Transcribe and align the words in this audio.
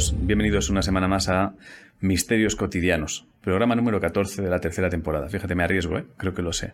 bienvenidos, 0.00 0.26
bienvenidos 0.26 0.70
una 0.70 0.82
semana 0.82 1.08
más 1.08 1.28
a 1.28 1.52
Misterios 2.00 2.56
Cotidianos, 2.56 3.26
programa 3.42 3.74
número 3.74 4.00
14 4.00 4.40
de 4.40 4.48
la 4.48 4.58
tercera 4.58 4.88
temporada. 4.88 5.28
Fíjate, 5.28 5.54
me 5.54 5.62
arriesgo, 5.62 5.98
¿eh? 5.98 6.04
creo 6.16 6.32
que 6.32 6.40
lo 6.42 6.52
sé. 6.54 6.72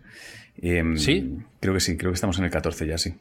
Em, 0.62 0.96
¿Sí? 0.96 1.36
Creo 1.60 1.74
que 1.74 1.80
sí, 1.80 1.96
creo 1.96 2.12
que 2.12 2.14
estamos 2.14 2.38
en 2.38 2.44
el 2.44 2.50
14 2.52 2.86
ya, 2.86 2.98
sí. 2.98 3.14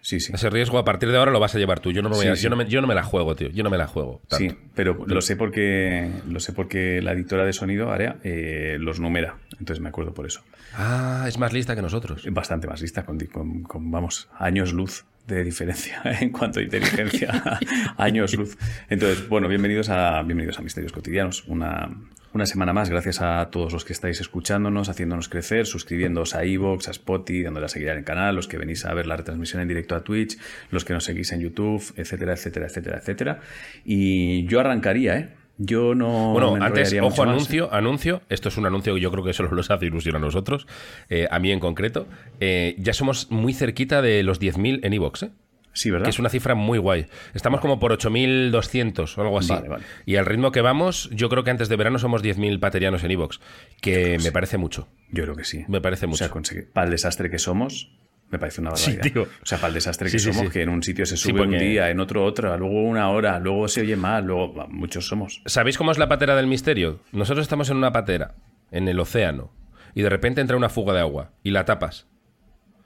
Sí, 0.00 0.20
sí. 0.20 0.32
Ese 0.34 0.48
riesgo 0.50 0.78
a 0.78 0.84
partir 0.84 1.10
de 1.10 1.16
ahora 1.18 1.30
lo 1.30 1.40
vas 1.40 1.54
a 1.54 1.58
llevar 1.58 1.80
tú. 1.80 1.90
Yo 1.92 2.00
no 2.02 2.08
me, 2.10 2.16
voy 2.16 2.26
a- 2.26 2.34
Yo 2.34 2.48
no 2.50 2.56
me, 2.56 2.66
yo 2.68 2.80
no 2.80 2.86
me 2.86 2.94
la 2.94 3.02
juego, 3.02 3.34
tío. 3.36 3.48
Yo 3.50 3.62
no 3.64 3.70
me 3.70 3.76
la 3.78 3.86
juego. 3.86 4.20
tanto. 4.28 4.54
Sí, 4.54 4.58
pero 4.74 5.04
lo 5.06 5.20
sé 5.22 5.36
porque 5.36 6.10
lo 6.28 6.40
sé 6.40 6.52
porque 6.52 7.00
la 7.02 7.12
editora 7.12 7.44
de 7.46 7.52
sonido, 7.54 7.90
Area, 7.90 8.16
eh, 8.22 8.76
los 8.80 8.98
numera. 9.00 9.36
Entonces 9.58 9.80
me 9.80 9.88
acuerdo 9.90 10.12
por 10.14 10.26
eso. 10.26 10.42
Ah, 10.74 11.24
es 11.28 11.38
más 11.38 11.52
lista 11.52 11.74
que 11.74 11.82
nosotros. 11.82 12.26
Bastante 12.30 12.66
más 12.66 12.80
lista, 12.82 13.04
con, 13.04 13.18
con- 13.20 13.62
con, 13.62 13.90
vamos, 13.90 14.28
años 14.38 14.72
luz 14.74 15.04
de 15.26 15.42
diferencia 15.42 16.02
en 16.20 16.30
cuanto 16.30 16.60
a 16.60 16.62
inteligencia. 16.62 17.60
años 17.96 18.34
luz. 18.34 18.56
Entonces, 18.88 19.28
bueno, 19.28 19.48
bienvenidos 19.48 19.88
a, 19.88 20.22
bienvenidos 20.22 20.58
a 20.58 20.62
Misterios 20.62 20.92
Cotidianos. 20.92 21.44
Una, 21.46 21.88
una 22.32 22.46
semana 22.46 22.72
más, 22.72 22.90
gracias 22.90 23.22
a 23.22 23.48
todos 23.50 23.72
los 23.72 23.84
que 23.84 23.92
estáis 23.92 24.20
escuchándonos, 24.20 24.88
haciéndonos 24.88 25.28
crecer, 25.28 25.66
suscribiéndoos 25.66 26.34
a 26.34 26.44
iVoox, 26.44 26.88
a 26.88 26.90
Spotify, 26.90 27.44
dándole 27.44 27.66
a 27.66 27.68
seguir 27.68 27.88
el 27.88 28.04
canal, 28.04 28.36
los 28.36 28.48
que 28.48 28.58
venís 28.58 28.84
a 28.84 28.92
ver 28.92 29.06
la 29.06 29.16
retransmisión 29.16 29.62
en 29.62 29.68
directo 29.68 29.94
a 29.94 30.04
Twitch, 30.04 30.38
los 30.70 30.84
que 30.84 30.92
nos 30.92 31.04
seguís 31.04 31.32
en 31.32 31.40
YouTube, 31.40 31.82
etcétera, 31.96 32.34
etcétera, 32.34 32.66
etcétera, 32.66 32.98
etcétera. 32.98 33.40
Y 33.84 34.46
yo 34.46 34.60
arrancaría, 34.60 35.16
¿eh? 35.16 35.28
Yo 35.56 35.94
no. 35.94 36.32
Bueno, 36.32 36.56
me 36.56 36.64
antes, 36.64 36.92
ojo, 36.94 37.02
mucho 37.10 37.24
más. 37.24 37.34
anuncio, 37.34 37.72
anuncio. 37.72 38.22
Esto 38.28 38.48
es 38.48 38.56
un 38.56 38.66
anuncio 38.66 38.94
que 38.94 39.00
yo 39.00 39.10
creo 39.12 39.22
que 39.24 39.32
solo 39.32 39.50
nos 39.54 39.70
hace 39.70 39.86
ilusión 39.86 40.16
a 40.16 40.18
nosotros, 40.18 40.66
eh, 41.08 41.28
a 41.30 41.38
mí 41.38 41.52
en 41.52 41.60
concreto. 41.60 42.06
Eh, 42.40 42.74
ya 42.78 42.92
somos 42.92 43.30
muy 43.30 43.52
cerquita 43.54 44.02
de 44.02 44.22
los 44.24 44.40
10.000 44.40 44.80
en 44.82 44.92
iVoox, 44.94 45.22
¿eh? 45.24 45.30
Sí, 45.76 45.90
¿verdad? 45.90 46.04
que 46.04 46.10
es 46.10 46.20
una 46.20 46.28
cifra 46.28 46.54
muy 46.54 46.78
guay. 46.78 47.06
Estamos 47.34 47.60
como 47.60 47.80
por 47.80 47.90
8.200 47.92 49.18
o 49.18 49.22
algo 49.22 49.38
así. 49.38 49.52
Vale, 49.52 49.68
vale. 49.68 49.84
Y 50.06 50.16
al 50.16 50.24
ritmo 50.26 50.52
que 50.52 50.60
vamos, 50.60 51.10
yo 51.12 51.28
creo 51.28 51.42
que 51.42 51.50
antes 51.50 51.68
de 51.68 51.74
verano 51.74 51.98
somos 51.98 52.22
10.000 52.22 52.60
paterianos 52.60 53.02
en 53.02 53.10
iVoox, 53.10 53.38
que 53.80 54.18
me 54.22 54.30
parece 54.30 54.56
mucho. 54.56 54.86
Yo 55.10 55.24
creo 55.24 55.34
que 55.34 55.42
sí. 55.44 55.64
Me 55.66 55.80
parece 55.80 56.06
O 56.06 56.10
mucho. 56.10 56.18
sea, 56.24 56.30
conseguir- 56.30 56.70
para 56.72 56.84
el 56.86 56.90
desastre 56.92 57.28
que 57.28 57.38
somos, 57.40 57.90
me 58.30 58.38
parece 58.38 58.60
una 58.60 58.74
Sí, 58.76 58.92
barbaridad. 58.92 59.12
tío. 59.12 59.22
O 59.42 59.46
sea, 59.46 59.58
para 59.58 59.68
el 59.68 59.74
desastre 59.74 60.10
que 60.10 60.18
sí, 60.18 60.32
somos, 60.32 60.46
sí. 60.46 60.50
que 60.52 60.62
en 60.62 60.68
un 60.68 60.82
sitio 60.82 61.06
se 61.06 61.16
sube 61.16 61.42
un 61.42 61.50
día, 61.58 61.90
en 61.90 62.00
otro 62.00 62.24
otra, 62.24 62.56
luego 62.56 62.82
una 62.82 63.10
hora, 63.10 63.38
luego 63.38 63.68
se 63.68 63.82
oye 63.82 63.96
mal, 63.96 64.24
luego 64.24 64.66
muchos 64.68 65.06
somos. 65.06 65.42
¿Sabéis 65.46 65.78
cómo 65.78 65.92
es 65.92 65.98
la 65.98 66.08
patera 66.08 66.34
del 66.34 66.46
misterio? 66.46 67.00
Nosotros 67.12 67.42
estamos 67.44 67.70
en 67.70 67.76
una 67.76 67.92
patera, 67.92 68.34
en 68.70 68.88
el 68.88 68.98
océano, 68.98 69.52
y 69.94 70.02
de 70.02 70.08
repente 70.10 70.40
entra 70.40 70.56
una 70.56 70.68
fuga 70.68 70.92
de 70.94 71.00
agua, 71.00 71.30
y 71.42 71.50
la 71.50 71.64
tapas. 71.64 72.08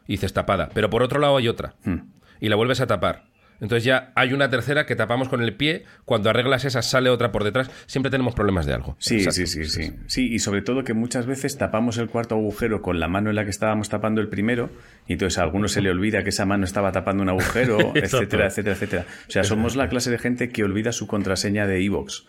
Y 0.07 0.13
dices 0.13 0.33
tapada. 0.33 0.69
Pero 0.75 0.91
por 0.91 1.03
otro 1.03 1.21
lado 1.21 1.37
hay 1.37 1.49
otra. 1.49 1.75
Hmm. 1.85 2.11
Y 2.41 2.49
la 2.49 2.57
vuelves 2.57 2.81
a 2.81 2.87
tapar. 2.87 3.25
Entonces 3.61 3.85
ya 3.85 4.13
hay 4.15 4.33
una 4.33 4.49
tercera 4.51 4.87
que 4.87 4.95
tapamos 4.95 5.29
con 5.29 5.43
el 5.43 5.55
pie. 5.55 5.85
Cuando 6.05 6.31
arreglas 6.31 6.65
esa, 6.65 6.81
sale 6.83 7.11
otra 7.11 7.33
por 7.33 7.43
detrás. 7.45 7.71
Siempre 7.87 8.11
tenemos 8.11 8.35
problemas 8.35 8.67
de 8.67 8.75
algo. 8.75 8.97
Sí, 9.01 9.21
sí, 9.31 9.47
sí, 9.47 9.65
sí. 9.65 9.93
Sí, 10.07 10.33
y 10.33 10.39
sobre 10.39 10.63
todo 10.63 10.85
que 10.85 10.95
muchas 10.95 11.27
veces 11.27 11.59
tapamos 11.59 11.99
el 11.99 12.09
cuarto 12.09 12.37
agujero 12.37 12.83
con 12.83 13.01
la 13.01 13.09
mano 13.09 13.31
en 13.31 13.37
la 13.37 13.45
que 13.45 13.51
estábamos 13.51 13.89
tapando 13.89 14.21
el 14.21 14.29
primero, 14.29 14.71
y 15.07 15.15
entonces 15.15 15.39
a 15.39 15.43
alguno 15.43 15.67
se 15.69 15.83
le 15.83 15.91
olvida 15.91 16.23
que 16.23 16.29
esa 16.31 16.47
mano 16.47 16.65
estaba 16.65 16.93
tapando 16.93 17.23
un 17.23 17.29
agujero, 17.31 17.79
etcétera, 17.95 18.47
etcétera, 18.47 18.75
etcétera. 18.77 19.05
O 19.27 19.31
sea, 19.31 19.43
somos 19.45 19.75
la 19.77 19.89
clase 19.89 20.11
de 20.11 20.19
gente 20.19 20.51
que 20.51 20.63
olvida 20.65 20.93
su 20.93 21.07
contraseña 21.07 21.67
de 21.67 21.81
iVoox. 21.83 22.21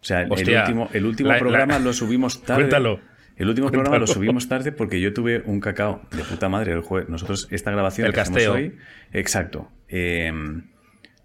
O 0.00 0.04
sea, 0.04 0.22
el 0.22 0.28
último, 0.62 0.88
el 0.92 1.04
último 1.06 1.28
la- 1.28 1.34
la- 1.34 1.38
programa 1.40 1.78
lo 1.78 1.92
subimos 1.92 2.42
tarde. 2.44 2.62
Cuéntalo. 2.62 3.00
El 3.36 3.48
último 3.48 3.70
programa 3.70 3.98
lo 3.98 4.06
subimos 4.06 4.48
tarde 4.48 4.72
porque 4.72 5.00
yo 5.00 5.12
tuve 5.14 5.42
un 5.46 5.60
cacao 5.60 6.02
de 6.16 6.22
puta 6.22 6.48
madre 6.48 6.72
el 6.72 6.80
jueves. 6.80 7.08
Nosotros, 7.08 7.48
esta 7.50 7.70
grabación 7.70 8.06
El 8.06 8.12
que 8.12 8.16
casteo. 8.16 8.52
hoy. 8.54 8.76
Exacto. 9.12 9.70
Eh, 9.88 10.30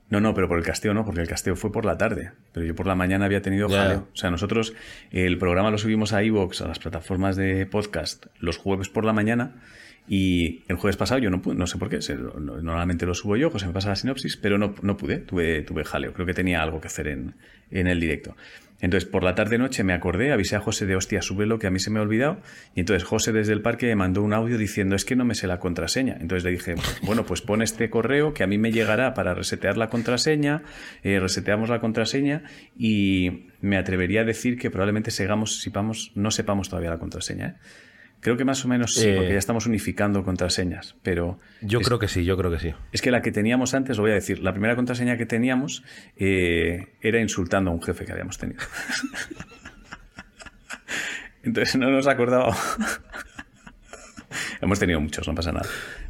no, 0.10 0.22
no, 0.22 0.34
pero 0.34 0.48
por 0.48 0.58
el 0.58 0.64
casteo 0.64 0.94
no, 0.94 1.04
porque 1.04 1.20
el 1.22 1.28
casteo 1.28 1.56
fue 1.58 1.72
por 1.72 1.84
la 1.86 1.98
tarde. 1.98 2.32
Pero 2.54 2.66
yo 2.66 2.76
por 2.76 2.88
la 2.88 2.96
mañana 2.96 3.26
había 3.26 3.42
tenido 3.42 3.68
jaleo. 3.70 4.08
O 4.14 4.16
sea, 4.16 4.32
nosotros 4.32 4.74
el 5.12 5.38
programa 5.38 5.70
lo 5.70 5.78
subimos 5.78 6.14
a 6.14 6.24
iVoox, 6.24 6.62
a 6.62 6.68
las 6.70 6.80
plataformas 6.80 7.36
de 7.36 7.66
podcast, 7.66 8.28
los 8.40 8.58
jueves 8.58 8.88
por 8.88 9.04
la 9.04 9.12
mañana. 9.14 9.56
Y 10.10 10.64
el 10.70 10.78
jueves 10.78 10.96
pasado 10.96 11.20
yo 11.20 11.30
no 11.30 11.42
pude, 11.42 11.56
no 11.56 11.68
sé 11.68 11.78
por 11.78 11.90
qué. 11.90 12.02
se- 12.02 12.16
no- 12.16 12.62
normalmente 12.62 13.06
lo 13.06 13.14
subo 13.14 13.36
yo, 13.36 13.50
José 13.50 13.68
me 13.68 13.74
pasa 13.74 13.90
la 13.90 13.98
sinopsis, 13.98 14.38
pero 14.38 14.58
no, 14.58 14.74
no 14.82 14.96
pude, 14.96 15.18
tuve, 15.18 15.64
tuve 15.64 15.84
jaleo. 15.84 16.14
Creo 16.14 16.26
que 16.26 16.34
tenía 16.34 16.62
algo 16.64 16.80
que 16.80 16.88
hacer 16.88 17.10
en, 17.10 17.36
en 17.72 17.88
el 17.88 18.00
directo. 18.00 18.38
Entonces, 18.80 19.10
por 19.10 19.24
la 19.24 19.34
tarde-noche 19.34 19.84
me 19.84 19.94
acordé, 19.94 20.32
avisé 20.32 20.56
a 20.56 20.60
José 20.60 20.86
de 20.86 20.96
hostia, 20.96 21.22
súbelo, 21.22 21.58
que 21.58 21.68
a 21.68 21.72
mí 21.72 21.80
se 21.80 21.90
me 21.90 22.00
ha 22.00 22.04
olvidado. 22.04 22.40
Y 22.76 22.82
entonces 22.82 23.04
José 23.04 23.32
desde 23.32 23.54
el 23.54 23.62
parque 23.62 23.88
me 23.88 23.96
mandó 23.96 24.22
un 24.22 24.34
audio 24.34 24.58
diciendo, 24.58 24.96
es 24.96 25.04
que 25.04 25.16
no 25.16 25.26
me 25.26 25.36
sé 25.36 25.48
la 25.48 25.60
contraseña. 25.60 26.18
Entonces 26.20 26.44
le 26.44 26.52
dije, 26.52 26.76
bueno, 27.02 27.26
pues 27.26 27.42
pon 27.42 27.62
este 27.62 27.90
correo 27.90 28.34
que 28.34 28.44
a 28.44 28.48
mí 28.48 28.58
me 28.58 28.72
llegará 28.72 29.14
para 29.14 29.34
resetear 29.34 29.78
la 29.78 29.90
contraseña. 29.90 30.64
Eh, 31.04 31.20
reseteamos 31.20 31.70
la 31.70 31.80
contraseña 31.80 32.44
y 32.78 33.48
me 33.62 33.78
atrevería 33.78 34.22
a 34.22 34.26
decir 34.26 34.58
que 34.58 34.70
probablemente 34.70 35.12
segamos, 35.12 35.60
sepamos, 35.62 36.12
no 36.16 36.30
sepamos 36.30 36.70
todavía 36.70 36.92
la 36.92 37.00
contraseña. 37.00 37.48
¿eh? 37.48 37.56
Creo 38.20 38.36
que 38.36 38.46
más 38.46 38.66
o 38.66 38.68
menos 38.68 38.96
sí, 38.96 39.08
Eh, 39.08 39.16
porque 39.16 39.34
ya 39.34 39.38
estamos 39.40 39.68
unificando 39.68 40.24
contraseñas, 40.24 40.96
pero 41.04 41.40
Yo 41.62 41.80
es, 41.80 41.88
creo 41.88 42.00
que 42.00 42.08
sí, 42.08 42.26
yo 42.26 42.36
creo 42.38 42.52
que 42.52 42.60
sí. 42.60 42.74
es 42.92 43.02
que 43.02 43.12
la 43.12 43.22
que 43.22 43.32
teníamos 43.32 43.74
antes, 43.74 43.98
lo 43.98 44.04
voy 44.04 44.12
a 44.12 44.16
decir, 44.16 44.40
la 44.40 44.52
primera 44.54 44.76
contraseña 44.76 45.18
que 45.18 45.26
teníamos 45.26 45.84
eh, 46.18 46.94
era 47.02 47.20
insultando 47.22 47.72
a 47.72 47.74
un 47.74 47.82
jefe 47.82 48.06
que 48.06 48.12
habíamos 48.12 48.38
tenido. 48.38 48.60
Entonces 51.44 51.76
no 51.78 51.90
nos 51.92 52.08
acordaba. 52.08 52.56
Hemos 54.62 54.80
tenido 54.80 55.00
muchos, 55.00 55.28
no 55.28 55.36
pasa 55.36 55.52
nada. 55.52 55.68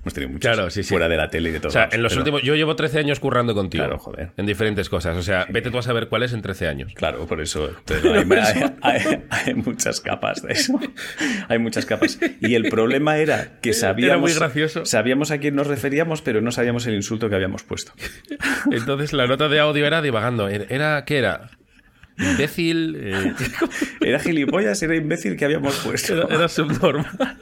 Hemos 0.08 0.14
tenido 0.14 0.32
muchos. 0.32 0.50
Claro, 0.54 0.70
sí, 0.70 0.84
sí. 0.84 0.90
Fuera 0.90 1.10
de 1.10 1.18
la 1.18 1.30
tele 1.30 1.50
y 1.50 1.52
de 1.52 1.60
todo. 1.60 1.68
O 1.68 1.72
sea, 1.72 1.90
en 1.92 2.02
los 2.02 2.16
últimos. 2.16 2.42
Yo 2.44 2.56
llevo 2.56 2.76
13 2.78 3.00
años 3.00 3.20
currando 3.20 3.54
contigo. 3.54 3.84
Claro, 3.84 4.00
joder. 4.00 4.32
En 4.38 4.46
diferentes 4.46 4.88
cosas. 4.90 5.18
O 5.18 5.22
sea, 5.22 5.46
vete 5.50 5.70
tú 5.70 5.78
a 5.78 5.82
saber 5.82 6.08
cuál 6.08 6.24
es 6.24 6.32
en 6.32 6.42
13 6.42 6.68
años. 6.68 6.94
Claro, 6.96 7.26
por 7.28 7.42
eso. 7.42 7.72
hay, 8.04 8.26
hay- 8.32 8.64
hay- 8.82 9.24
hay 9.30 9.54
muchas 9.56 10.00
capas 10.00 10.42
de 10.44 10.54
eso. 10.54 10.80
Hay 11.50 11.60
muchas 11.60 11.86
capas. 11.86 12.18
Y 12.40 12.56
el 12.56 12.70
problema 12.70 13.18
era 13.18 13.60
que 13.62 13.74
sabíamos, 13.74 14.22
muy 14.22 14.34
gracioso. 14.34 14.86
sabíamos 14.86 15.32
a 15.32 15.40
quién 15.40 15.56
nos 15.56 15.68
referíamos, 15.68 16.22
pero 16.22 16.40
no 16.42 16.52
sabíamos 16.52 16.86
el 16.88 16.94
insulto 16.96 17.28
que 17.30 17.36
habíamos 17.36 17.64
puesto. 17.64 17.92
Entonces 18.72 19.12
la 19.14 19.28
nota 19.28 19.50
de 19.50 19.60
audio 19.60 19.86
era 19.86 20.02
divagando. 20.02 20.48
Era- 20.48 21.04
¿qué 21.06 21.18
era? 21.18 21.50
Imbécil. 22.20 22.96
eh, 23.00 23.34
Era 24.02 24.20
gilipollas, 24.20 24.82
era 24.82 24.96
imbécil 24.96 25.36
que 25.36 25.46
habíamos 25.46 25.76
puesto. 25.78 26.14
era, 26.16 26.36
era 26.36 26.48
subnormal. 26.48 27.38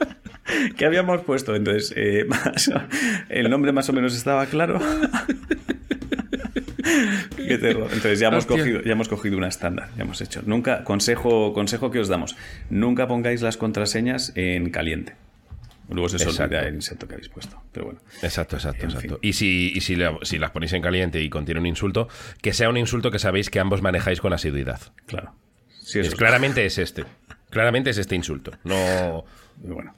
Que 0.76 0.84
habíamos 0.86 1.22
puesto. 1.22 1.54
Entonces, 1.54 1.92
eh, 1.96 2.24
más- 2.28 2.70
el 3.28 3.50
nombre 3.50 3.72
más 3.72 3.88
o 3.88 3.92
menos 3.92 4.14
estaba 4.16 4.46
claro. 4.46 4.80
Qué 7.36 7.58
terror. 7.58 7.84
Entonces 7.92 8.18
ya 8.18 8.28
hemos, 8.28 8.44
Hostia. 8.44 8.58
cogido, 8.58 8.82
ya 8.82 8.92
hemos 8.92 9.08
cogido 9.08 9.36
una 9.36 9.48
estándar, 9.48 9.88
ya 9.96 10.02
hemos 10.04 10.20
hecho. 10.20 10.42
Nunca, 10.46 10.84
consejo, 10.84 11.52
consejo 11.52 11.90
que 11.90 11.98
os 12.00 12.08
damos, 12.08 12.36
nunca 12.70 13.06
pongáis 13.06 13.42
las 13.42 13.56
contraseñas 13.56 14.32
en 14.34 14.70
caliente. 14.70 15.14
Luego 15.88 16.08
se 16.08 16.16
olvida 16.26 16.66
el 16.66 16.74
insecto 16.74 17.06
que 17.06 17.14
habéis 17.14 17.28
puesto. 17.28 17.62
Pero 17.72 17.86
bueno. 17.86 18.00
Exacto, 18.22 18.56
exacto, 18.56 18.82
En 18.84 18.90
exacto. 18.90 19.08
fin. 19.08 19.18
Y 19.22 19.34
si, 19.34 19.72
y 19.74 19.80
si, 19.82 19.94
la- 19.94 20.18
si 20.22 20.38
las 20.38 20.50
ponéis 20.50 20.72
en 20.72 20.82
caliente 20.82 21.22
y 21.22 21.30
contiene 21.30 21.60
un 21.60 21.66
insulto, 21.66 22.08
que 22.42 22.52
sea 22.52 22.68
un 22.68 22.76
insulto 22.76 23.12
que 23.12 23.20
sabéis 23.20 23.50
que 23.50 23.60
ambos 23.60 23.82
manejáis 23.82 24.20
con 24.20 24.32
asiduidad. 24.32 24.80
Claro. 25.06 25.32
Sí, 25.82 26.00
Es, 26.00 26.14
claramente 26.16 26.66
es 26.66 26.78
este. 26.78 27.04
Claramente 27.50 27.90
es 27.90 27.98
este 27.98 28.16
insulto. 28.16 28.50
No. 28.64 29.24
bueno. 29.62 29.94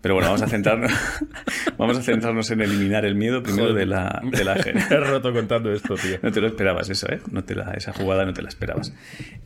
Pero 0.00 0.14
bueno, 0.14 0.28
vamos 0.28 0.42
a 0.42 0.48
centrarnos, 0.48 0.92
vamos 1.78 1.98
a 1.98 2.02
centrarnos 2.02 2.50
en 2.52 2.60
eliminar 2.60 3.04
el 3.04 3.16
miedo 3.16 3.42
primero 3.42 3.74
de 3.74 3.84
la, 3.86 4.20
de 4.24 4.44
la 4.44 4.54
gente. 4.62 4.84
Me 4.88 4.96
he 4.96 5.00
roto 5.00 5.32
contando 5.32 5.72
esto, 5.72 5.94
tío. 5.96 6.18
No 6.22 6.30
te 6.30 6.40
lo 6.40 6.46
esperabas 6.46 6.88
eso, 6.88 7.10
¿eh? 7.10 7.20
No 7.32 7.42
te 7.42 7.54
la, 7.56 7.72
esa 7.72 7.92
jugada 7.92 8.24
no 8.24 8.32
te 8.32 8.42
la 8.42 8.48
esperabas. 8.48 8.94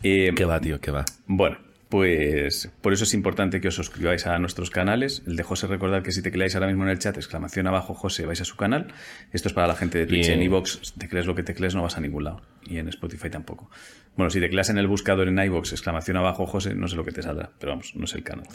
Eh, 0.02 0.32
¿Qué 0.36 0.44
va, 0.44 0.60
tío? 0.60 0.78
¿Qué 0.80 0.90
va? 0.90 1.04
Bueno, 1.26 1.56
pues 1.92 2.70
por 2.80 2.94
eso 2.94 3.04
es 3.04 3.12
importante 3.12 3.60
que 3.60 3.68
os 3.68 3.74
suscribáis 3.74 4.26
a 4.26 4.38
nuestros 4.38 4.70
canales. 4.70 5.22
El 5.26 5.36
de 5.36 5.42
José, 5.42 5.66
recordad 5.66 6.02
que 6.02 6.10
si 6.10 6.22
tecleáis 6.22 6.54
ahora 6.54 6.66
mismo 6.68 6.84
en 6.84 6.88
el 6.88 6.98
chat, 6.98 7.14
exclamación 7.18 7.66
abajo 7.66 7.92
José, 7.92 8.24
vais 8.24 8.40
a 8.40 8.46
su 8.46 8.56
canal. 8.56 8.86
Esto 9.30 9.48
es 9.48 9.54
para 9.54 9.66
la 9.66 9.74
gente 9.74 9.98
de 9.98 10.06
Twitch. 10.06 10.28
Y- 10.28 10.32
En 10.32 10.42
iVoox, 10.42 10.94
teclees 10.96 11.26
lo 11.26 11.34
que 11.34 11.42
teclees, 11.42 11.74
no 11.74 11.82
vas 11.82 11.98
a 11.98 12.00
ningún 12.00 12.24
lado. 12.24 12.40
Y 12.66 12.78
en 12.78 12.88
Spotify 12.88 13.28
tampoco. 13.28 13.70
Bueno, 14.16 14.30
si 14.30 14.40
tecleas 14.40 14.70
en 14.70 14.78
el 14.78 14.86
buscador 14.86 15.28
en 15.28 15.38
iVoox, 15.38 15.72
exclamación 15.72 16.16
abajo 16.16 16.46
José, 16.46 16.74
no 16.74 16.88
sé 16.88 16.96
lo 16.96 17.04
que 17.04 17.12
te 17.12 17.20
saldrá, 17.22 17.50
pero 17.58 17.72
vamos, 17.72 17.94
no 17.94 18.06
es 18.06 18.14
el 18.14 18.22
canal. 18.22 18.46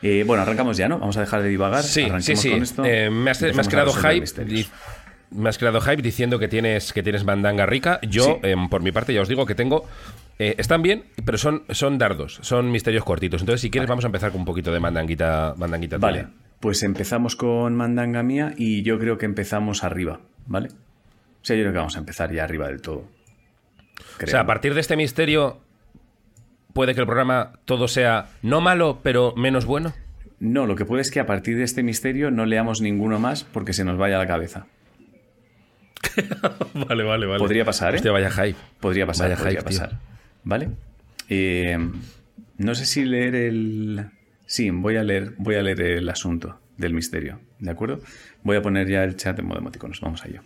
Eh, 0.00 0.24
bueno, 0.26 0.42
arrancamos 0.42 0.78
ya, 0.78 0.88
¿no? 0.88 0.98
Vamos 0.98 1.18
a 1.18 1.20
dejar 1.20 1.42
de 1.42 1.50
divagar. 1.50 1.82
Sí, 1.82 2.08
sí, 2.20 2.34
sí. 2.34 2.50
con 2.50 2.62
esto. 2.62 2.82
Eh, 2.86 3.10
me, 3.10 3.30
has, 3.30 3.42
me 3.42 3.52
creado 3.64 3.92
hype. 3.92 4.24
Me 5.32 5.48
has 5.48 5.58
creado 5.58 5.80
hype 5.80 6.02
diciendo 6.02 6.38
que 6.40 6.48
tienes, 6.48 6.92
que 6.92 7.02
tienes 7.04 7.24
mandanga 7.24 7.64
rica. 7.66 8.00
Yo, 8.08 8.24
Sí. 8.24 8.32
em, 8.48 8.68
por 8.68 8.82
mi 8.82 8.90
parte, 8.90 9.14
ya 9.14 9.20
os 9.20 9.28
digo 9.28 9.46
que 9.46 9.54
tengo. 9.54 9.86
Eh, 10.42 10.54
están 10.56 10.80
bien, 10.80 11.04
pero 11.26 11.36
son, 11.36 11.64
son 11.68 11.98
dardos, 11.98 12.38
son 12.40 12.70
misterios 12.72 13.04
cortitos. 13.04 13.42
Entonces, 13.42 13.60
si 13.60 13.70
quieres, 13.70 13.88
vamos 13.88 14.04
a 14.04 14.08
empezar 14.08 14.30
con 14.32 14.40
un 14.40 14.46
poquito 14.46 14.72
de 14.72 14.80
mandanguita, 14.80 15.54
mandanguita 15.58 15.98
Vale, 15.98 16.20
tuya. 16.24 16.32
pues 16.60 16.82
empezamos 16.82 17.36
con 17.36 17.76
Mandanga 17.76 18.22
Mía 18.22 18.54
y 18.56 18.82
yo 18.82 18.98
creo 18.98 19.18
que 19.18 19.26
empezamos 19.26 19.84
arriba, 19.84 20.20
¿vale? 20.46 20.68
O 20.68 21.44
sea, 21.44 21.56
yo 21.56 21.62
creo 21.62 21.72
que 21.72 21.78
vamos 21.78 21.96
a 21.96 21.98
empezar 21.98 22.32
ya 22.32 22.44
arriba 22.44 22.68
del 22.68 22.80
todo. 22.80 22.98
O 22.98 24.16
Creo. 24.16 24.30
sea, 24.30 24.40
a 24.40 24.46
partir 24.46 24.72
de 24.74 24.80
este 24.80 24.96
misterio, 24.96 25.60
puede 26.72 26.94
que 26.94 27.00
el 27.00 27.06
programa 27.06 27.52
todo 27.66 27.86
sea 27.86 28.28
no 28.42 28.60
malo, 28.62 29.00
pero 29.02 29.34
menos 29.36 29.66
bueno. 29.66 29.92
No, 30.38 30.64
lo 30.66 30.74
que 30.74 30.86
puede 30.86 31.02
es 31.02 31.10
que 31.10 31.20
a 31.20 31.26
partir 31.26 31.58
de 31.58 31.64
este 31.64 31.82
misterio 31.82 32.30
no 32.30 32.46
leamos 32.46 32.80
ninguno 32.80 33.18
más 33.18 33.44
porque 33.44 33.74
se 33.74 33.84
nos 33.84 33.98
vaya 33.98 34.16
la 34.16 34.26
cabeza. 34.26 34.66
vale, 36.74 37.02
vale, 37.04 37.26
vale. 37.26 37.38
Podría 37.38 37.64
pasar, 37.64 37.92
¿eh? 37.92 37.96
Hostia, 37.96 38.10
vaya 38.12 38.30
hype. 38.30 38.56
Podría 38.80 39.06
pasar, 39.06 39.28
Vaya 39.30 39.36
podría 39.42 39.60
hype, 39.60 39.70
tío. 39.70 39.98
¿Vale? 40.44 40.70
Eh, 41.28 41.78
no 42.58 42.74
sé 42.74 42.84
si 42.84 43.04
leer 43.04 43.34
el. 43.34 44.06
Sí, 44.46 44.68
voy 44.70 44.96
a 44.96 45.02
leer, 45.02 45.34
voy 45.38 45.54
a 45.54 45.62
leer 45.62 45.80
el 45.80 46.08
asunto 46.08 46.60
del 46.76 46.92
misterio, 46.92 47.40
¿de 47.58 47.70
acuerdo? 47.70 48.00
Voy 48.42 48.56
a 48.56 48.62
poner 48.62 48.88
ya 48.88 49.04
el 49.04 49.16
chat 49.16 49.38
en 49.38 49.46
modo 49.46 49.60
emoticonos, 49.60 50.00
vamos 50.00 50.24
a 50.24 50.28
ello. 50.28 50.42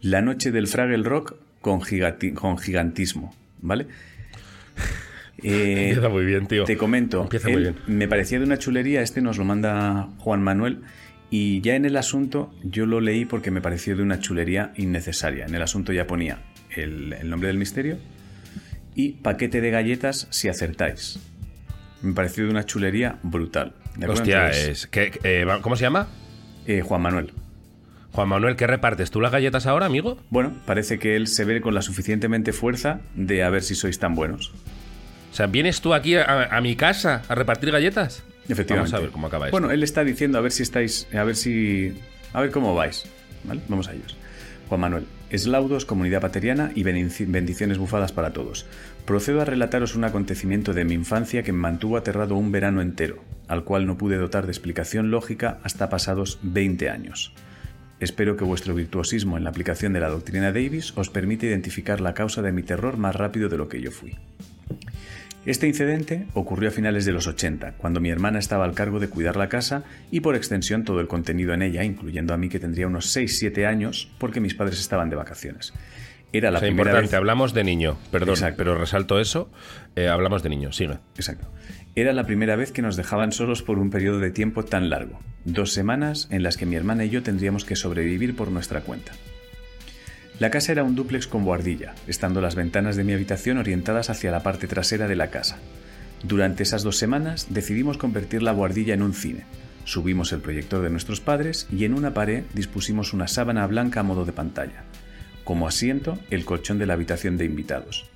La 0.00 0.20
noche 0.20 0.52
del 0.52 0.68
Fraggle 0.68 1.02
Rock 1.02 1.36
con, 1.60 1.80
gigantismo, 1.80 3.34
¿vale? 3.60 3.86
Eh, 5.42 5.88
Empieza 5.88 6.08
muy 6.08 6.24
bien, 6.24 6.46
tío. 6.46 6.64
te 6.64 6.76
comento, 6.76 7.22
Empieza 7.22 7.48
muy 7.48 7.62
bien. 7.62 7.76
me 7.86 8.08
parecía 8.08 8.38
de 8.38 8.44
una 8.44 8.58
chulería, 8.58 9.00
este 9.02 9.22
nos 9.22 9.38
lo 9.38 9.44
manda 9.44 10.08
Juan 10.18 10.42
Manuel, 10.42 10.82
y 11.30 11.62
ya 11.62 11.76
en 11.76 11.84
el 11.84 11.96
asunto 11.96 12.54
yo 12.62 12.84
lo 12.84 13.00
leí 13.00 13.24
porque 13.24 13.50
me 13.50 13.60
pareció 13.60 13.96
de 13.96 14.02
una 14.02 14.20
chulería 14.20 14.72
innecesaria. 14.76 15.46
En 15.46 15.54
el 15.54 15.62
asunto 15.62 15.92
ya 15.92 16.06
ponía 16.06 16.40
el, 16.76 17.12
el 17.14 17.30
nombre 17.30 17.48
del 17.48 17.58
misterio 17.58 17.96
y 18.94 19.12
paquete 19.12 19.60
de 19.60 19.70
galletas 19.70 20.26
si 20.30 20.48
acertáis. 20.48 21.18
Me 22.02 22.12
pareció 22.14 22.44
de 22.44 22.50
una 22.50 22.64
chulería 22.64 23.18
brutal. 23.22 23.74
Hostia, 24.08 24.46
Entonces, 24.46 24.68
es. 24.68 24.86
¿qué- 24.88 25.18
eh, 25.22 25.46
¿Cómo 25.62 25.76
se 25.76 25.82
llama? 25.82 26.08
eh, 26.66 26.80
Juan 26.82 27.00
Manuel. 27.02 27.32
Juan 28.12 28.28
Manuel, 28.28 28.56
¿qué 28.56 28.66
repartes? 28.66 29.10
¿Tú 29.10 29.20
las 29.20 29.32
galletas 29.32 29.66
ahora, 29.66 29.86
amigo? 29.86 30.18
Bueno, 30.30 30.52
parece 30.66 30.98
que 30.98 31.16
él 31.16 31.26
se 31.28 31.44
ve 31.44 31.60
con 31.60 31.74
la 31.74 31.80
suficientemente 31.82 32.52
fuerza 32.52 33.00
de 33.14 33.42
a 33.42 33.50
ver 33.50 33.62
si 33.62 33.74
sois 33.74 33.98
tan 33.98 34.14
buenos. 34.14 34.52
O 35.30 35.34
sea, 35.34 35.46
¿vienes 35.46 35.80
tú 35.80 35.94
aquí 35.94 36.16
a, 36.16 36.44
a 36.54 36.60
mi 36.60 36.76
casa 36.76 37.22
a 37.28 37.34
repartir 37.34 37.70
galletas? 37.70 38.22
Efectivamente. 38.48 38.90
Vamos 38.90 38.94
a 38.94 38.98
ver 38.98 39.10
cómo 39.10 39.26
acaba 39.28 39.46
esto. 39.46 39.52
Bueno, 39.58 39.70
él 39.72 39.82
está 39.82 40.04
diciendo 40.04 40.36
a 40.36 40.40
ver 40.42 40.52
si 40.52 40.62
estáis, 40.62 41.06
a 41.14 41.24
ver 41.24 41.36
si, 41.36 41.94
a 42.34 42.40
ver 42.42 42.50
cómo 42.50 42.74
vais, 42.74 43.04
¿vale? 43.44 43.60
Vamos 43.68 43.88
a 43.88 43.92
ellos. 43.94 44.14
Juan 44.68 44.80
Manuel, 44.82 45.06
eslaudos, 45.32 45.84
comunidad 45.84 46.20
pateriana 46.20 46.70
y 46.74 46.84
bendici- 46.84 47.26
bendiciones 47.26 47.78
bufadas 47.78 48.12
para 48.12 48.32
todos. 48.32 48.66
Procedo 49.06 49.40
a 49.40 49.44
relataros 49.44 49.96
un 49.96 50.04
acontecimiento 50.04 50.74
de 50.74 50.84
mi 50.84 50.94
infancia 50.94 51.42
que 51.42 51.52
me 51.52 51.58
mantuvo 51.58 51.96
aterrado 51.96 52.36
un 52.36 52.52
verano 52.52 52.80
entero, 52.82 53.22
al 53.48 53.64
cual 53.64 53.86
no 53.86 53.98
pude 53.98 54.16
dotar 54.16 54.44
de 54.46 54.52
explicación 54.52 55.10
lógica 55.10 55.58
hasta 55.64 55.88
pasados 55.90 56.38
20 56.42 56.88
años. 56.90 57.32
Espero 58.00 58.36
que 58.36 58.44
vuestro 58.44 58.74
virtuosismo 58.74 59.36
en 59.36 59.44
la 59.44 59.50
aplicación 59.50 59.92
de 59.92 60.00
la 60.00 60.08
doctrina 60.08 60.52
Davis 60.52 60.92
os 60.96 61.08
permita 61.08 61.46
identificar 61.46 62.00
la 62.00 62.14
causa 62.14 62.42
de 62.42 62.52
mi 62.52 62.62
terror 62.62 62.96
más 62.96 63.14
rápido 63.16 63.48
de 63.48 63.56
lo 63.58 63.68
que 63.68 63.80
yo 63.80 63.90
fui. 63.90 64.16
Este 65.44 65.66
incidente 65.66 66.26
ocurrió 66.34 66.68
a 66.68 66.72
finales 66.72 67.04
de 67.04 67.10
los 67.12 67.26
80, 67.26 67.72
cuando 67.72 68.00
mi 68.00 68.10
hermana 68.10 68.38
estaba 68.38 68.64
al 68.64 68.74
cargo 68.74 69.00
de 69.00 69.08
cuidar 69.08 69.34
la 69.36 69.48
casa 69.48 69.82
y 70.12 70.20
por 70.20 70.36
extensión 70.36 70.84
todo 70.84 71.00
el 71.00 71.08
contenido 71.08 71.52
en 71.52 71.62
ella, 71.62 71.82
incluyendo 71.82 72.32
a 72.32 72.36
mí 72.36 72.48
que 72.48 72.60
tendría 72.60 72.86
unos 72.86 73.14
6-7 73.16 73.66
años 73.66 74.08
porque 74.18 74.40
mis 74.40 74.54
padres 74.54 74.78
estaban 74.78 75.10
de 75.10 75.16
vacaciones. 75.16 75.72
Era 76.32 76.50
la 76.52 76.58
O 76.58 76.60
sea, 76.60 76.68
primera 76.68 76.90
importante, 76.90 77.08
vez... 77.10 77.18
hablamos 77.18 77.54
de 77.54 77.64
niño. 77.64 77.98
Perdón, 78.12 78.30
Exacto. 78.36 78.56
pero 78.56 78.78
resalto 78.78 79.18
eso. 79.20 79.50
eh, 79.96 80.08
hablamos 80.08 80.42
de 80.44 80.48
niño, 80.48 80.72
sigue. 80.72 80.98
Exacto. 81.16 81.48
Era 81.96 82.12
la 82.12 82.24
primera 82.24 82.54
vez 82.56 82.70
que 82.72 82.80
nos 82.80 82.96
dejaban 82.96 83.32
solos 83.32 83.62
por 83.62 83.78
un 83.80 83.90
periodo 83.90 84.20
de 84.20 84.30
tiempo 84.30 84.64
tan 84.64 84.88
largo, 84.90 85.20
dos 85.44 85.72
semanas 85.72 86.28
en 86.30 86.42
las 86.44 86.56
que 86.56 86.66
mi 86.66 86.76
hermana 86.76 87.04
y 87.04 87.10
yo 87.10 87.22
tendríamos 87.22 87.64
que 87.64 87.74
sobrevivir 87.76 88.34
por 88.36 88.50
nuestra 88.50 88.80
cuenta. 88.82 89.12
La 90.42 90.50
casa 90.50 90.72
era 90.72 90.82
un 90.82 90.96
dúplex 90.96 91.28
con 91.28 91.44
buhardilla, 91.44 91.94
estando 92.08 92.40
las 92.40 92.56
ventanas 92.56 92.96
de 92.96 93.04
mi 93.04 93.12
habitación 93.12 93.58
orientadas 93.58 94.10
hacia 94.10 94.32
la 94.32 94.42
parte 94.42 94.66
trasera 94.66 95.06
de 95.06 95.14
la 95.14 95.30
casa. 95.30 95.58
Durante 96.24 96.64
esas 96.64 96.82
dos 96.82 96.96
semanas 96.96 97.46
decidimos 97.50 97.96
convertir 97.96 98.42
la 98.42 98.50
buhardilla 98.50 98.92
en 98.92 99.02
un 99.02 99.14
cine. 99.14 99.44
Subimos 99.84 100.32
el 100.32 100.40
proyector 100.40 100.82
de 100.82 100.90
nuestros 100.90 101.20
padres 101.20 101.68
y 101.70 101.84
en 101.84 101.94
una 101.94 102.12
pared 102.12 102.42
dispusimos 102.54 103.12
una 103.12 103.28
sábana 103.28 103.64
blanca 103.68 104.00
a 104.00 104.02
modo 104.02 104.24
de 104.24 104.32
pantalla. 104.32 104.82
Como 105.44 105.68
asiento, 105.68 106.18
el 106.30 106.44
colchón 106.44 106.76
de 106.80 106.86
la 106.86 106.94
habitación 106.94 107.36
de 107.36 107.44
invitados. 107.44 108.10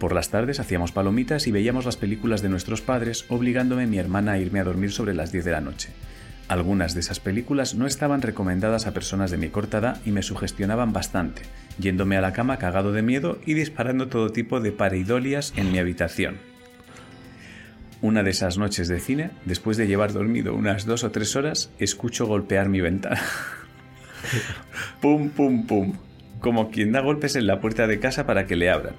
Por 0.00 0.12
las 0.12 0.30
tardes 0.30 0.58
hacíamos 0.58 0.90
palomitas 0.90 1.46
y 1.46 1.52
veíamos 1.52 1.84
las 1.84 1.96
películas 1.96 2.42
de 2.42 2.48
nuestros 2.48 2.80
padres, 2.80 3.24
obligándome 3.28 3.86
mi 3.86 3.98
hermana 3.98 4.32
a 4.32 4.38
irme 4.38 4.58
a 4.58 4.64
dormir 4.64 4.90
sobre 4.90 5.14
las 5.14 5.30
10 5.30 5.44
de 5.44 5.52
la 5.52 5.60
noche. 5.60 5.90
Algunas 6.48 6.94
de 6.94 7.00
esas 7.00 7.20
películas 7.20 7.74
no 7.74 7.86
estaban 7.86 8.22
recomendadas 8.22 8.86
a 8.86 8.94
personas 8.94 9.30
de 9.30 9.36
mi 9.36 9.50
corta 9.50 9.78
edad 9.78 10.00
y 10.04 10.12
me 10.12 10.22
sugestionaban 10.22 10.94
bastante, 10.94 11.42
yéndome 11.78 12.16
a 12.16 12.20
la 12.20 12.32
cama 12.32 12.58
cagado 12.58 12.92
de 12.92 13.02
miedo 13.02 13.38
y 13.46 13.54
disparando 13.54 14.08
todo 14.08 14.30
tipo 14.30 14.60
de 14.60 14.72
pareidolias 14.72 15.52
en 15.56 15.72
mi 15.72 15.78
habitación. 15.78 16.38
Una 18.00 18.22
de 18.22 18.30
esas 18.30 18.58
noches 18.58 18.86
de 18.88 19.00
cine, 19.00 19.30
después 19.44 19.76
de 19.76 19.86
llevar 19.88 20.12
dormido 20.12 20.54
unas 20.54 20.86
dos 20.86 21.02
o 21.04 21.10
tres 21.10 21.34
horas, 21.34 21.70
escucho 21.78 22.26
golpear 22.26 22.68
mi 22.68 22.80
ventana. 22.80 23.20
pum, 25.00 25.30
pum, 25.30 25.66
pum. 25.66 25.94
Como 26.40 26.70
quien 26.70 26.92
da 26.92 27.00
golpes 27.00 27.34
en 27.34 27.48
la 27.48 27.60
puerta 27.60 27.88
de 27.88 27.98
casa 27.98 28.24
para 28.24 28.46
que 28.46 28.54
le 28.54 28.70
abran. 28.70 28.94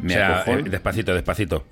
O 0.00 0.02
Me 0.02 0.14
sea, 0.14 0.42
acojono- 0.44 0.66
eh, 0.66 0.70
despacito, 0.70 1.14
despacito. 1.14 1.64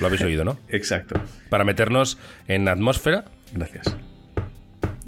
Lo 0.00 0.06
habéis 0.06 0.22
oído, 0.22 0.44
¿no? 0.44 0.58
Exacto. 0.68 1.20
Para 1.48 1.64
meternos 1.64 2.18
en 2.46 2.68
atmósfera, 2.68 3.24
Gracias. 3.52 3.96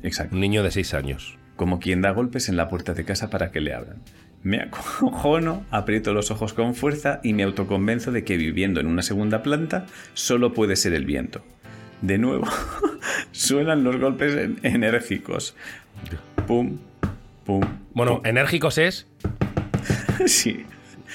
Exacto. 0.02 0.34
un 0.34 0.40
niño 0.40 0.62
de 0.64 0.70
6 0.72 0.94
años. 0.94 1.37
Como 1.58 1.78
quien 1.80 2.00
da 2.00 2.12
golpes 2.12 2.48
en 2.48 2.56
la 2.56 2.68
puerta 2.68 2.94
de 2.94 3.04
casa 3.04 3.28
para 3.28 3.50
que 3.50 3.60
le 3.60 3.74
abran. 3.74 3.96
Me 4.42 4.60
acojono, 4.62 5.66
aprieto 5.70 6.14
los 6.14 6.30
ojos 6.30 6.54
con 6.54 6.74
fuerza 6.74 7.20
y 7.24 7.32
me 7.34 7.42
autoconvenzo 7.42 8.12
de 8.12 8.22
que 8.24 8.36
viviendo 8.38 8.78
en 8.80 8.86
una 8.86 9.02
segunda 9.02 9.42
planta 9.42 9.84
solo 10.14 10.54
puede 10.54 10.76
ser 10.76 10.94
el 10.94 11.04
viento. 11.04 11.44
De 12.00 12.16
nuevo, 12.16 12.46
suenan 13.32 13.82
los 13.82 13.98
golpes 13.98 14.34
en- 14.36 14.60
enérgicos. 14.62 15.56
Pum, 16.46 16.78
pum. 17.44 17.60
Bueno, 17.92 18.18
pum. 18.18 18.26
enérgicos 18.26 18.78
es 18.78 19.08
sí. 20.26 20.64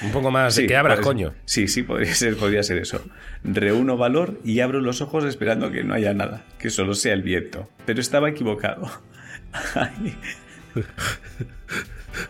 un 0.02 0.10
poco 0.12 0.30
más 0.30 0.54
de 0.56 0.62
Sí, 0.62 0.68
que 0.68 0.76
abras, 0.76 0.98
pues- 0.98 1.06
coño. 1.06 1.32
Sí, 1.46 1.68
sí, 1.68 1.82
podría 1.82 2.14
ser, 2.14 2.36
podría 2.36 2.62
ser 2.62 2.76
eso. 2.76 3.02
Reúno 3.44 3.96
valor 3.96 4.38
y 4.44 4.60
abro 4.60 4.82
los 4.82 5.00
ojos 5.00 5.24
esperando 5.24 5.70
que 5.72 5.84
no 5.84 5.94
haya 5.94 6.12
nada, 6.12 6.44
que 6.58 6.68
solo 6.68 6.92
sea 6.94 7.14
el 7.14 7.22
viento. 7.22 7.68
Pero 7.86 8.02
estaba 8.02 8.28
equivocado. 8.28 8.90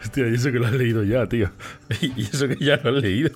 Hostia, 0.02 0.28
y 0.28 0.34
eso 0.34 0.52
que 0.52 0.58
lo 0.58 0.66
has 0.66 0.72
leído 0.72 1.02
ya, 1.02 1.26
tío. 1.26 1.50
Y 2.00 2.22
eso 2.22 2.48
que 2.48 2.56
ya 2.56 2.76
lo 2.76 2.96
has 2.96 3.02
leído. 3.02 3.30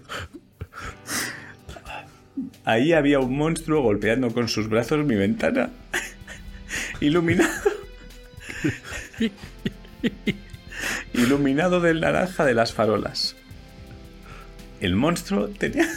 Ahí 2.64 2.92
había 2.92 3.20
un 3.20 3.36
monstruo 3.36 3.82
golpeando 3.82 4.32
con 4.32 4.48
sus 4.48 4.68
brazos 4.68 5.04
mi 5.04 5.16
ventana. 5.16 5.70
Iluminado. 7.00 7.50
Iluminado 11.14 11.80
del 11.80 12.00
naranja 12.00 12.44
de 12.44 12.54
las 12.54 12.72
farolas. 12.72 13.36
El 14.80 14.94
monstruo 14.94 15.48
tenía. 15.48 15.88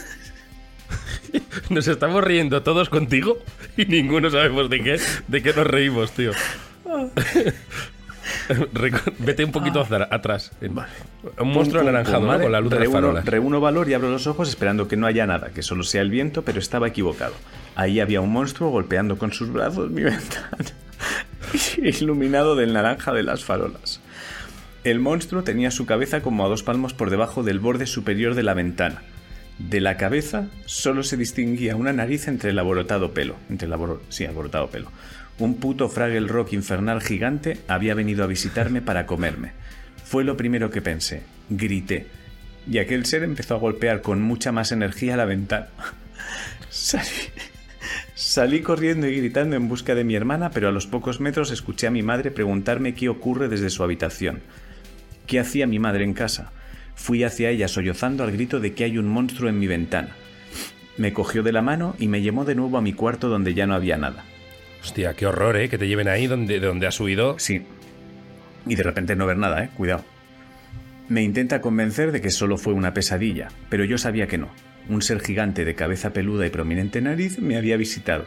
Nos 1.70 1.88
estamos 1.88 2.24
riendo 2.24 2.62
todos 2.62 2.88
contigo 2.88 3.38
y 3.76 3.86
ninguno 3.86 4.30
sabemos 4.30 4.68
de 4.68 4.82
qué, 4.82 5.00
de 5.28 5.42
qué 5.42 5.52
nos 5.52 5.66
reímos, 5.66 6.12
tío. 6.12 6.32
Vete 9.18 9.44
un 9.44 9.52
poquito 9.52 9.80
hacia- 9.80 10.08
atrás. 10.10 10.52
Un 10.60 10.74
monstruo 11.52 11.82
Pum, 11.82 11.82
pum, 11.82 11.88
anaranjado, 11.88 12.18
pum, 12.18 12.26
¿no? 12.26 12.32
¿vale? 12.32 12.42
Con 12.44 12.52
la 12.52 12.60
luz 12.60 12.70
de 12.72 12.80
las 12.80 12.88
farolas. 12.90 13.24
reúno 13.24 13.60
valor 13.60 13.88
y 13.88 13.94
abro 13.94 14.10
los 14.10 14.26
ojos 14.26 14.48
esperando 14.48 14.88
que 14.88 14.96
no 14.96 15.06
haya 15.06 15.26
nada, 15.26 15.50
que 15.50 15.62
solo 15.62 15.82
sea 15.82 16.02
el 16.02 16.10
viento, 16.10 16.42
pero 16.42 16.58
estaba 16.58 16.88
equivocado. 16.88 17.34
Ahí 17.74 18.00
había 18.00 18.20
un 18.20 18.30
monstruo 18.32 18.70
golpeando 18.70 19.18
con 19.18 19.32
sus 19.32 19.52
brazos 19.52 19.90
mi 19.90 20.02
ventana, 20.02 20.56
iluminado 21.78 22.56
del 22.56 22.72
naranja 22.72 23.12
de 23.12 23.22
las 23.22 23.44
farolas. 23.44 24.00
El 24.84 24.98
monstruo 24.98 25.44
tenía 25.44 25.70
su 25.70 25.86
cabeza 25.86 26.22
como 26.22 26.44
a 26.44 26.48
dos 26.48 26.62
palmos 26.62 26.92
por 26.94 27.10
debajo 27.10 27.42
del 27.42 27.60
borde 27.60 27.86
superior 27.86 28.34
de 28.34 28.42
la 28.42 28.54
ventana. 28.54 29.02
De 29.58 29.80
la 29.80 29.96
cabeza 29.96 30.46
solo 30.64 31.04
se 31.04 31.16
distinguía 31.16 31.76
una 31.76 31.92
nariz 31.92 32.26
entre 32.26 32.50
el 32.50 32.58
aborotado 32.58 33.12
pelo. 33.12 33.36
Entre 33.48 33.68
el 33.68 33.74
sí, 34.08 34.24
aborotado 34.26 34.68
pelo. 34.70 34.90
Un 35.38 35.56
puto 35.56 35.88
Fraggle 35.88 36.28
Rock 36.28 36.52
infernal 36.52 37.00
gigante 37.00 37.58
había 37.66 37.94
venido 37.94 38.22
a 38.22 38.26
visitarme 38.26 38.82
para 38.82 39.06
comerme. 39.06 39.52
Fue 40.04 40.24
lo 40.24 40.36
primero 40.36 40.70
que 40.70 40.82
pensé. 40.82 41.22
Grité. 41.48 42.06
Y 42.70 42.78
aquel 42.78 43.06
ser 43.06 43.24
empezó 43.24 43.54
a 43.54 43.58
golpear 43.58 44.02
con 44.02 44.22
mucha 44.22 44.52
más 44.52 44.72
energía 44.72 45.16
la 45.16 45.24
ventana. 45.24 45.68
Salí, 46.68 47.10
salí 48.14 48.60
corriendo 48.60 49.06
y 49.06 49.16
gritando 49.16 49.56
en 49.56 49.68
busca 49.68 49.94
de 49.94 50.04
mi 50.04 50.14
hermana, 50.14 50.50
pero 50.50 50.68
a 50.68 50.72
los 50.72 50.86
pocos 50.86 51.20
metros 51.20 51.50
escuché 51.50 51.86
a 51.86 51.90
mi 51.90 52.02
madre 52.02 52.30
preguntarme 52.30 52.94
qué 52.94 53.08
ocurre 53.08 53.48
desde 53.48 53.68
su 53.68 53.82
habitación. 53.82 54.40
¿Qué 55.26 55.38
hacía 55.38 55.66
mi 55.66 55.78
madre 55.78 56.04
en 56.04 56.14
casa? 56.14 56.52
Fui 56.94 57.24
hacia 57.24 57.50
ella 57.50 57.68
sollozando 57.68 58.24
al 58.24 58.32
grito 58.32 58.60
de 58.60 58.74
que 58.74 58.84
hay 58.84 58.96
un 58.96 59.08
monstruo 59.08 59.50
en 59.50 59.58
mi 59.58 59.66
ventana. 59.66 60.14
Me 60.96 61.12
cogió 61.12 61.42
de 61.42 61.52
la 61.52 61.62
mano 61.62 61.96
y 61.98 62.08
me 62.08 62.22
llevó 62.22 62.44
de 62.44 62.54
nuevo 62.54 62.78
a 62.78 62.82
mi 62.82 62.92
cuarto 62.92 63.28
donde 63.28 63.54
ya 63.54 63.66
no 63.66 63.74
había 63.74 63.96
nada. 63.96 64.24
Hostia, 64.82 65.14
qué 65.14 65.26
horror, 65.26 65.56
¿eh? 65.56 65.68
Que 65.68 65.78
te 65.78 65.86
lleven 65.86 66.08
ahí 66.08 66.26
donde, 66.26 66.58
de 66.58 66.66
donde 66.66 66.86
has 66.86 66.98
huido. 66.98 67.38
Sí. 67.38 67.64
Y 68.66 68.74
de 68.74 68.82
repente 68.82 69.16
no 69.16 69.26
ver 69.26 69.38
nada, 69.38 69.62
¿eh? 69.62 69.70
Cuidado. 69.76 70.04
Me 71.08 71.22
intenta 71.22 71.60
convencer 71.60 72.10
de 72.10 72.20
que 72.20 72.30
solo 72.30 72.58
fue 72.58 72.72
una 72.72 72.94
pesadilla, 72.94 73.48
pero 73.68 73.84
yo 73.84 73.98
sabía 73.98 74.26
que 74.26 74.38
no. 74.38 74.48
Un 74.88 75.02
ser 75.02 75.20
gigante 75.20 75.64
de 75.64 75.74
cabeza 75.74 76.12
peluda 76.12 76.46
y 76.46 76.50
prominente 76.50 77.00
nariz 77.00 77.38
me 77.38 77.56
había 77.56 77.76
visitado. 77.76 78.26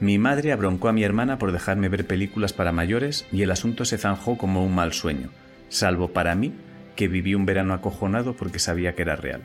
Mi 0.00 0.18
madre 0.18 0.50
abroncó 0.50 0.88
a 0.88 0.92
mi 0.92 1.04
hermana 1.04 1.38
por 1.38 1.52
dejarme 1.52 1.88
ver 1.88 2.06
películas 2.06 2.52
para 2.52 2.72
mayores 2.72 3.26
y 3.30 3.42
el 3.42 3.50
asunto 3.50 3.84
se 3.84 3.98
zanjó 3.98 4.36
como 4.36 4.64
un 4.64 4.74
mal 4.74 4.92
sueño, 4.92 5.30
salvo 5.68 6.12
para 6.12 6.34
mí, 6.34 6.52
que 6.96 7.06
viví 7.06 7.34
un 7.34 7.46
verano 7.46 7.74
acojonado 7.74 8.34
porque 8.34 8.58
sabía 8.58 8.94
que 8.94 9.02
era 9.02 9.14
real. 9.14 9.42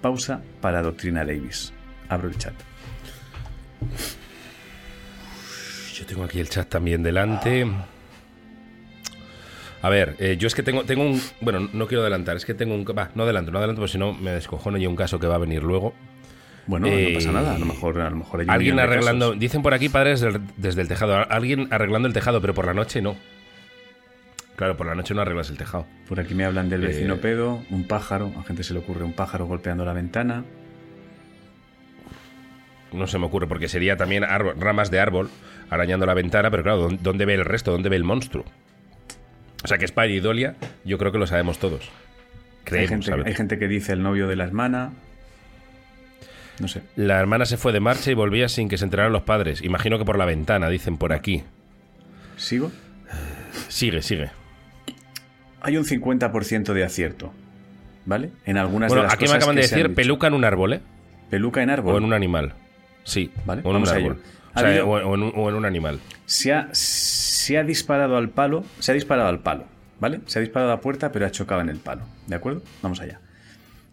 Pausa 0.00 0.42
para 0.60 0.82
Doctrina 0.82 1.24
Davis. 1.24 1.72
Abro 2.08 2.28
el 2.28 2.36
chat. 2.36 2.54
Yo 5.94 6.04
tengo 6.06 6.24
aquí 6.24 6.40
el 6.40 6.48
chat 6.48 6.68
también 6.68 7.02
delante. 7.02 7.66
A 9.82 9.88
ver, 9.90 10.16
eh, 10.18 10.36
yo 10.38 10.46
es 10.46 10.54
que 10.54 10.62
tengo, 10.62 10.84
tengo 10.84 11.04
un. 11.04 11.20
Bueno, 11.40 11.68
no 11.72 11.86
quiero 11.86 12.00
adelantar, 12.02 12.36
es 12.36 12.44
que 12.44 12.54
tengo 12.54 12.74
un. 12.74 12.84
Va, 12.86 13.10
no 13.14 13.22
adelanto, 13.24 13.50
no 13.52 13.58
adelanto, 13.58 13.80
porque 13.80 13.92
si 13.92 13.98
no 13.98 14.12
me 14.14 14.30
descojono 14.32 14.78
y 14.78 14.86
un 14.86 14.96
caso 14.96 15.20
que 15.20 15.26
va 15.26 15.34
a 15.36 15.38
venir 15.38 15.62
luego. 15.62 15.94
Bueno, 16.66 16.86
Eh, 16.88 17.10
no 17.12 17.18
pasa 17.18 17.32
nada. 17.32 17.54
A 17.54 17.58
lo 17.58 17.66
mejor, 17.66 18.00
a 18.00 18.08
lo 18.08 18.16
mejor 18.16 18.40
hay 18.40 18.46
Alguien 18.48 18.80
arreglando. 18.80 19.26
casos. 19.28 19.40
Dicen 19.40 19.62
por 19.62 19.74
aquí 19.74 19.90
padres 19.90 20.20
del- 20.22 20.40
desde 20.56 20.80
el 20.80 20.88
tejado. 20.88 21.14
Alguien 21.30 21.68
arreglando 21.70 22.08
el 22.08 22.14
tejado, 22.14 22.40
pero 22.40 22.54
por 22.54 22.64
la 22.66 22.72
noche 22.74 23.02
no. 23.02 23.16
Claro, 24.56 24.76
por 24.76 24.86
la 24.86 24.94
noche 24.94 25.12
no 25.14 25.20
arreglas 25.20 25.50
el 25.50 25.58
tejado. 25.58 25.86
Por 26.08 26.18
aquí 26.20 26.34
me 26.34 26.44
hablan 26.44 26.70
del 26.70 26.80
vecino 26.80 27.14
Eh, 27.14 27.18
pedo, 27.18 27.62
un 27.70 27.84
pájaro. 27.86 28.32
A 28.38 28.42
gente 28.44 28.62
se 28.62 28.72
le 28.72 28.78
ocurre 28.80 29.04
un 29.04 29.12
pájaro 29.12 29.46
golpeando 29.46 29.84
la 29.84 29.92
ventana. 29.92 30.44
No 32.94 33.06
se 33.06 33.18
me 33.18 33.26
ocurre, 33.26 33.46
porque 33.46 33.68
sería 33.68 33.96
también 33.96 34.24
árbol- 34.24 34.54
ramas 34.58 34.90
de 34.90 35.00
árbol 35.00 35.28
arañando 35.70 36.06
la 36.06 36.14
ventana, 36.14 36.50
pero 36.50 36.62
claro, 36.62 36.88
¿dó- 36.88 36.98
¿dónde 37.00 37.24
ve 37.26 37.34
el 37.34 37.44
resto? 37.44 37.70
¿Dónde 37.72 37.88
ve 37.88 37.96
el 37.96 38.04
monstruo? 38.04 38.44
O 39.64 39.66
sea 39.68 39.78
que 39.78 39.86
Spy 39.86 40.12
y 40.12 40.20
Dolia, 40.20 40.56
yo 40.84 40.98
creo 40.98 41.10
que 41.12 41.18
lo 41.18 41.26
sabemos 41.26 41.58
todos. 41.58 41.90
Hay 42.70 42.86
gente, 42.86 43.12
hay 43.24 43.34
gente 43.34 43.58
que 43.58 43.68
dice 43.68 43.92
el 43.92 44.02
novio 44.02 44.26
de 44.28 44.36
la 44.36 44.44
hermana. 44.44 44.92
No 46.60 46.68
sé. 46.68 46.82
La 46.96 47.18
hermana 47.18 47.46
se 47.46 47.56
fue 47.56 47.72
de 47.72 47.80
marcha 47.80 48.10
y 48.10 48.14
volvía 48.14 48.48
sin 48.48 48.68
que 48.68 48.78
se 48.78 48.84
enteraran 48.84 49.12
los 49.12 49.22
padres. 49.22 49.60
Imagino 49.62 49.98
que 49.98 50.04
por 50.04 50.16
la 50.18 50.24
ventana, 50.24 50.68
dicen 50.68 50.96
por 50.98 51.12
aquí. 51.12 51.42
¿Sigo? 52.36 52.70
Sigue, 53.68 54.02
sigue. 54.02 54.30
Hay 55.62 55.76
un 55.76 55.84
50% 55.84 56.72
de 56.72 56.84
acierto. 56.84 57.32
¿Vale? 58.06 58.30
En 58.44 58.58
algunas 58.58 58.88
Bueno, 58.88 59.02
de 59.02 59.06
las 59.06 59.14
aquí 59.14 59.24
me 59.26 59.32
acaban 59.32 59.56
de 59.56 59.62
que 59.62 59.68
decir 59.68 59.94
peluca 59.94 60.26
en 60.26 60.34
un 60.34 60.44
árbol, 60.44 60.74
¿eh? 60.74 60.80
Peluca 61.30 61.62
en 61.62 61.70
árbol. 61.70 61.94
O 61.94 61.98
en 61.98 62.04
un 62.04 62.12
animal. 62.12 62.52
Sí, 63.04 63.30
Vale, 63.46 63.60
o 63.64 63.70
en 63.70 63.76
un 63.76 63.82
vamos 63.82 63.92
a 63.92 63.94
árbol. 63.96 64.12
O, 64.12 64.58
Ha 64.58 64.60
sea, 64.60 64.68
habido- 64.70 64.86
o- 64.88 64.90
o 65.10 65.14
en 65.14 65.22
un, 65.22 65.32
o 65.34 65.48
en 65.48 65.54
un 65.54 65.64
animal. 65.64 66.00
Se 66.26 66.52
ha, 66.52 66.68
se 66.72 67.58
ha 67.58 67.64
disparado 67.64 68.16
al 68.16 68.30
palo. 68.30 68.64
Se 68.80 68.92
ha 68.92 68.94
disparado 68.94 69.28
al 69.28 69.40
palo. 69.40 69.64
¿Vale? 70.00 70.20
Se 70.26 70.38
ha 70.38 70.42
disparado 70.42 70.72
a 70.72 70.76
la 70.76 70.80
puerta, 70.80 71.12
pero 71.12 71.24
ha 71.26 71.30
chocado 71.30 71.60
en 71.60 71.68
el 71.68 71.78
palo. 71.78 72.02
¿De 72.26 72.34
acuerdo? 72.34 72.62
Vamos 72.82 73.00
allá. 73.00 73.20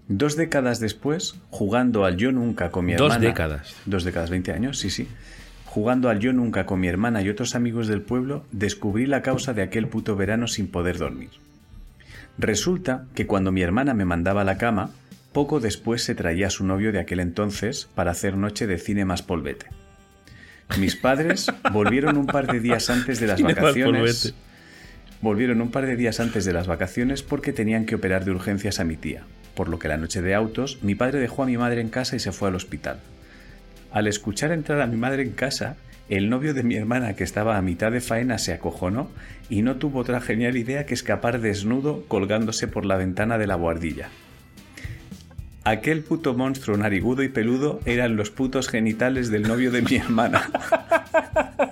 Dos 0.08 0.36
décadas 0.36 0.80
después, 0.80 1.36
jugando 1.52 2.04
al 2.06 2.18
yo 2.18 2.32
nunca 2.32 2.70
con 2.72 2.86
mi 2.86 2.94
Dos 2.94 3.14
hermana. 3.14 3.28
décadas. 3.30 3.76
Dos 3.86 4.04
décadas, 4.04 4.30
20 4.30 4.52
años, 4.52 4.78
sí, 4.80 4.90
sí. 4.90 5.08
Jugando 5.66 6.10
al 6.10 6.20
yo 6.20 6.34
nunca 6.34 6.66
con 6.66 6.80
mi 6.82 6.88
hermana 6.90 7.22
y 7.22 7.30
otros 7.30 7.56
amigos 7.56 7.88
del 7.88 8.02
pueblo, 8.02 8.44
descubrí 8.52 9.06
la 9.06 9.22
causa 9.22 9.54
de 9.54 9.62
aquel 9.62 9.88
puto 9.88 10.16
verano 10.18 10.48
sin 10.48 10.68
poder 10.68 10.98
dormir. 10.98 11.30
Resulta 12.38 13.06
que 13.16 13.28
cuando 13.28 13.52
mi 13.52 13.62
hermana 13.62 13.94
me 13.94 14.06
mandaba 14.06 14.42
a 14.42 14.46
la 14.46 14.58
cama, 14.58 14.90
poco 15.32 15.60
después 15.60 16.04
se 16.04 16.16
traía 16.16 16.48
a 16.48 16.52
su 16.52 16.66
novio 16.66 16.92
de 16.92 17.00
aquel 17.00 17.20
entonces 17.20 17.90
para 17.96 18.12
hacer 18.12 18.36
noche 18.38 18.68
de 18.68 18.78
cine 18.78 19.06
más 19.06 19.22
polvete. 19.22 19.68
Mis 20.80 20.96
padres 20.96 21.52
volvieron 21.72 22.18
un 22.18 22.28
par 22.28 22.52
de 22.52 22.60
días 22.60 22.90
antes 22.90 23.20
de 23.20 23.28
las 23.28 23.42
vacaciones. 23.42 24.34
Volvieron 25.22 25.62
un 25.62 25.70
par 25.70 25.86
de 25.86 25.96
días 25.96 26.20
antes 26.20 26.46
de 26.46 26.54
las 26.54 26.68
vacaciones 26.68 27.22
porque 27.22 27.54
tenían 27.54 27.86
que 27.86 27.96
operar 27.96 28.26
de 28.26 28.32
urgencias 28.32 28.80
a 28.80 28.84
mi 28.84 28.96
tía, 28.96 29.24
por 29.54 29.70
lo 29.70 29.78
que 29.78 29.88
la 29.88 29.98
noche 29.98 30.22
de 30.22 30.34
autos 30.34 30.80
mi 30.82 30.96
padre 30.96 31.20
dejó 31.20 31.44
a 31.44 31.46
mi 31.46 31.58
madre 31.58 31.82
en 31.82 31.90
casa 31.90 32.16
y 32.16 32.20
se 32.20 32.32
fue 32.32 32.50
al 32.50 32.56
hospital. 32.56 33.00
Al 33.92 34.08
escuchar 34.08 34.52
entrar 34.52 34.82
a 34.82 34.88
mi 34.88 34.98
madre 34.98 35.22
en 35.22 35.32
casa, 35.32 35.76
el 36.10 36.30
novio 36.30 36.54
de 36.54 36.64
mi 36.64 36.76
hermana 36.76 37.14
que 37.14 37.24
estaba 37.24 37.58
a 37.58 37.62
mitad 37.62 37.92
de 37.92 38.02
faena 38.02 38.38
se 38.38 38.52
acojonó 38.52 39.10
y 39.50 39.62
no 39.62 39.76
tuvo 39.76 40.00
otra 40.00 40.22
genial 40.22 40.58
idea 40.58 40.86
que 40.86 40.94
escapar 40.94 41.40
desnudo 41.40 42.06
colgándose 42.08 42.68
por 42.68 42.86
la 42.86 42.98
ventana 42.98 43.38
de 43.38 43.48
la 43.48 43.56
guardilla. 43.56 44.10
Aquel 45.64 46.02
puto 46.04 46.34
monstruo 46.34 46.76
narigudo 46.78 47.22
y 47.24 47.30
peludo 47.30 47.80
eran 47.86 48.16
los 48.16 48.32
putos 48.32 48.68
genitales 48.68 49.30
del 49.30 49.44
novio 49.44 49.72
de 49.72 49.82
mi 49.82 49.96
hermana. 49.96 50.50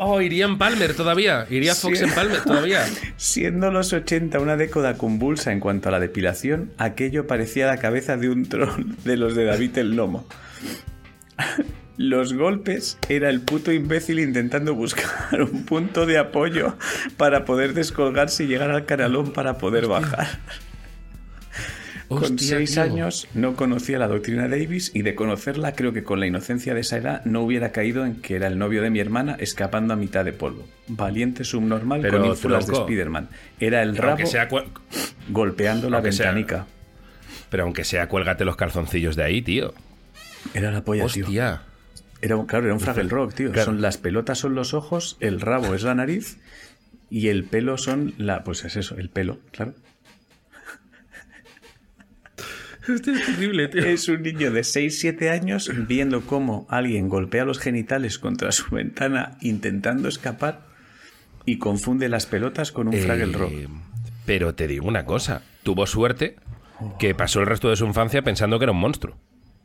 Oh, 0.00 0.20
iría 0.20 0.44
en 0.44 0.58
Palmer 0.58 0.94
todavía. 0.94 1.46
Iría 1.50 1.74
Fox 1.74 1.98
Sí. 1.98 2.04
en 2.04 2.14
Palmer 2.14 2.42
todavía. 2.44 2.84
Siendo 3.16 3.72
los 3.72 3.92
80 3.92 4.38
una 4.38 4.56
década 4.56 4.96
convulsa 4.96 5.50
en 5.52 5.58
cuanto 5.58 5.88
a 5.88 5.92
la 5.92 5.98
depilación, 5.98 6.70
aquello 6.78 7.26
parecía 7.26 7.66
la 7.66 7.78
cabeza 7.78 8.16
de 8.16 8.28
un 8.28 8.48
troll 8.48 8.94
de 9.04 9.16
los 9.16 9.34
de 9.34 9.44
David 9.46 9.76
el 9.78 9.96
Lomo. 9.96 10.24
Los 11.96 12.32
golpes 12.34 12.96
era 13.08 13.28
el 13.28 13.40
puto 13.40 13.72
imbécil 13.72 14.20
intentando 14.20 14.72
buscar 14.74 15.42
un 15.42 15.64
punto 15.64 16.06
de 16.06 16.18
apoyo 16.18 16.76
para 17.16 17.44
poder 17.44 17.74
descolgarse 17.74 18.44
y 18.44 18.46
llegar 18.46 18.70
al 18.70 18.84
canalón 18.84 19.32
para 19.32 19.58
poder 19.58 19.88
bajar. 19.88 20.28
Con 22.08 22.38
seis 22.38 22.72
tío. 22.72 22.82
años 22.82 23.28
no 23.34 23.54
conocía 23.54 23.98
la 23.98 24.08
doctrina 24.08 24.48
Davis 24.48 24.90
y 24.94 25.02
de 25.02 25.14
conocerla 25.14 25.74
creo 25.74 25.92
que 25.92 26.04
con 26.04 26.20
la 26.20 26.26
inocencia 26.26 26.72
de 26.74 26.80
esa 26.80 26.96
edad 26.96 27.24
no 27.26 27.42
hubiera 27.42 27.70
caído 27.70 28.06
en 28.06 28.16
que 28.22 28.36
era 28.36 28.46
el 28.46 28.58
novio 28.58 28.80
de 28.82 28.88
mi 28.90 28.98
hermana 28.98 29.36
escapando 29.38 29.92
a 29.92 29.96
mitad 29.96 30.24
de 30.24 30.32
polvo. 30.32 30.66
Valiente 30.86 31.44
subnormal 31.44 32.00
Pero, 32.00 32.18
con 32.20 32.28
ínfulas 32.30 32.66
de 32.66 32.74
Spiderman. 32.76 33.28
Era 33.60 33.82
el 33.82 33.96
rabo 33.96 34.26
sea, 34.26 34.48
golpeando 35.28 35.90
la 35.90 35.98
aunque 35.98 36.12
sea- 36.12 36.26
ventanica. 36.26 36.66
pero 37.50 37.64
aunque 37.64 37.84
sea, 37.84 38.08
cuélgate 38.08 38.44
los 38.44 38.56
calzoncillos 38.56 39.14
de 39.16 39.24
ahí, 39.24 39.42
tío. 39.42 39.74
Era 40.54 40.70
la 40.70 40.82
polla, 40.84 41.06
tío. 41.08 41.26
Hostia. 41.26 41.62
Era, 42.22 42.36
un- 42.36 42.46
claro, 42.46 42.64
era 42.64 42.74
un 42.74 42.80
Fraggle 42.80 43.08
Rock, 43.08 43.34
tío. 43.34 43.52
Claro. 43.52 43.66
Son, 43.66 43.80
las 43.82 43.98
pelotas 43.98 44.38
son 44.38 44.54
los 44.54 44.72
ojos, 44.74 45.16
el 45.20 45.40
rabo 45.40 45.74
es 45.74 45.82
la 45.82 45.94
nariz 45.94 46.38
y 47.10 47.28
el 47.28 47.44
pelo 47.44 47.76
son 47.78 48.14
la... 48.18 48.44
Pues 48.44 48.64
es 48.64 48.76
eso, 48.76 48.96
el 48.96 49.08
pelo, 49.10 49.38
claro. 49.52 49.74
Este 52.94 53.12
es 53.12 53.26
terrible, 53.26 53.68
tío. 53.68 53.84
Es 53.84 54.08
un 54.08 54.22
niño 54.22 54.50
de 54.50 54.60
6-7 54.62 55.30
años 55.30 55.70
viendo 55.86 56.22
cómo 56.22 56.66
alguien 56.70 57.08
golpea 57.08 57.44
los 57.44 57.58
genitales 57.58 58.18
contra 58.18 58.52
su 58.52 58.68
ventana 58.74 59.36
intentando 59.40 60.08
escapar 60.08 60.66
y 61.44 61.58
confunde 61.58 62.08
las 62.08 62.26
pelotas 62.26 62.72
con 62.72 62.88
un 62.88 62.94
Eh, 62.94 63.02
Fraggle 63.02 63.32
Rock. 63.32 63.52
Pero 64.26 64.54
te 64.54 64.66
digo 64.66 64.86
una 64.86 65.04
cosa. 65.04 65.42
Tuvo 65.62 65.86
suerte 65.86 66.36
que 66.98 67.14
pasó 67.14 67.40
el 67.40 67.46
resto 67.46 67.70
de 67.70 67.76
su 67.76 67.86
infancia 67.86 68.22
pensando 68.22 68.58
que 68.58 68.64
era 68.66 68.72
un 68.72 68.80
monstruo. 68.80 69.16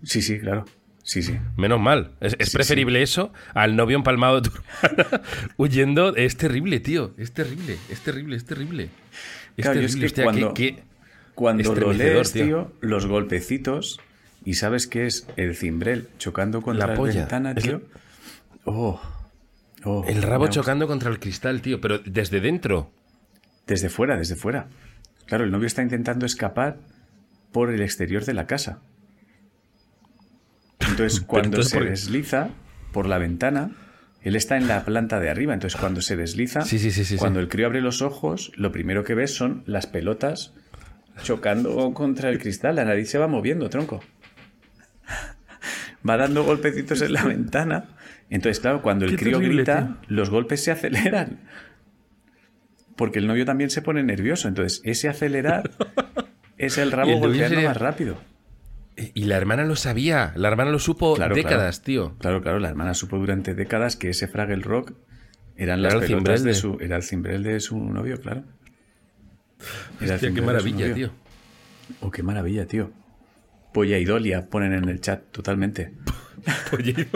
Sí, 0.03 0.21
sí, 0.21 0.39
claro. 0.39 0.65
Sí, 1.03 1.21
sí. 1.21 1.37
Menos 1.57 1.81
mal. 1.81 2.11
Es, 2.21 2.35
es 2.39 2.49
Sí, 2.49 2.55
preferible 2.57 3.01
eso 3.01 3.33
al 3.53 3.75
novio 3.75 3.97
empalmado 3.97 4.39
de 4.39 4.49
tu 4.49 4.55
hermana 4.81 5.21
huyendo. 5.57 6.15
Es 6.15 6.37
terrible, 6.37 6.79
tío. 6.79 7.13
Es 7.17 7.33
terrible, 7.33 7.77
es 7.89 7.99
terrible, 7.99 8.37
es 8.37 8.45
terrible. 8.45 8.89
Es 9.57 9.63
Claro, 9.65 9.81
yo 9.81 9.85
es 9.85 9.91
terrible. 9.91 9.99
que 9.99 10.05
Hostia, 10.05 10.23
cuando- 10.23 10.53
qué- 10.53 10.75
qué- 10.75 10.83
Cuando 11.35 11.73
lo 11.75 11.93
lees, 11.93 12.31
tío. 12.31 12.45
tío, 12.45 12.71
los 12.81 13.05
golpecitos 13.05 13.99
y 14.45 14.55
sabes 14.55 14.87
que 14.87 15.05
es 15.05 15.27
el 15.35 15.55
cimbrel 15.55 16.09
chocando 16.17 16.61
contra 16.61 16.87
La 16.87 17.01
ventana, 17.01 17.55
tío. 17.55 17.81
Oh. 18.65 19.01
Oh, 19.85 20.05
El 20.07 20.21
rabo 20.21 20.47
chocando 20.47 20.87
contra 20.87 21.09
el 21.09 21.19
cristal, 21.19 21.61
tío. 21.61 21.81
Pero 21.81 21.99
desde 21.99 22.39
dentro. 22.39 22.91
Desde 23.67 23.89
fuera, 23.89 24.17
desde 24.17 24.35
fuera. 24.35 24.67
Claro, 25.25 25.43
el 25.43 25.51
novio 25.51 25.67
está 25.67 25.81
intentando 25.81 26.25
escapar 26.25 26.79
por 27.51 27.69
el 27.69 27.81
exterior 27.81 28.25
de 28.25 28.33
la 28.33 28.47
casa. 28.47 28.81
Entonces, 30.79 31.21
cuando 31.27 31.57
entonces, 31.57 31.71
se 31.71 31.81
desliza 31.81 32.49
por 32.91 33.07
la 33.07 33.17
ventana, 33.17 33.71
él 34.21 34.35
está 34.35 34.57
en 34.57 34.67
la 34.67 34.83
planta 34.83 35.19
de 35.19 35.29
arriba. 35.29 35.53
Entonces, 35.53 35.79
cuando 35.79 36.01
se 36.01 36.15
desliza, 36.17 36.61
Sí, 36.61 36.79
sí, 36.79 36.91
sí, 36.91 37.05
sí, 37.05 37.17
cuando 37.17 37.39
el 37.39 37.47
crío 37.47 37.67
abre 37.67 37.81
los 37.81 38.01
ojos, 38.01 38.51
lo 38.55 38.71
primero 38.71 39.03
que 39.03 39.15
ves 39.15 39.33
son 39.33 39.63
las 39.65 39.87
pelotas 39.87 40.53
chocando 41.21 41.93
contra 41.93 42.29
el 42.29 42.39
cristal. 42.39 42.75
La 42.75 42.85
nariz 42.85 43.09
se 43.09 43.17
va 43.17 43.27
moviendo, 43.27 43.69
tronco. 43.69 44.01
Va 46.07 46.17
dando 46.17 46.43
golpecitos 46.43 47.01
en 47.01 47.13
la 47.13 47.23
ventana. 47.23 47.85
Entonces, 48.29 48.59
claro, 48.59 48.81
cuando 48.81 49.05
el 49.05 49.15
crío 49.15 49.37
terrible, 49.37 49.63
grita, 49.63 49.97
los 50.07 50.29
golpes 50.29 50.63
se 50.63 50.71
aceleran. 50.71 51.39
Porque 52.95 53.19
el 53.19 53.27
novio 53.27 53.45
también 53.45 53.69
se 53.69 53.81
pone 53.81 54.03
nervioso. 54.03 54.47
Entonces, 54.47 54.81
ese 54.83 55.07
acelerar 55.09 55.71
es 56.57 56.77
el 56.77 56.91
rabo 56.91 57.11
el 57.11 57.19
golpeando 57.19 57.49
sería- 57.55 57.69
más 57.69 57.77
rápido. 57.77 58.17
Y 59.15 59.23
la 59.23 59.37
hermana 59.37 59.63
lo 59.65 59.75
sabía. 59.75 60.33
La 60.35 60.49
hermana 60.49 60.69
lo 60.71 60.77
supo 60.77 61.15
Claro, 61.15 61.33
décadas, 61.33 61.81
tío. 61.81 62.15
Claro, 62.19 62.41
claro, 62.43 62.59
la 62.59 62.69
hermana 62.69 62.93
supo 62.93 63.17
durante 63.17 63.55
décadas 63.55 63.95
que 63.95 64.09
ese 64.09 64.27
Fraggle 64.27 64.61
Rock 64.61 64.93
eran 65.55 65.81
las 65.81 65.93
Era 65.95 66.03
el 66.03 66.07
pelotas 66.07 66.41
cimbrel 66.41 66.43
de 66.43 66.49
de- 66.49 66.55
su. 66.55 66.77
Era 66.79 66.95
el 66.97 67.03
cimbrel 67.03 67.41
de 67.43 67.59
su 67.59 67.79
novio, 67.79 68.19
claro. 68.21 68.43
Hostia, 70.01 70.33
qué 70.33 70.41
maravilla, 70.41 70.93
tío. 70.93 71.11
Oh, 72.01 72.11
qué 72.11 72.23
maravilla, 72.23 72.65
tío. 72.65 72.91
Polla 73.73 73.97
y 73.97 74.05
Dolia 74.05 74.49
ponen 74.49 74.73
en 74.73 74.87
el 74.89 75.01
chat, 75.01 75.21
totalmente. 75.31 75.93
Oye, 76.71 77.07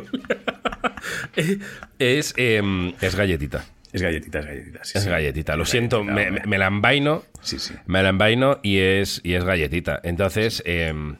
es, 1.99 2.33
em, 2.37 2.93
es 3.01 3.15
galletita. 3.15 3.65
Es 3.93 4.01
galletita, 4.01 4.39
es 4.39 4.45
galletita. 4.45 4.83
sí, 4.83 4.97
Es 4.97 5.03
sí. 5.03 5.09
galletita. 5.09 5.55
Lo 5.55 5.63
Es 5.63 5.69
siento, 5.69 5.99
galletita, 6.03 6.15
me, 6.15 6.27
hombre. 6.27 6.41
me- 6.41 6.47
me 6.49 6.57
la 6.57 6.67
envaino. 6.67 7.23
Sí, 7.41 7.59
sí. 7.59 7.73
Me 7.85 8.03
la 8.03 8.09
envaino 8.09 8.59
y 8.63 8.79
es, 8.79 9.21
y 9.23 9.33
es 9.33 9.43
galletita. 9.43 9.99
Entonces, 10.03 10.61
em, 10.65 11.17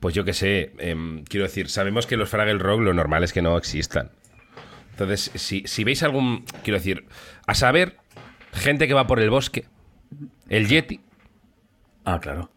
pues 0.00 0.14
yo 0.14 0.24
qué 0.24 0.32
sé, 0.34 0.72
em, 0.78 1.24
quiero 1.24 1.44
decir, 1.46 1.68
sabemos 1.70 2.06
que 2.06 2.16
los 2.16 2.28
Fraggle 2.28 2.58
Rock 2.58 2.80
lo 2.82 2.92
normal 2.94 3.24
es 3.24 3.32
que 3.32 3.40
no 3.42 3.56
existan. 3.56 4.10
Entonces, 4.90 5.30
si, 5.36 5.62
si 5.66 5.84
veis 5.84 6.02
algún, 6.02 6.44
quiero 6.62 6.78
decir, 6.78 7.06
a 7.46 7.54
saber, 7.54 7.96
gente 8.52 8.86
que 8.86 8.94
va 8.94 9.06
por 9.06 9.20
el 9.20 9.30
bosque, 9.30 9.64
el 10.56 10.68
Yeti, 10.68 11.00
Ah, 12.04 12.20
claro. 12.20 12.50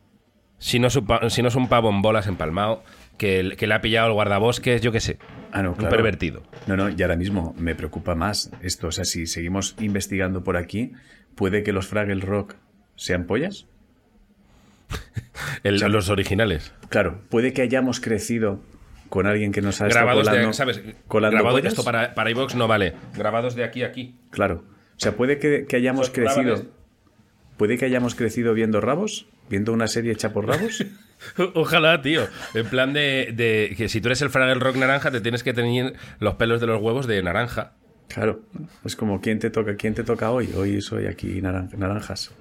si 0.58 0.80
no 0.80 0.88
es 0.88 0.96
un, 0.96 1.06
pa- 1.06 1.30
si 1.30 1.42
no 1.42 1.48
es 1.48 1.56
un 1.56 1.68
pavo 1.68 1.90
en 1.90 2.02
bolas 2.02 2.28
empalmado, 2.28 2.84
que, 3.18 3.40
el- 3.40 3.56
que 3.58 3.68
le 3.68 3.74
ha 3.76 3.82
pillado 3.82 4.08
el 4.08 4.14
guardabosques, 4.14 4.82
yo 4.82 4.92
qué 4.92 5.00
sé, 5.00 5.18
Ah, 5.52 5.62
no, 5.64 5.70
un 5.70 5.76
claro. 5.76 5.96
pervertido. 5.96 6.44
No, 6.68 6.76
no, 6.76 6.90
y 6.90 7.02
ahora 7.02 7.16
mismo 7.16 7.54
me 7.58 7.76
preocupa 7.76 8.14
más 8.16 8.52
esto. 8.62 8.88
O 8.88 8.92
sea, 8.92 9.06
si 9.06 9.26
seguimos 9.26 9.76
investigando 9.80 10.44
por 10.44 10.58
aquí, 10.58 10.92
¿puede 11.36 11.64
que 11.64 11.72
los 11.72 11.88
Fraggle 11.88 12.20
Rock 12.22 12.56
sean 12.98 13.26
pollas? 13.26 13.66
El- 15.64 15.80
los 15.80 16.10
originales. 16.10 16.74
Claro, 16.90 17.22
puede 17.30 17.54
que 17.54 17.62
hayamos 17.62 18.00
crecido 18.00 18.62
con 19.10 19.28
alguien 19.28 19.52
que 19.52 19.62
nos 19.62 19.82
ha 19.82 19.88
estado 19.88 20.12
colando, 20.14 20.48
de, 20.48 20.54
¿sabes? 20.54 20.82
colando 21.08 21.36
Grabados, 21.38 21.60
pollas. 21.62 21.74
esto 21.74 21.84
para, 21.84 22.14
para 22.16 22.32
iVoox 22.32 22.56
no 22.56 22.68
vale. 22.68 22.94
Grabados 23.16 23.56
de 23.56 23.64
aquí 23.64 23.84
a 23.84 23.88
aquí. 23.88 24.16
Claro. 24.32 24.64
O 24.98 25.00
sea, 25.00 25.16
puede 25.16 25.40
que, 25.40 25.66
que 25.68 25.76
hayamos 25.78 26.10
crecido. 26.10 26.66
Puede 27.58 27.78
que 27.78 27.86
hayamos 27.86 28.16
crecido 28.16 28.54
viendo 28.54 28.82
rabos, 28.82 29.28
viendo 29.50 29.72
una 29.74 29.88
serie 29.88 30.12
hecha 30.12 30.34
por 30.34 30.48
rabos. 30.48 30.84
Ojalá, 31.54 32.02
tío. 32.02 32.28
En 32.54 32.66
plan 32.68 32.92
de, 32.94 33.32
de 33.34 33.74
que 33.78 33.88
si 33.90 34.02
tú 34.02 34.10
eres 34.10 34.22
el 34.22 34.30
Fraggle 34.30 34.56
Rock 34.56 34.76
naranja, 34.76 35.12
te 35.12 35.22
tienes 35.22 35.44
que 35.44 35.54
tener 35.54 35.94
los 36.20 36.36
pelos 36.36 36.60
de 36.60 36.68
los 36.68 36.82
huevos 36.82 37.08
de 37.08 37.22
naranja. 37.24 37.74
Claro. 38.10 38.42
Es 38.84 38.96
como 38.96 39.22
quién 39.22 39.40
te 39.40 39.50
toca, 39.50 39.76
quién 39.76 39.94
te 39.94 40.04
toca 40.04 40.32
hoy. 40.32 40.50
Hoy 40.56 40.82
soy 40.82 41.08
aquí 41.08 41.42
naran- 41.42 41.74
naranjas. 41.78 42.32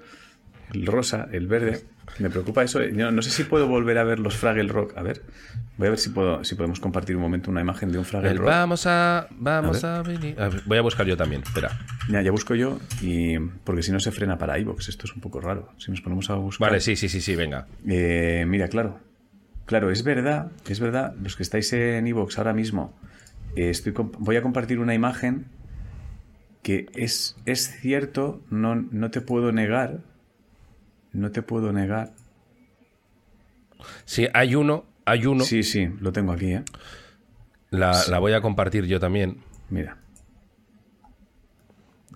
El 0.73 0.87
rosa, 0.87 1.28
el 1.33 1.47
verde. 1.47 1.83
Me 2.18 2.30
preocupa 2.30 2.62
eso. 2.62 2.82
Yo 2.84 3.11
no 3.11 3.23
sé 3.23 3.30
si 3.30 3.44
puedo 3.44 3.66
volver 3.66 3.99
a 3.99 4.04
ver 4.04 4.18
los 4.18 4.37
Fraggle 4.37 4.68
Rock. 4.73 4.96
A 4.96 5.02
ver, 5.02 5.23
voy 5.78 5.88
a 5.88 5.90
ver 5.90 5.99
si 5.99 6.11
puedo, 6.11 6.44
si 6.44 6.54
podemos 6.54 6.78
compartir 6.80 7.16
un 7.16 7.23
momento 7.23 7.50
una 7.50 7.61
imagen 7.61 7.90
de 7.90 7.99
un 7.99 8.04
Fraggle 8.04 8.30
El 8.30 8.38
Rock. 8.38 8.46
vamos 8.49 8.87
a. 8.87 9.26
Vamos 9.32 9.82
A 9.84 9.99
a, 9.99 10.02
venir. 10.02 10.40
A 10.40 10.49
ver, 10.49 10.62
voy 10.66 10.78
a 10.78 10.82
buscar 10.82 11.06
yo 11.06 11.16
también. 11.16 11.42
Espera. 11.42 11.78
Ya, 12.08 12.23
ya 12.23 12.30
busco 12.30 12.54
yo 12.54 12.78
y 13.00 13.38
porque 13.38 13.82
si 13.82 13.90
no 13.92 14.00
se 14.00 14.12
frena 14.12 14.38
para 14.38 14.58
iVoox. 14.58 14.88
Esto 14.88 15.06
es 15.06 15.14
un 15.14 15.20
poco 15.20 15.40
raro. 15.40 15.70
Si 15.78 15.90
nos 15.90 16.00
ponemos 16.00 16.30
a 16.30 16.34
buscar. 16.34 16.68
Vale, 16.68 16.80
sí, 16.80 16.96
sí, 16.96 17.08
sí, 17.08 17.20
sí, 17.20 17.34
venga. 17.34 17.66
Eh, 17.88 18.44
mira, 18.46 18.68
claro. 18.68 19.00
Claro, 19.66 19.90
es 19.90 20.04
verdad, 20.04 20.52
es 20.68 20.78
verdad. 20.78 21.14
Los 21.23 21.37
que 21.37 21.42
estáis 21.42 21.73
en 21.73 22.06
iVoox 22.06 22.37
ahora 22.38 22.52
mismo, 22.52 22.94
eh, 23.56 23.70
estoy 23.70 23.94
voy 23.96 24.37
a 24.37 24.42
compartir 24.42 24.78
una 24.78 24.94
imagen 24.94 25.46
que 26.62 26.87
es, 26.94 27.37
es 27.46 27.78
cierto, 27.80 28.42
no, 28.50 28.75
no 28.75 29.11
te 29.11 29.20
puedo 29.20 29.52
negar. 29.52 30.00
No 31.14 31.30
te 31.30 31.42
puedo 31.42 31.73
negar. 31.73 32.12
Sí, 34.04 34.28
hay 34.35 34.54
uno, 34.54 34.85
hay 35.04 35.26
uno. 35.26 35.44
Sí, 35.44 35.62
sí, 35.62 35.88
lo 36.00 36.12
tengo 36.12 36.33
aquí, 36.33 36.52
¿eh? 36.52 36.62
La, 37.71 37.92
la 38.09 38.18
voy 38.18 38.33
a 38.33 38.40
compartir 38.40 38.85
yo 38.87 39.00
también. 39.00 39.42
Mira. 39.71 39.99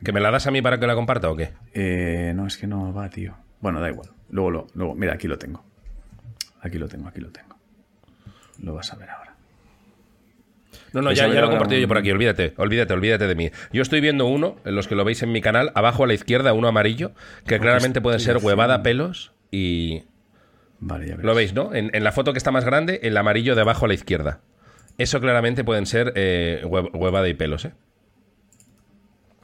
¿Que 0.04 0.12
me 0.12 0.20
la 0.20 0.30
das 0.30 0.46
a 0.46 0.50
mí 0.50 0.62
para 0.62 0.78
que 0.78 0.86
la 0.86 0.94
comparta 0.94 1.30
o 1.30 1.36
qué? 1.36 1.52
Eh, 1.74 2.32
no, 2.34 2.46
es 2.46 2.56
que 2.56 2.66
no 2.66 2.92
va, 2.92 3.08
tío. 3.10 3.36
Bueno, 3.60 3.80
da 3.80 3.88
igual. 3.88 4.10
Luego 4.30 4.50
lo, 4.50 4.66
luego, 4.74 4.94
mira, 4.94 5.14
aquí 5.14 5.26
lo 5.26 5.38
tengo. 5.38 5.64
Aquí 6.60 6.78
lo 6.78 6.88
tengo, 6.88 7.08
aquí 7.08 7.20
lo 7.20 7.30
tengo. 7.30 7.56
Lo 8.62 8.74
vas 8.74 8.92
a 8.92 8.96
ver 8.96 9.10
ahora. 9.10 9.27
No, 10.92 11.00
no, 11.02 11.06
Vais 11.08 11.18
ya, 11.18 11.26
lo 11.28 11.34
he 11.46 11.48
compartido 11.50 11.80
yo 11.80 11.88
por 11.88 11.98
aquí, 11.98 12.10
olvídate, 12.10 12.54
olvídate, 12.56 12.92
olvídate 12.94 13.26
de 13.26 13.34
mí. 13.34 13.50
Yo 13.72 13.82
estoy 13.82 14.00
viendo 14.00 14.26
uno, 14.26 14.56
en 14.64 14.74
los 14.74 14.88
que 14.88 14.94
lo 14.94 15.04
veis 15.04 15.22
en 15.22 15.32
mi 15.32 15.40
canal, 15.40 15.70
abajo 15.74 16.04
a 16.04 16.06
la 16.06 16.14
izquierda, 16.14 16.52
uno 16.52 16.68
amarillo, 16.68 17.12
que 17.46 17.58
claramente 17.58 18.00
puede 18.00 18.18
ser 18.20 18.38
huevada, 18.38 18.82
pelos 18.82 19.32
y... 19.50 20.04
Vale, 20.80 21.08
ya 21.08 21.16
ves. 21.16 21.24
Lo 21.24 21.34
veis, 21.34 21.54
¿no? 21.54 21.74
En, 21.74 21.90
en 21.92 22.04
la 22.04 22.12
foto 22.12 22.32
que 22.32 22.38
está 22.38 22.50
más 22.52 22.64
grande, 22.64 23.00
el 23.02 23.16
amarillo 23.16 23.54
de 23.54 23.60
abajo 23.62 23.84
a 23.84 23.88
la 23.88 23.94
izquierda. 23.94 24.40
Eso 24.96 25.20
claramente 25.20 25.64
pueden 25.64 25.86
ser 25.86 26.12
eh, 26.16 26.62
hue- 26.64 26.90
huevada 26.94 27.28
y 27.28 27.34
pelos, 27.34 27.64
¿eh? 27.64 27.72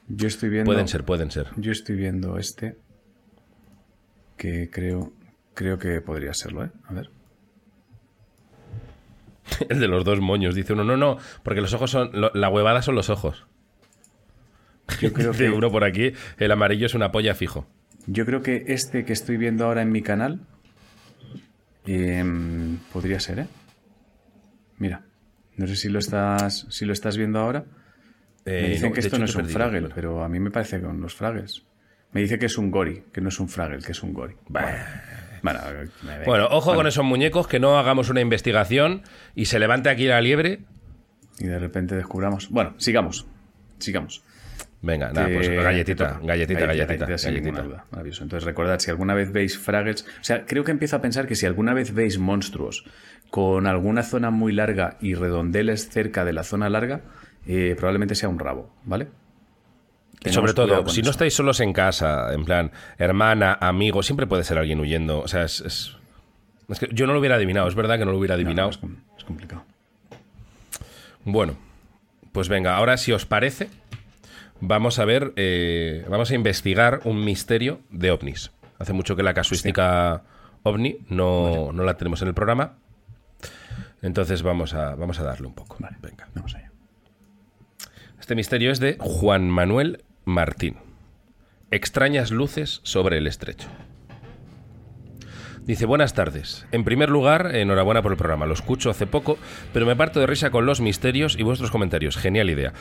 Yo 0.09 0.29
estoy 0.29 0.49
viendo. 0.51 0.67
Pueden 0.71 0.87
ser, 0.89 1.05
pueden 1.05 1.31
ser. 1.31 1.47
Yo 1.57 1.73
estoy 1.73 1.97
viendo 1.97 2.39
este. 2.39 2.77
Que 4.37 4.69
creo. 4.71 5.13
Creo 5.55 5.79
que 5.79 6.01
podría 6.01 6.35
serlo, 6.35 6.65
¿eh? 6.65 6.71
A 6.89 6.93
ver. 6.93 7.11
El 9.69 9.81
de 9.81 9.89
los 9.89 10.05
dos 10.05 10.21
moños, 10.21 10.55
dice 10.55 10.73
uno. 10.73 10.85
No, 10.85 10.97
no, 10.97 11.19
porque 11.43 11.61
los 11.61 11.73
ojos 11.75 11.91
son... 11.91 12.11
lo- 12.13 12.31
la 12.35 12.49
huevada 12.49 12.83
son 12.83 12.95
los 12.95 13.11
ojos. 13.11 13.47
Yo 15.01 15.13
creo 15.13 15.33
que. 15.37 15.51
uno 15.51 15.71
por 15.71 15.85
aquí, 15.85 16.13
el 16.39 16.51
amarillo 16.53 16.87
es 16.87 16.95
una 16.95 17.11
polla 17.13 17.35
fijo. 17.35 17.67
Yo 18.07 18.27
creo 18.27 18.43
que 18.43 18.65
este 18.69 19.05
que 19.05 19.13
estoy 19.13 19.37
viendo 19.37 19.65
ahora 19.65 19.83
en 19.83 19.91
mi 19.93 20.03
canal. 20.03 20.41
em, 21.87 22.79
podría 22.93 23.21
ser, 23.21 23.41
¿eh? 23.41 23.47
Mira. 24.79 25.03
No 25.57 25.67
sé 25.67 25.77
si 25.77 25.89
lo 25.89 25.99
estás. 25.99 26.67
Si 26.71 26.85
lo 26.85 26.93
estás 26.93 27.17
viendo 27.17 27.39
ahora. 27.39 27.65
Eh, 28.45 28.63
Me 28.63 28.69
dicen 28.71 28.89
no, 28.91 28.95
que 28.95 29.01
esto 29.01 29.17
hecho, 29.17 29.19
no 29.19 29.25
es 29.25 29.35
un 29.35 29.43
perdido, 29.43 29.59
Fraggle, 29.59 29.81
pero- 29.83 29.95
pero 29.95 30.25
a 30.25 30.29
mí 30.29 30.39
me 30.41 30.51
parece 30.51 30.81
con 30.81 31.01
los 31.01 31.15
Fraggles. 31.15 31.63
Me 32.13 32.21
dice 32.21 32.39
que 32.39 32.47
es 32.47 32.59
un 32.59 32.71
Gori, 32.71 33.05
que 33.13 33.21
no 33.21 33.29
es 33.29 33.41
un 33.41 33.49
Fraggle, 33.49 33.79
que 33.79 33.93
es 33.93 34.03
un 34.03 34.13
Gori. 34.13 34.35
Bueno, 34.49 34.69
bueno, 35.45 35.61
Bueno, 36.27 36.49
ojo 36.51 36.75
con 36.75 36.87
esos 36.87 37.05
muñecos, 37.05 37.47
que 37.47 37.61
no 37.61 37.79
hagamos 37.79 38.09
una 38.09 38.21
investigación 38.21 39.03
y 39.35 39.45
se 39.47 39.59
levante 39.59 39.91
aquí 39.91 40.07
la 40.07 40.21
liebre. 40.21 40.61
Y 41.39 41.47
de 41.47 41.59
repente 41.59 41.95
descubramos. 41.95 42.49
Bueno, 42.51 42.75
sigamos. 42.79 43.27
Sigamos. 43.79 44.23
Venga, 44.81 45.11
nada, 45.13 45.29
pues 45.33 45.49
galletita, 45.49 46.21
galletita, 46.23 46.67
galletita, 46.67 47.07
galletita. 47.07 47.85
Entonces 47.95 48.45
recordad, 48.45 48.79
si 48.79 48.91
alguna 48.91 49.15
vez 49.15 49.33
veis 49.33 49.59
Fraggles... 49.59 50.03
O 50.21 50.25
sea, 50.25 50.45
creo 50.45 50.63
que 50.63 50.73
empiezo 50.73 50.97
a 50.97 51.01
pensar 51.01 51.27
que 51.27 51.37
si 51.37 51.47
alguna 51.47 51.73
vez 51.73 51.95
veis 51.95 52.19
monstruos 52.19 52.85
con 53.31 53.67
alguna 53.67 54.03
zona 54.03 54.31
muy 54.31 54.53
larga 54.53 54.99
y 55.01 55.15
redondeles 55.15 55.89
cerca 55.89 56.27
de 56.27 56.35
la 56.35 56.45
zona 56.45 56.69
larga, 56.69 57.01
eh, 57.47 57.75
probablemente 57.79 58.15
sea 58.15 58.29
un 58.29 58.39
rabo, 58.39 58.75
¿vale? 58.85 59.09
Sobre 60.33 60.55
todo, 60.55 60.89
si 60.89 61.03
no 61.03 61.11
estáis 61.11 61.35
solos 61.35 61.61
en 61.61 61.73
casa, 61.73 62.33
en 62.33 62.45
plan, 62.45 62.73
hermana, 62.99 63.59
amigo, 63.61 64.03
siempre 64.03 64.27
puede 64.27 64.45
ser 64.45 64.59
alguien 64.59 64.81
huyendo. 64.81 65.21
O 65.21 65.29
sea, 65.29 65.43
es, 65.45 65.61
es- 65.61 65.97
es 66.69 66.79
que 66.79 66.89
yo 66.93 67.07
no 67.07 67.13
lo 67.13 67.19
hubiera 67.21 67.35
adivinado, 67.37 67.69
es 67.69 67.75
verdad 67.75 67.99
que 67.99 68.05
no 68.07 68.13
lo 68.13 68.19
hubiera 68.19 68.37
No, 68.37 68.43
no, 68.43 68.49
adivinado. 68.49 68.71
es 69.19 69.25
complicado. 69.25 69.65
Bueno, 71.25 71.57
pues 72.33 72.49
venga, 72.49 72.77
ahora 72.77 72.97
si 72.97 73.13
os 73.13 73.27
parece, 73.27 73.69
vamos 74.61 74.99
a 74.99 75.05
ver, 75.05 75.33
eh, 75.37 76.05
vamos 76.09 76.31
a 76.31 76.35
investigar 76.35 77.01
un 77.05 77.25
misterio 77.25 77.81
de 77.91 78.11
ovnis. 78.11 78.51
Hace 78.79 78.93
mucho 78.93 79.17
que 79.17 79.23
la 79.23 79.35
casuística 79.35 80.23
ovni 80.63 80.99
no, 81.09 81.71
no 81.73 81.85
la 81.85 81.97
tenemos 81.97 82.21
en 82.23 82.29
el 82.29 82.35
programa. 82.35 82.75
Entonces 84.03 84.43
vamos 84.43 84.75
a, 84.75 84.95
vamos 84.97 85.19
a 85.19 85.25
darle 85.25 85.47
un 85.47 85.55
poco. 85.55 85.77
Vale, 85.81 85.97
Venga. 86.03 86.29
vamos 86.35 86.55
allá. 86.55 86.71
Este 88.21 88.35
misterio 88.35 88.71
es 88.71 88.81
de 88.81 88.97
Juan 89.01 89.49
Manuel 89.51 90.04
Martín. 90.25 90.77
Extrañas 91.71 92.31
luces 92.31 92.81
sobre 92.83 93.19
el 93.19 93.27
estrecho. 93.27 93.69
Dice, 95.63 95.87
buenas 95.87 96.15
tardes. 96.15 96.67
En 96.73 96.85
primer 96.85 97.09
lugar, 97.09 97.55
enhorabuena 97.55 98.03
por 98.03 98.13
el 98.13 98.19
programa. 98.19 98.47
Lo 98.47 98.55
escucho 98.55 98.91
hace 98.91 99.07
poco, 99.07 99.39
pero 99.73 99.87
me 99.87 99.97
parto 99.97 100.21
de 100.21 100.27
risa 100.27 100.51
con 100.51 100.67
los 100.67 100.81
misterios 100.81 101.37
y 101.39 101.43
vuestros 101.43 101.71
comentarios. 101.71 102.17
Genial 102.17 102.51
idea. 102.51 102.73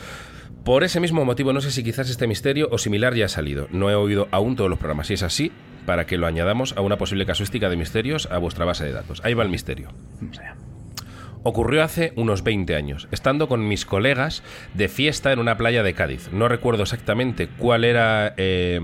Por 0.64 0.84
ese 0.84 1.00
mismo 1.00 1.24
motivo, 1.24 1.52
no 1.52 1.60
sé 1.60 1.70
si 1.70 1.82
quizás 1.82 2.10
este 2.10 2.26
misterio 2.26 2.68
o 2.70 2.78
similar 2.78 3.14
ya 3.14 3.26
ha 3.26 3.28
salido. 3.28 3.68
No 3.70 3.90
he 3.90 3.94
oído 3.94 4.28
aún 4.30 4.56
todos 4.56 4.70
los 4.70 4.78
programas. 4.78 5.06
Si 5.06 5.14
es 5.14 5.22
así, 5.22 5.52
para 5.86 6.06
que 6.06 6.18
lo 6.18 6.26
añadamos 6.26 6.74
a 6.76 6.80
una 6.80 6.96
posible 6.96 7.26
casuística 7.26 7.68
de 7.68 7.76
misterios 7.76 8.26
a 8.30 8.38
vuestra 8.38 8.64
base 8.64 8.84
de 8.84 8.92
datos. 8.92 9.22
Ahí 9.24 9.34
va 9.34 9.42
el 9.42 9.50
misterio. 9.50 9.90
Vamos. 10.20 10.73
Ocurrió 11.46 11.82
hace 11.82 12.14
unos 12.16 12.42
20 12.42 12.74
años, 12.74 13.06
estando 13.10 13.48
con 13.48 13.68
mis 13.68 13.84
colegas 13.84 14.42
de 14.72 14.88
fiesta 14.88 15.30
en 15.30 15.38
una 15.38 15.58
playa 15.58 15.82
de 15.82 15.92
Cádiz. 15.92 16.30
No 16.32 16.48
recuerdo 16.48 16.84
exactamente 16.84 17.48
cuál 17.58 17.84
era... 17.84 18.32
eh, 18.38 18.80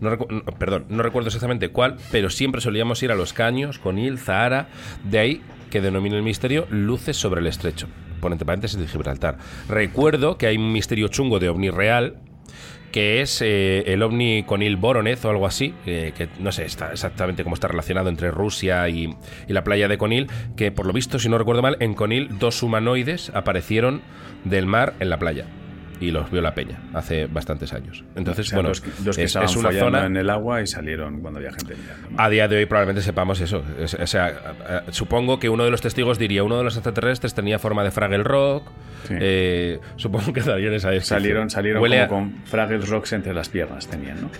no 0.00 0.18
perdón, 0.58 0.86
no 0.88 1.02
recuerdo 1.02 1.28
exactamente 1.28 1.68
cuál, 1.68 1.96
pero 2.10 2.30
siempre 2.30 2.62
solíamos 2.62 3.02
ir 3.02 3.12
a 3.12 3.14
los 3.14 3.34
caños, 3.34 3.78
Conil, 3.78 4.18
Zahara, 4.18 4.68
de 5.04 5.18
ahí 5.18 5.42
que 5.70 5.82
denomina 5.82 6.16
el 6.16 6.22
misterio 6.22 6.66
Luces 6.70 7.18
sobre 7.18 7.42
el 7.42 7.46
Estrecho. 7.48 7.86
Por 8.22 8.32
entre 8.32 8.46
paréntesis 8.46 8.78
de 8.78 8.86
Gibraltar. 8.86 9.36
Recuerdo 9.68 10.38
que 10.38 10.46
hay 10.46 10.56
un 10.56 10.72
misterio 10.72 11.08
chungo 11.08 11.38
de 11.38 11.50
ovni 11.50 11.68
real 11.68 12.16
que 12.94 13.22
es 13.22 13.42
eh, 13.42 13.82
el 13.92 14.04
ovni 14.04 14.44
Conil 14.44 14.76
Voronezh 14.76 15.24
o 15.24 15.30
algo 15.30 15.48
así, 15.48 15.74
eh, 15.84 16.12
que 16.16 16.28
no 16.38 16.52
sé 16.52 16.64
está 16.64 16.92
exactamente 16.92 17.42
cómo 17.42 17.56
está 17.56 17.66
relacionado 17.66 18.08
entre 18.08 18.30
Rusia 18.30 18.88
y, 18.88 19.16
y 19.48 19.52
la 19.52 19.64
playa 19.64 19.88
de 19.88 19.98
Conil, 19.98 20.28
que 20.54 20.70
por 20.70 20.86
lo 20.86 20.92
visto, 20.92 21.18
si 21.18 21.28
no 21.28 21.36
recuerdo 21.36 21.60
mal, 21.60 21.76
en 21.80 21.94
Conil 21.94 22.38
dos 22.38 22.62
humanoides 22.62 23.32
aparecieron 23.34 24.02
del 24.44 24.66
mar 24.66 24.94
en 25.00 25.10
la 25.10 25.18
playa 25.18 25.44
y 26.04 26.10
los 26.10 26.30
vio 26.30 26.40
la 26.42 26.54
peña 26.54 26.78
hace 26.92 27.26
bastantes 27.26 27.72
años. 27.72 28.04
Entonces, 28.14 28.46
O 28.46 28.50
sea, 28.50 28.56
bueno, 28.56 28.68
los, 28.70 28.80
que- 28.80 28.90
los 29.04 29.16
que 29.16 29.24
es, 29.24 29.34
una 29.56 29.72
zona... 29.72 30.06
en 30.06 30.16
el 30.16 30.30
agua 30.30 30.62
y 30.62 30.66
salieron 30.66 31.20
cuando 31.20 31.38
había 31.38 31.50
gente 31.52 31.74
mirando. 31.76 32.22
A 32.22 32.28
día 32.28 32.46
de 32.48 32.56
hoy 32.56 32.66
probablemente 32.66 33.02
sepamos 33.02 33.40
eso. 33.40 33.62
Es- 33.78 33.94
O 33.94 34.06
sea, 34.06 34.26
a- 34.86 34.92
supongo 34.92 35.38
que 35.38 35.48
uno 35.48 35.64
de 35.64 35.70
los 35.70 35.80
testigos 35.80 36.18
diría, 36.18 36.44
uno 36.44 36.58
de 36.58 36.64
los 36.64 36.74
extraterrestres 36.76 37.34
tenía 37.34 37.58
forma 37.58 37.82
de 37.84 37.90
Fraggle 37.90 38.22
Rock. 38.24 38.70
Sí. 39.08 39.14
eh, 39.20 39.80
supongo 39.96 40.32
que 40.32 40.40
esa. 40.40 40.54
Salieron, 41.02 41.50
salieron 41.50 41.82
Huele 41.82 42.06
como 42.08 42.26
a- 42.26 42.30
con 42.30 42.44
Fraggles 42.46 42.88
Rocks 42.88 43.12
entre 43.12 43.34
las 43.34 43.48
piernas 43.50 43.86
tenían, 43.86 44.22
¿no? 44.22 44.30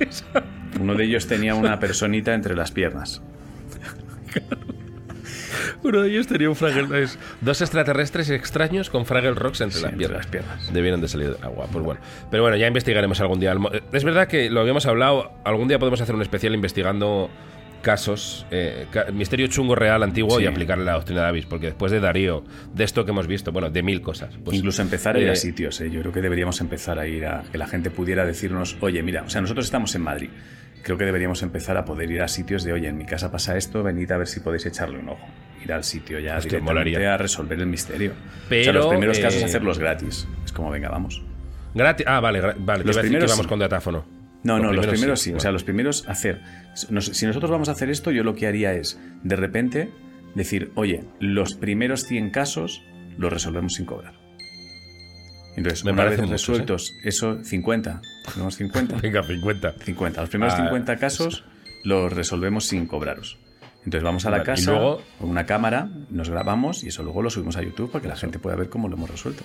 Uno 0.80 0.94
de 0.94 1.04
ellos 1.04 1.26
tenía 1.26 1.54
una 1.54 1.78
personita 1.78 2.32
entre 2.32 2.54
las 2.54 2.70
piernas. 2.72 3.20
Uno 5.82 6.02
de 6.02 6.10
ellos 6.10 6.26
tenía 6.26 6.48
un 6.48 6.56
Fraggle 6.56 7.02
es 7.02 7.18
Dos 7.40 7.60
extraterrestres 7.60 8.30
extraños 8.30 8.90
con 8.90 9.06
Fraggle 9.06 9.34
Rocks 9.34 9.60
entre, 9.60 9.78
Sí, 9.78 9.82
las, 9.82 9.92
entre 9.92 10.06
piernas. 10.08 10.24
las 10.24 10.26
piernas. 10.30 10.72
Debieron 10.72 11.00
de 11.00 11.08
salir 11.08 11.32
del 11.34 11.44
agua. 11.44 11.66
Pues 11.72 11.84
bueno. 11.84 12.00
Pero 12.30 12.42
bueno, 12.42 12.56
ya 12.56 12.66
investigaremos 12.66 13.20
algún 13.20 13.40
día. 13.40 13.54
Es 13.92 14.04
verdad 14.04 14.28
que 14.28 14.50
lo 14.50 14.60
habíamos 14.60 14.86
hablado. 14.86 15.32
Algún 15.44 15.68
día 15.68 15.78
podemos 15.78 16.00
hacer 16.00 16.14
un 16.14 16.22
especial 16.22 16.54
investigando 16.54 17.30
casos, 17.82 18.44
eh, 18.50 18.84
misterio 19.14 19.46
chungo 19.46 19.74
real 19.74 20.02
antiguo 20.02 20.36
Sí. 20.36 20.44
y 20.44 20.46
aplicarle 20.46 20.84
la 20.84 20.92
doctrina 20.92 21.20
de 21.22 21.26
Davis. 21.28 21.46
Porque 21.46 21.66
después 21.66 21.90
de 21.90 21.98
Darío, 22.00 22.44
de 22.74 22.84
esto 22.84 23.06
que 23.06 23.10
hemos 23.10 23.26
visto, 23.26 23.52
bueno, 23.52 23.70
de 23.70 23.82
mil 23.82 24.02
cosas. 24.02 24.36
pues, 24.44 24.56
Incluso 24.58 24.82
empezar 24.82 25.16
a 25.16 25.18
ir 25.20 25.28
eh, 25.28 25.30
a 25.32 25.36
sitios, 25.36 25.80
¿eh? 25.80 25.90
yo 25.90 26.00
creo 26.00 26.12
que 26.12 26.20
deberíamos 26.20 26.60
empezar 26.60 26.98
a 26.98 27.06
ir 27.06 27.24
a 27.24 27.42
que 27.50 27.56
la 27.56 27.66
gente 27.66 27.90
pudiera 27.90 28.26
decirnos, 28.26 28.76
oye, 28.80 29.02
mira, 29.02 29.22
o 29.22 29.30
sea, 29.30 29.40
nosotros 29.40 29.64
estamos 29.64 29.94
en 29.94 30.02
Madrid, 30.02 30.28
creo 30.82 30.98
que 30.98 31.06
deberíamos 31.06 31.42
empezar 31.42 31.78
a 31.78 31.86
poder 31.86 32.10
ir 32.10 32.20
a 32.20 32.28
sitios 32.28 32.64
de, 32.64 32.74
oye, 32.74 32.86
en 32.88 32.98
mi 32.98 33.06
casa 33.06 33.30
pasa 33.32 33.56
esto, 33.56 33.82
venid 33.82 34.10
a 34.12 34.18
ver 34.18 34.26
si 34.26 34.40
podéis 34.40 34.66
echarle 34.66 34.98
un 34.98 35.08
ojo. 35.08 35.26
Ir 35.64 35.72
al 35.72 35.84
sitio 35.84 36.18
ya 36.18 36.36
Hostia, 36.36 36.58
directamente 36.58 36.90
molaría. 36.90 37.14
a 37.14 37.16
resolver 37.18 37.58
el 37.58 37.66
misterio. 37.66 38.12
o 38.12 38.14
sea, 38.14 38.46
Pero, 38.48 38.72
los 38.72 38.86
primeros 38.88 39.18
eh, 39.18 39.22
casos 39.22 39.42
hacerlos 39.42 39.78
gratis. 39.78 40.26
Es 40.44 40.52
como, 40.52 40.70
venga, 40.70 40.88
vamos. 40.88 41.22
Gratis. 41.74 42.06
Ah, 42.08 42.20
vale, 42.20 42.40
vale. 42.40 42.84
Los 42.84 42.96
que 42.96 43.02
primeros 43.02 43.30
íbamos 43.30 43.44
sí. 43.46 43.48
con 43.48 43.58
datáfono. 43.58 44.04
No, 44.42 44.58
no, 44.58 44.72
los 44.72 44.86
primeros 44.86 45.20
sí. 45.20 45.30
bueno. 45.30 45.38
O 45.38 45.40
sea, 45.40 45.52
los 45.52 45.64
primeros 45.64 46.08
hacer. 46.08 46.40
Si 46.74 47.26
nosotros 47.26 47.50
vamos 47.50 47.68
a 47.68 47.72
hacer 47.72 47.90
esto, 47.90 48.10
yo 48.10 48.24
lo 48.24 48.34
que 48.34 48.46
haría 48.46 48.72
es, 48.72 48.98
de 49.22 49.36
repente, 49.36 49.90
decir, 50.34 50.72
oye, 50.76 51.04
los 51.20 51.54
primeros 51.54 52.04
100 52.04 52.30
casos 52.30 52.82
los 53.18 53.30
resolvemos 53.32 53.74
sin 53.74 53.84
cobrar. 53.84 54.14
Entonces, 55.56 55.84
Me 55.84 55.92
una 55.92 56.04
vez 56.04 56.12
parecen 56.12 56.30
muchos, 56.30 56.48
¿eh? 56.48 56.52
resueltos, 56.52 56.92
eso, 57.04 57.44
50. 57.44 58.00
¿Tenemos 58.32 58.54
50? 58.56 58.96
Venga, 59.02 59.22
50. 59.22 59.74
50. 59.84 60.20
Los 60.22 60.30
primeros 60.30 60.54
Ah, 60.54 60.64
50 60.64 60.96
casos 60.96 61.44
los 61.84 62.12
resolvemos 62.12 62.66
sin 62.66 62.86
cobraros. 62.86 63.38
Entonces 63.84 64.02
vamos 64.02 64.26
a 64.26 64.30
la 64.30 64.38
Vale, 64.38 64.52
y 64.52 64.54
casa 64.56 64.70
luego- 64.72 65.02
con 65.18 65.30
una 65.30 65.46
cámara, 65.46 65.88
nos 66.10 66.28
grabamos 66.28 66.84
y 66.84 66.88
eso 66.88 67.02
luego 67.02 67.22
lo 67.22 67.30
subimos 67.30 67.56
a 67.56 67.62
YouTube 67.62 67.90
para 67.90 68.02
que 68.02 68.08
la 68.08 68.16
gente 68.16 68.38
pueda 68.38 68.56
ver 68.56 68.68
cómo 68.68 68.88
lo 68.88 68.96
hemos 68.96 69.10
resuelto. 69.10 69.42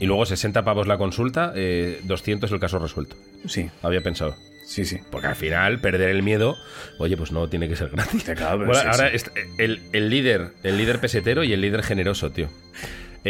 Y 0.00 0.06
luego 0.06 0.26
60 0.26 0.64
pavos 0.64 0.86
la 0.86 0.98
consulta, 0.98 1.52
eh, 1.54 2.00
200 2.04 2.50
el 2.52 2.60
caso 2.60 2.78
resuelto. 2.78 3.16
Sí, 3.46 3.70
Había 3.82 4.02
pensado. 4.02 4.36
sí, 4.66 4.84
sí. 4.84 4.98
Porque 5.10 5.28
al 5.28 5.36
final, 5.36 5.80
perder 5.80 6.10
el 6.10 6.22
miedo, 6.22 6.56
oye, 6.98 7.16
pues 7.16 7.32
no 7.32 7.48
tiene 7.48 7.68
que 7.68 7.76
ser 7.76 7.88
gratis. 7.90 8.24
Te 8.24 8.32
acabo, 8.32 8.58
pero 8.58 8.66
Bueno, 8.72 8.80
sí, 8.82 9.00
ahora 9.02 9.18
sí. 9.18 9.24
el, 9.58 9.80
el 9.92 10.10
líder, 10.10 10.52
el 10.62 10.76
líder 10.76 11.00
pesetero 11.00 11.42
y 11.44 11.52
el 11.54 11.60
líder 11.62 11.82
generoso, 11.82 12.30
tío. 12.30 12.48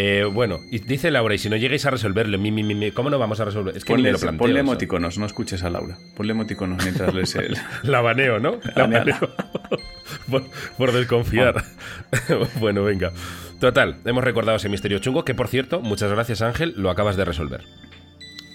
Eh, 0.01 0.25
bueno, 0.33 0.61
y 0.71 0.79
dice 0.79 1.11
Laura, 1.11 1.35
y 1.35 1.39
si 1.39 1.49
no 1.51 1.57
llegáis 1.57 1.85
a 1.87 1.91
resolverlo, 1.91 2.39
mi, 2.39 2.53
mi, 2.53 2.63
mi, 2.63 2.75
mi, 2.77 2.93
¿cómo 2.93 3.11
no 3.11 3.19
vamos 3.19 3.41
a 3.41 3.45
resolver? 3.47 3.77
Es 3.77 3.85
que 3.85 3.95
ni 3.95 4.03
me 4.03 4.11
Ponle, 4.11 4.13
lo 4.13 4.19
planteo. 4.21 4.39
ponle 4.39 4.61
eso. 4.61 4.61
emoticonos, 4.71 5.19
no 5.19 5.27
escuches 5.27 5.63
a 5.65 5.71
Laura. 5.71 5.99
Ponle 6.15 6.33
emoticonos 6.33 6.83
mientras 6.85 7.13
lees 7.13 7.35
el... 7.35 7.57
La 7.83 8.01
baneo, 8.01 8.39
¿no? 8.39 8.61
La 8.77 8.87
baneo. 8.87 9.17
por, 10.31 10.45
por 10.77 10.93
desconfiar. 10.93 11.65
bueno, 12.61 12.85
venga. 12.85 13.13
Total, 13.61 13.97
hemos 14.05 14.23
recordado 14.23 14.57
ese 14.57 14.69
misterio 14.69 14.99
chungo, 15.01 15.25
que 15.25 15.35
por 15.35 15.49
cierto, 15.49 15.81
muchas 15.81 16.13
gracias 16.13 16.43
Ángel, 16.43 16.75
lo 16.77 16.91
acabas 16.91 17.17
de 17.17 17.25
resolver. 17.25 17.63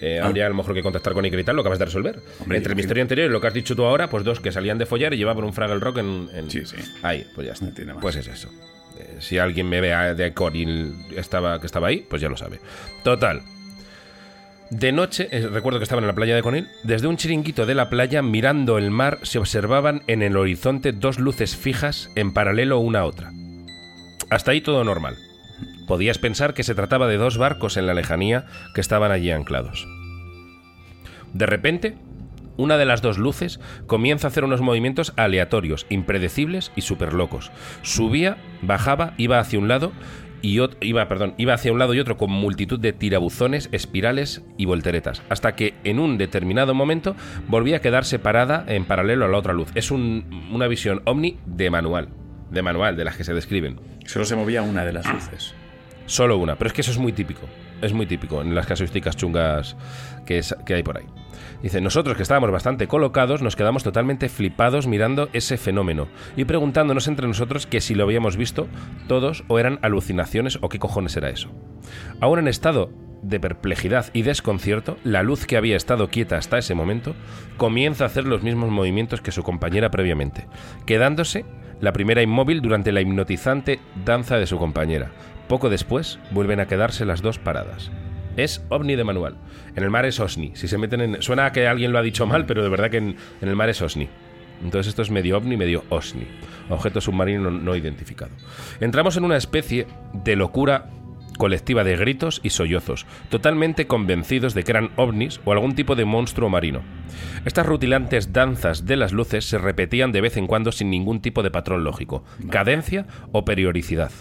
Eh, 0.01 0.19
Ah. 0.21 0.27
Habría 0.27 0.45
a 0.45 0.49
lo 0.49 0.55
mejor 0.55 0.73
que 0.73 0.81
contactar 0.83 1.13
con 1.13 1.23
Iker 1.25 1.39
y 1.39 1.43
tal, 1.43 1.55
lo 1.55 1.61
acabas 1.61 1.79
de 1.79 1.85
resolver. 1.85 2.19
Hombre, 2.39 2.57
Entre 2.57 2.71
el 2.71 2.75
misterio 2.77 3.01
anterior 3.01 3.29
y 3.29 3.31
lo 3.33 3.39
que 3.41 3.47
has 3.47 3.53
dicho 3.53 3.75
tú 3.75 3.83
ahora, 3.85 4.09
pues 4.09 4.23
dos 4.23 4.39
que 4.41 4.51
salían 4.51 4.77
de 4.77 4.85
follar 4.85 5.13
y 5.13 5.17
llevaban 5.17 5.43
un 5.45 5.53
Fraggle 5.53 5.79
Rock 5.79 5.97
en. 5.99 6.29
en- 6.33 6.49
Sí, 6.51 6.65
sí. 6.65 6.75
Ahí, 7.03 7.25
pues 7.35 7.47
ya 7.47 7.53
está. 7.53 7.65
No 7.65 7.73
tiene 7.73 7.93
más. 7.93 8.01
Pues 8.01 8.15
es 8.17 8.27
eso. 8.27 8.49
Eh, 8.99 9.17
si 9.19 9.37
alguien 9.37 9.69
me 9.69 9.81
ve 9.81 10.15
de 10.15 10.33
Coril 10.33 10.95
estaba, 11.15 11.59
que 11.59 11.65
estaba 11.65 11.87
ahí, 11.87 12.05
pues 12.09 12.21
ya 12.21 12.29
lo 12.29 12.37
sabe. 12.37 12.59
Total. 13.03 13.41
De 14.69 14.91
noche, 14.91 15.27
eh, 15.31 15.47
recuerdo 15.47 15.77
que 15.77 15.83
estaba 15.83 16.01
en 16.01 16.07
la 16.07 16.15
playa 16.15 16.35
de 16.35 16.41
Conil, 16.41 16.67
desde 16.83 17.07
un 17.07 17.17
chiringuito 17.17 17.67
de 17.67 17.75
la 17.75 17.89
playa 17.89 18.23
mirando 18.23 18.79
el 18.79 18.89
mar 18.89 19.19
se 19.21 19.37
observaban 19.37 20.01
en 20.07 20.23
el 20.23 20.35
horizonte 20.35 20.93
dos 20.93 21.19
luces 21.19 21.55
fijas 21.55 22.09
en 22.15 22.33
paralelo 22.33 22.79
una 22.79 23.01
a 23.01 23.05
otra. 23.05 23.31
Hasta 24.31 24.49
ahí 24.49 24.61
todo 24.61 24.83
normal. 24.83 25.15
Podías 25.87 26.17
pensar 26.17 26.55
que 26.55 26.63
se 26.63 26.73
trataba 26.73 27.07
de 27.07 27.17
dos 27.17 27.37
barcos 27.37 27.77
en 27.77 27.85
la 27.85 27.93
lejanía 27.93 28.45
que 28.73 28.81
estaban 28.81 29.11
allí 29.11 29.29
anclados. 29.29 29.87
De 31.33 31.45
repente, 31.45 31.95
una 32.57 32.77
de 32.77 32.85
las 32.85 33.01
dos 33.01 33.17
luces 33.17 33.59
comienza 33.87 34.27
a 34.27 34.29
hacer 34.29 34.43
unos 34.43 34.61
movimientos 34.61 35.13
aleatorios, 35.17 35.85
impredecibles 35.89 36.71
y 36.75 36.81
súper 36.81 37.13
locos. 37.13 37.51
Subía, 37.81 38.37
bajaba, 38.61 39.13
iba 39.17 39.39
hacia 39.39 39.59
un 39.59 39.67
lado 39.67 39.91
y 40.41 40.57
ot- 40.57 40.75
iba, 40.81 41.07
perdón, 41.07 41.35
iba 41.37 41.53
hacia 41.53 41.71
un 41.71 41.79
lado 41.79 41.93
y 41.93 41.99
otro 41.99 42.17
con 42.17 42.29
multitud 42.29 42.79
de 42.79 42.91
tirabuzones, 42.91 43.69
espirales 43.71 44.43
y 44.57 44.65
volteretas, 44.65 45.21
hasta 45.29 45.55
que 45.55 45.73
en 45.85 45.99
un 45.99 46.17
determinado 46.17 46.73
momento 46.73 47.15
volvía 47.47 47.77
a 47.77 47.81
quedarse 47.81 48.19
parada 48.19 48.65
en 48.67 48.83
paralelo 48.85 49.23
a 49.25 49.29
la 49.29 49.37
otra 49.37 49.53
luz. 49.53 49.69
Es 49.75 49.89
un- 49.89 50.47
una 50.51 50.67
visión 50.67 51.01
ovni 51.05 51.39
de 51.45 51.69
manual, 51.69 52.09
de 52.51 52.61
manual, 52.61 52.97
de 52.97 53.05
las 53.05 53.15
que 53.15 53.23
se 53.23 53.33
describen. 53.33 53.79
Solo 54.05 54.25
se 54.25 54.35
movía 54.35 54.61
una 54.63 54.83
de 54.83 54.91
las 54.93 55.11
luces. 55.11 55.55
Solo 56.05 56.35
una, 56.37 56.55
pero 56.57 56.67
es 56.67 56.73
que 56.73 56.81
eso 56.81 56.91
es 56.91 56.97
muy 56.97 57.13
típico. 57.13 57.47
Es 57.81 57.93
muy 57.93 58.05
típico 58.05 58.41
en 58.41 58.53
las 58.53 58.65
casuísticas 58.67 59.15
chungas 59.15 59.77
que, 60.25 60.39
es- 60.39 60.55
que 60.65 60.73
hay 60.73 60.83
por 60.83 60.97
ahí. 60.97 61.05
Dice, 61.63 61.79
nosotros 61.79 62.17
que 62.17 62.23
estábamos 62.23 62.51
bastante 62.51 62.89
colocados 62.89 63.41
nos 63.41 63.55
quedamos 63.55 63.83
totalmente 63.83 64.27
flipados 64.27 64.85
mirando 64.85 65.29
ese 65.31 65.57
fenómeno 65.57 66.09
y 66.35 66.43
preguntándonos 66.43 67.07
entre 67.07 67.25
nosotros 67.25 67.65
que 67.65 67.79
si 67.79 67.95
lo 67.95 68.03
habíamos 68.03 68.35
visto 68.35 68.67
todos 69.07 69.45
o 69.47 69.59
eran 69.59 69.79
alucinaciones 69.81 70.59
o 70.61 70.67
qué 70.67 70.77
cojones 70.77 71.15
era 71.15 71.29
eso. 71.29 71.51
Aún 72.19 72.39
en 72.39 72.49
estado 72.49 72.91
de 73.21 73.39
perplejidad 73.39 74.07
y 74.11 74.23
desconcierto, 74.23 74.97
la 75.05 75.23
luz 75.23 75.45
que 75.45 75.55
había 75.55 75.77
estado 75.77 76.09
quieta 76.09 76.35
hasta 76.35 76.57
ese 76.57 76.75
momento 76.75 77.15
comienza 77.55 78.03
a 78.03 78.07
hacer 78.07 78.25
los 78.25 78.43
mismos 78.43 78.69
movimientos 78.69 79.21
que 79.21 79.31
su 79.31 79.43
compañera 79.43 79.89
previamente, 79.89 80.47
quedándose 80.85 81.45
la 81.79 81.93
primera 81.93 82.21
inmóvil 82.21 82.61
durante 82.61 82.91
la 82.91 82.99
hipnotizante 82.99 83.79
danza 84.03 84.35
de 84.35 84.47
su 84.47 84.57
compañera. 84.57 85.11
Poco 85.47 85.69
después 85.69 86.19
vuelven 86.31 86.59
a 86.59 86.67
quedarse 86.67 87.05
las 87.05 87.21
dos 87.21 87.39
paradas. 87.39 87.89
Es 88.37 88.63
ovni 88.69 88.95
de 88.95 89.03
manual. 89.03 89.35
En 89.75 89.83
el 89.83 89.89
mar 89.89 90.05
es 90.05 90.19
osni. 90.19 90.51
Si 90.55 90.67
se 90.67 90.77
meten 90.77 91.01
en... 91.01 91.21
Suena 91.21 91.45
a 91.45 91.51
que 91.51 91.67
alguien 91.67 91.91
lo 91.91 91.99
ha 91.99 92.03
dicho 92.03 92.25
mal, 92.25 92.45
pero 92.45 92.63
de 92.63 92.69
verdad 92.69 92.89
que 92.89 92.97
en, 92.97 93.15
en 93.41 93.49
el 93.49 93.55
mar 93.55 93.69
es 93.69 93.81
osni. 93.81 94.09
Entonces 94.63 94.89
esto 94.89 95.01
es 95.01 95.11
medio 95.11 95.37
ovni, 95.37 95.57
medio 95.57 95.83
osni. 95.89 96.25
Objeto 96.69 97.01
submarino 97.01 97.49
no, 97.49 97.51
no 97.51 97.75
identificado. 97.75 98.31
Entramos 98.79 99.17
en 99.17 99.25
una 99.25 99.37
especie 99.37 99.87
de 100.13 100.35
locura 100.35 100.89
colectiva 101.37 101.83
de 101.83 101.97
gritos 101.97 102.39
y 102.43 102.51
sollozos, 102.51 103.05
totalmente 103.29 103.87
convencidos 103.87 104.53
de 104.53 104.63
que 104.63 104.71
eran 104.71 104.91
ovnis 104.95 105.39
o 105.45 105.51
algún 105.51 105.75
tipo 105.75 105.95
de 105.95 106.05
monstruo 106.05 106.49
marino. 106.49 106.81
Estas 107.45 107.65
rutilantes 107.65 108.33
danzas 108.33 108.85
de 108.85 108.97
las 108.97 109.11
luces 109.11 109.45
se 109.45 109.57
repetían 109.57 110.11
de 110.11 110.21
vez 110.21 110.37
en 110.37 110.47
cuando 110.47 110.71
sin 110.71 110.89
ningún 110.89 111.21
tipo 111.21 111.43
de 111.43 111.51
patrón 111.51 111.83
lógico, 111.83 112.23
cadencia 112.49 113.07
o 113.31 113.45
periodicidad. 113.45 114.11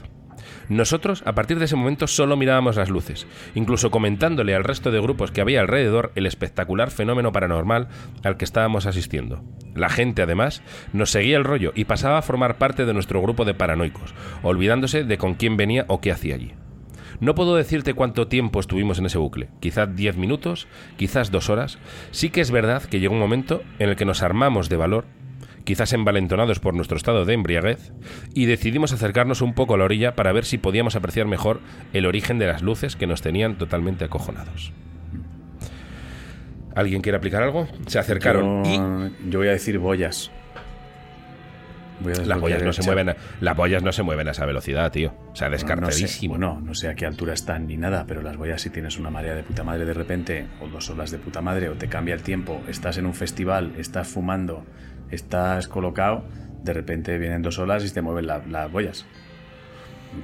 Nosotros, 0.72 1.22
a 1.26 1.34
partir 1.34 1.58
de 1.58 1.66
ese 1.66 1.76
momento, 1.76 2.06
solo 2.06 2.34
mirábamos 2.34 2.76
las 2.76 2.88
luces, 2.88 3.26
incluso 3.54 3.90
comentándole 3.90 4.54
al 4.54 4.64
resto 4.64 4.90
de 4.90 5.02
grupos 5.02 5.30
que 5.30 5.42
había 5.42 5.60
alrededor 5.60 6.12
el 6.14 6.24
espectacular 6.24 6.90
fenómeno 6.90 7.30
paranormal 7.30 7.88
al 8.24 8.38
que 8.38 8.46
estábamos 8.46 8.86
asistiendo. 8.86 9.44
La 9.74 9.90
gente, 9.90 10.22
además, 10.22 10.62
nos 10.94 11.10
seguía 11.10 11.36
el 11.36 11.44
rollo 11.44 11.72
y 11.74 11.84
pasaba 11.84 12.16
a 12.16 12.22
formar 12.22 12.56
parte 12.56 12.86
de 12.86 12.94
nuestro 12.94 13.20
grupo 13.20 13.44
de 13.44 13.52
paranoicos, 13.52 14.14
olvidándose 14.42 15.04
de 15.04 15.18
con 15.18 15.34
quién 15.34 15.58
venía 15.58 15.84
o 15.88 16.00
qué 16.00 16.10
hacía 16.10 16.36
allí. 16.36 16.54
No 17.20 17.34
puedo 17.34 17.54
decirte 17.54 17.92
cuánto 17.92 18.28
tiempo 18.28 18.58
estuvimos 18.58 18.98
en 18.98 19.04
ese 19.04 19.18
bucle, 19.18 19.50
quizás 19.60 19.94
10 19.94 20.16
minutos, 20.16 20.68
quizás 20.96 21.30
dos 21.30 21.50
horas. 21.50 21.78
Sí 22.12 22.30
que 22.30 22.40
es 22.40 22.50
verdad 22.50 22.82
que 22.82 22.98
llegó 22.98 23.12
un 23.12 23.20
momento 23.20 23.62
en 23.78 23.90
el 23.90 23.96
que 23.96 24.06
nos 24.06 24.22
armamos 24.22 24.70
de 24.70 24.78
valor, 24.78 25.04
quizás 25.64 25.92
envalentonados 25.92 26.60
por 26.60 26.74
nuestro 26.74 26.96
estado 26.96 27.24
de 27.24 27.34
embriaguez, 27.34 27.92
y 28.34 28.46
decidimos 28.46 28.92
acercarnos 28.92 29.42
un 29.42 29.54
poco 29.54 29.74
a 29.74 29.78
la 29.78 29.84
orilla 29.84 30.14
para 30.14 30.32
ver 30.32 30.44
si 30.44 30.58
podíamos 30.58 30.96
apreciar 30.96 31.26
mejor 31.26 31.60
el 31.92 32.06
origen 32.06 32.38
de 32.38 32.46
las 32.46 32.62
luces 32.62 32.96
que 32.96 33.06
nos 33.06 33.22
tenían 33.22 33.58
totalmente 33.58 34.04
acojonados. 34.04 34.72
¿Alguien 36.74 37.02
quiere 37.02 37.18
aplicar 37.18 37.42
algo? 37.42 37.68
Se 37.86 37.98
acercaron 37.98 38.64
y 38.64 38.76
Yo, 38.76 39.10
yo 39.28 39.38
voy 39.40 39.48
a 39.48 39.52
decir 39.52 39.78
boyas. 39.78 40.30
Voy 42.00 42.14
a 42.14 42.22
las 42.24 42.40
boyas 42.40 42.62
no 42.62 42.72
se 42.72 42.82
mueven, 42.82 43.10
a, 43.10 43.16
las 43.40 43.56
boyas 43.56 43.82
no 43.82 43.92
se 43.92 44.02
mueven 44.02 44.26
a 44.26 44.32
esa 44.32 44.44
velocidad, 44.44 44.90
tío. 44.90 45.14
O 45.32 45.36
sea, 45.36 45.48
No 45.48 45.56
sé, 45.56 45.64
descartadísimo. 45.64 46.32
bueno, 46.32 46.60
no 46.60 46.74
sé 46.74 46.88
a 46.88 46.94
qué 46.94 47.06
altura 47.06 47.34
están 47.34 47.66
ni 47.66 47.76
nada, 47.76 48.06
pero 48.08 48.22
las 48.22 48.36
boyas 48.36 48.60
si 48.60 48.70
tienes 48.70 48.98
una 48.98 49.10
marea 49.10 49.34
de 49.34 49.42
puta 49.42 49.62
madre 49.62 49.84
de 49.84 49.94
repente, 49.94 50.46
o 50.60 50.68
dos 50.68 50.90
horas 50.90 51.10
de 51.10 51.18
puta 51.18 51.40
madre, 51.42 51.68
o 51.68 51.74
te 51.74 51.88
cambia 51.88 52.14
el 52.14 52.22
tiempo, 52.22 52.60
estás 52.68 52.98
en 52.98 53.06
un 53.06 53.14
festival, 53.14 53.72
estás 53.78 54.08
fumando, 54.08 54.64
estás 55.12 55.68
colocado, 55.68 56.24
de 56.64 56.72
repente 56.72 57.16
vienen 57.18 57.42
dos 57.42 57.58
olas 57.58 57.84
y 57.84 57.92
te 57.92 58.02
mueven 58.02 58.26
la, 58.26 58.38
las 58.48 58.70
boyas. 58.70 59.06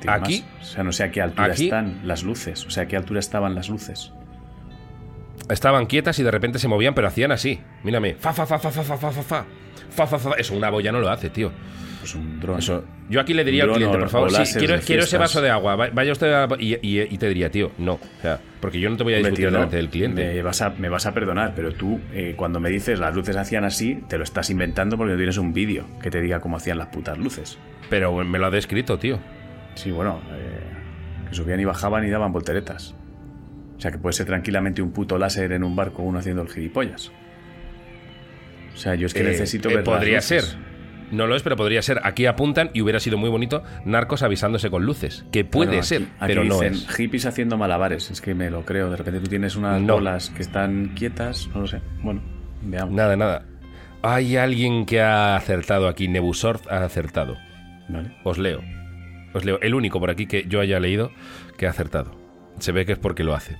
No 0.04 0.12
aquí. 0.12 0.44
O 0.60 0.64
sea, 0.64 0.84
no 0.84 0.92
sé 0.92 1.04
a 1.04 1.10
qué 1.10 1.22
altura 1.22 1.52
están 1.52 2.00
las 2.04 2.22
luces. 2.22 2.66
O 2.66 2.70
sea, 2.70 2.84
a 2.84 2.88
qué 2.88 2.96
altura 2.96 3.20
estaban 3.20 3.54
las 3.54 3.68
luces. 3.68 4.12
Estaban 5.48 5.86
quietas 5.86 6.18
y 6.18 6.22
de 6.22 6.30
repente 6.30 6.58
se 6.58 6.68
movían, 6.68 6.94
pero 6.94 7.08
hacían 7.08 7.32
así. 7.32 7.60
Mírame. 7.82 8.16
Fa, 8.16 8.32
fa, 8.32 8.44
fa, 8.44 8.58
fa, 8.58 8.70
fa, 8.70 8.82
fa, 8.82 8.98
fa, 8.98 9.10
fa. 9.22 9.46
Fa, 9.90 10.06
fa, 10.06 10.18
fa. 10.18 10.32
Eso, 10.36 10.54
una 10.54 10.68
boya 10.68 10.92
no 10.92 11.00
lo 11.00 11.08
hace, 11.08 11.30
tío. 11.30 11.52
Pues 12.00 12.14
un 12.14 12.38
dron. 12.38 12.58
Eso. 12.58 12.84
Yo 13.08 13.20
aquí 13.20 13.34
le 13.34 13.44
diría 13.44 13.64
al 13.64 13.72
cliente, 13.72 13.98
por 13.98 14.08
favor, 14.08 14.30
sí, 14.30 14.58
quiero, 14.58 14.78
quiero 14.80 15.02
ese 15.02 15.18
vaso 15.18 15.40
de 15.42 15.50
agua. 15.50 15.74
Va- 15.76 15.90
Vaya 15.92 16.12
usted 16.12 16.32
a- 16.32 16.46
y, 16.58 16.74
y- 16.74 17.00
y 17.10 17.18
te 17.18 17.26
diría, 17.28 17.50
tío, 17.50 17.72
no. 17.78 17.94
O 17.94 18.00
sea, 18.22 18.38
porque 18.60 18.78
yo 18.78 18.88
no 18.90 18.96
te 18.96 19.02
voy 19.04 19.14
a 19.14 19.16
discutir 19.18 19.36
tío, 19.38 19.50
no, 19.50 19.56
delante 19.58 19.76
del 19.76 19.88
cliente. 19.88 20.32
Me 20.34 20.42
vas, 20.42 20.62
a, 20.62 20.70
me 20.70 20.88
vas 20.88 21.06
a 21.06 21.14
perdonar, 21.14 21.54
pero 21.56 21.72
tú, 21.72 22.00
eh, 22.12 22.34
cuando 22.36 22.60
me 22.60 22.70
dices 22.70 22.98
las 23.00 23.14
luces 23.14 23.34
hacían 23.36 23.64
así, 23.64 24.02
te 24.08 24.16
lo 24.18 24.24
estás 24.24 24.50
inventando 24.50 24.96
porque 24.96 25.12
no 25.12 25.16
tienes 25.16 25.38
un 25.38 25.52
vídeo 25.52 25.86
que 26.02 26.10
te 26.10 26.20
diga 26.20 26.40
cómo 26.40 26.56
hacían 26.56 26.78
las 26.78 26.88
putas 26.88 27.18
luces. 27.18 27.58
Pero 27.90 28.12
me 28.24 28.38
lo 28.38 28.46
ha 28.46 28.50
descrito, 28.50 28.98
tío. 28.98 29.18
Sí, 29.74 29.90
bueno, 29.90 30.20
eh, 30.32 31.28
que 31.30 31.34
subían 31.34 31.58
y 31.60 31.64
bajaban 31.64 32.06
y 32.06 32.10
daban 32.10 32.32
volteretas. 32.32 32.94
O 33.76 33.80
sea, 33.80 33.90
que 33.90 33.98
puede 33.98 34.12
ser 34.12 34.26
tranquilamente 34.26 34.82
un 34.82 34.90
puto 34.92 35.18
láser 35.18 35.52
en 35.52 35.62
un 35.64 35.74
barco 35.76 36.02
uno 36.02 36.18
haciendo 36.18 36.42
el 36.42 36.48
gilipollas. 36.48 37.10
O 38.74 38.76
sea, 38.76 38.94
yo 38.94 39.06
es 39.06 39.14
que 39.14 39.20
Eh, 39.20 39.24
necesito 39.24 39.68
eh, 39.70 39.76
ver 39.76 39.86
las 39.86 39.96
Podría 39.96 40.20
ser. 40.20 40.44
No 41.10 41.26
lo 41.26 41.34
es, 41.36 41.42
pero 41.42 41.56
podría 41.56 41.80
ser. 41.82 42.00
Aquí 42.04 42.26
apuntan 42.26 42.70
y 42.74 42.82
hubiera 42.82 43.00
sido 43.00 43.16
muy 43.18 43.30
bonito 43.30 43.62
Narcos 43.84 44.22
avisándose 44.22 44.70
con 44.70 44.84
luces. 44.84 45.24
Que 45.32 45.44
puede 45.44 45.68
Bueno, 45.68 45.80
aquí- 45.80 45.88
ser, 45.88 46.02
aquí 46.02 46.26
pero 46.26 46.44
no 46.44 46.54
dicen 46.60 46.74
es. 46.74 46.88
hippies 46.96 47.26
haciendo 47.26 47.56
malabares. 47.56 48.10
Es 48.10 48.20
que 48.20 48.34
me 48.34 48.50
lo 48.50 48.64
creo. 48.64 48.90
De 48.90 48.96
repente 48.96 49.20
tú 49.20 49.26
tienes 49.28 49.56
unas 49.56 49.80
No. 49.80 49.94
bolas 49.94 50.30
que 50.30 50.42
están 50.42 50.92
quietas. 50.94 51.48
No 51.54 51.62
lo 51.62 51.66
sé. 51.66 51.80
Bueno, 52.02 52.22
veamos. 52.62 52.94
Nada, 52.94 53.16
nada. 53.16 53.44
Hay 54.02 54.36
alguien 54.36 54.86
que 54.86 55.00
ha 55.00 55.34
acertado 55.36 55.88
aquí. 55.88 56.08
Nebusort 56.08 56.70
ha 56.70 56.84
acertado. 56.84 57.36
Vale. 57.88 58.12
Os 58.24 58.38
leo. 58.38 58.60
Os 59.34 59.44
leo. 59.44 59.58
El 59.60 59.74
único 59.74 59.98
por 60.00 60.10
aquí 60.10 60.26
que 60.26 60.44
yo 60.48 60.60
haya 60.60 60.78
leído 60.78 61.10
que 61.56 61.66
ha 61.66 61.70
acertado. 61.70 62.16
Se 62.58 62.72
ve 62.72 62.86
que 62.86 62.92
es 62.92 62.98
porque 62.98 63.24
lo 63.24 63.34
hace. 63.34 63.56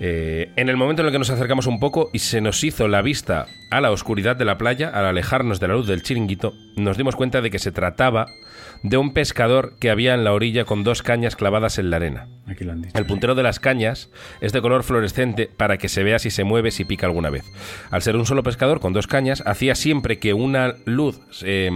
Eh, 0.00 0.50
en 0.56 0.68
el 0.68 0.76
momento 0.76 1.02
en 1.02 1.06
el 1.06 1.12
que 1.12 1.18
nos 1.18 1.30
acercamos 1.30 1.66
un 1.66 1.78
poco 1.78 2.10
y 2.12 2.18
se 2.18 2.40
nos 2.40 2.64
hizo 2.64 2.88
la 2.88 3.02
vista 3.02 3.46
a 3.70 3.80
la 3.80 3.90
oscuridad 3.90 4.36
de 4.36 4.44
la 4.44 4.58
playa, 4.58 4.88
al 4.88 5.06
alejarnos 5.06 5.60
de 5.60 5.68
la 5.68 5.74
luz 5.74 5.86
del 5.86 6.02
chiringuito, 6.02 6.54
nos 6.76 6.96
dimos 6.96 7.16
cuenta 7.16 7.40
de 7.40 7.50
que 7.50 7.58
se 7.58 7.72
trataba 7.72 8.26
de 8.82 8.96
un 8.96 9.12
pescador 9.12 9.74
que 9.78 9.90
había 9.90 10.14
en 10.14 10.24
la 10.24 10.32
orilla 10.32 10.64
con 10.64 10.82
dos 10.82 11.02
cañas 11.02 11.36
clavadas 11.36 11.78
en 11.78 11.90
la 11.90 11.96
arena. 11.96 12.28
Aquí 12.46 12.64
lo 12.64 12.72
han 12.72 12.82
dicho. 12.82 12.98
El 12.98 13.06
puntero 13.06 13.34
de 13.34 13.42
las 13.42 13.60
cañas 13.60 14.10
es 14.40 14.52
de 14.52 14.60
color 14.60 14.82
fluorescente 14.82 15.48
para 15.56 15.78
que 15.78 15.88
se 15.88 16.02
vea 16.02 16.18
si 16.18 16.30
se 16.30 16.44
mueve, 16.44 16.70
si 16.70 16.84
pica 16.84 17.06
alguna 17.06 17.30
vez. 17.30 17.44
Al 17.90 18.02
ser 18.02 18.16
un 18.16 18.26
solo 18.26 18.42
pescador 18.42 18.80
con 18.80 18.92
dos 18.92 19.06
cañas, 19.06 19.42
hacía 19.46 19.74
siempre 19.74 20.18
que 20.18 20.34
una 20.34 20.74
luz, 20.84 21.20
eh, 21.42 21.70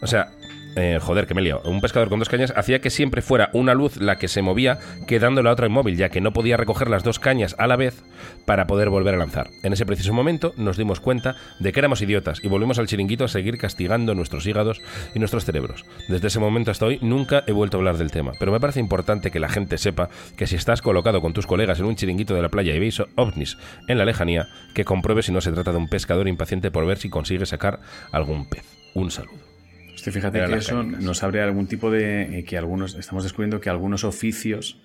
o 0.00 0.06
sea, 0.06 0.28
eh, 0.76 0.98
joder, 1.00 1.26
que 1.26 1.34
me 1.34 1.42
liado. 1.42 1.62
Un 1.64 1.80
pescador 1.80 2.08
con 2.08 2.18
dos 2.18 2.28
cañas 2.28 2.52
hacía 2.56 2.80
que 2.80 2.90
siempre 2.90 3.22
fuera 3.22 3.50
una 3.52 3.74
luz 3.74 3.96
la 3.96 4.16
que 4.16 4.28
se 4.28 4.42
movía, 4.42 4.78
quedando 5.06 5.42
la 5.42 5.52
otra 5.52 5.66
inmóvil, 5.66 5.96
ya 5.96 6.08
que 6.08 6.20
no 6.20 6.32
podía 6.32 6.56
recoger 6.56 6.88
las 6.88 7.04
dos 7.04 7.18
cañas 7.18 7.54
a 7.58 7.66
la 7.66 7.76
vez 7.76 8.02
para 8.44 8.66
poder 8.66 8.90
volver 8.90 9.14
a 9.14 9.18
lanzar. 9.18 9.50
En 9.62 9.72
ese 9.72 9.86
preciso 9.86 10.12
momento 10.12 10.52
nos 10.56 10.76
dimos 10.76 11.00
cuenta 11.00 11.36
de 11.60 11.72
que 11.72 11.80
éramos 11.80 12.02
idiotas 12.02 12.42
y 12.42 12.48
volvimos 12.48 12.78
al 12.78 12.86
chiringuito 12.86 13.24
a 13.24 13.28
seguir 13.28 13.58
castigando 13.58 14.14
nuestros 14.14 14.46
hígados 14.46 14.80
y 15.14 15.18
nuestros 15.18 15.44
cerebros. 15.44 15.84
Desde 16.08 16.28
ese 16.28 16.40
momento 16.40 16.70
hasta 16.70 16.86
hoy 16.86 16.98
nunca 17.02 17.44
he 17.46 17.52
vuelto 17.52 17.76
a 17.76 17.80
hablar 17.80 17.96
del 17.96 18.10
tema, 18.10 18.32
pero 18.38 18.52
me 18.52 18.60
parece 18.60 18.80
importante 18.80 19.30
que 19.30 19.40
la 19.40 19.48
gente 19.48 19.78
sepa 19.78 20.08
que 20.36 20.46
si 20.46 20.56
estás 20.56 20.82
colocado 20.82 21.20
con 21.20 21.32
tus 21.32 21.46
colegas 21.46 21.78
en 21.78 21.86
un 21.86 21.96
chiringuito 21.96 22.34
de 22.34 22.42
la 22.42 22.48
playa 22.48 22.74
y 22.74 22.78
veis 22.78 23.00
ovnis 23.16 23.56
en 23.88 23.98
la 23.98 24.04
lejanía, 24.04 24.48
que 24.74 24.84
compruebes 24.84 25.26
si 25.26 25.32
no 25.32 25.40
se 25.40 25.52
trata 25.52 25.72
de 25.72 25.78
un 25.78 25.88
pescador 25.88 26.28
impaciente 26.28 26.70
por 26.70 26.86
ver 26.86 26.98
si 26.98 27.10
consigue 27.10 27.46
sacar 27.46 27.80
algún 28.12 28.48
pez. 28.48 28.64
Un 28.94 29.10
saludo. 29.10 29.53
Fíjate 29.96 30.44
que 30.44 30.54
eso 30.54 30.82
nos 30.82 31.22
abre 31.22 31.42
algún 31.42 31.66
tipo 31.66 31.90
de. 31.90 32.38
eh, 32.38 32.44
que 32.44 32.58
algunos. 32.58 32.94
Estamos 32.94 33.24
descubriendo 33.24 33.60
que 33.60 33.70
algunos 33.70 34.04
oficios 34.04 34.80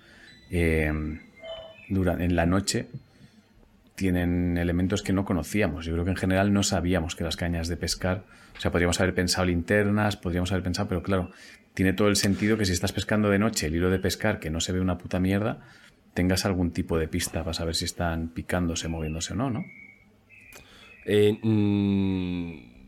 eh, 0.51 0.85
en 0.87 2.35
la 2.35 2.45
noche 2.45 2.87
tienen 3.95 4.57
elementos 4.57 5.01
que 5.01 5.11
no 5.11 5.25
conocíamos. 5.25 5.85
Yo 5.85 5.91
creo 5.93 6.05
que 6.05 6.11
en 6.11 6.17
general 6.17 6.53
no 6.53 6.63
sabíamos 6.63 7.15
que 7.15 7.23
las 7.23 7.35
cañas 7.35 7.67
de 7.67 7.75
pescar. 7.75 8.23
O 8.57 8.61
sea, 8.61 8.71
podríamos 8.71 8.99
haber 9.01 9.13
pensado 9.13 9.45
linternas, 9.45 10.15
podríamos 10.15 10.51
haber 10.51 10.63
pensado, 10.63 10.87
pero 10.87 11.03
claro, 11.03 11.31
tiene 11.73 11.93
todo 11.93 12.07
el 12.07 12.15
sentido 12.15 12.57
que 12.57 12.65
si 12.65 12.73
estás 12.73 12.93
pescando 12.93 13.29
de 13.29 13.39
noche 13.39 13.67
el 13.67 13.75
hilo 13.75 13.89
de 13.89 13.99
pescar, 13.99 14.39
que 14.39 14.49
no 14.49 14.61
se 14.61 14.71
ve 14.71 14.79
una 14.79 14.97
puta 14.97 15.19
mierda, 15.19 15.59
tengas 16.13 16.45
algún 16.45 16.71
tipo 16.71 16.97
de 16.97 17.07
pista 17.07 17.43
para 17.43 17.53
saber 17.53 17.75
si 17.75 17.85
están 17.85 18.29
picándose, 18.29 18.87
moviéndose 18.87 19.33
o 19.33 19.35
no, 19.35 19.49
¿no? 19.49 19.65
Eh, 21.05 21.37
mm, 21.41 22.78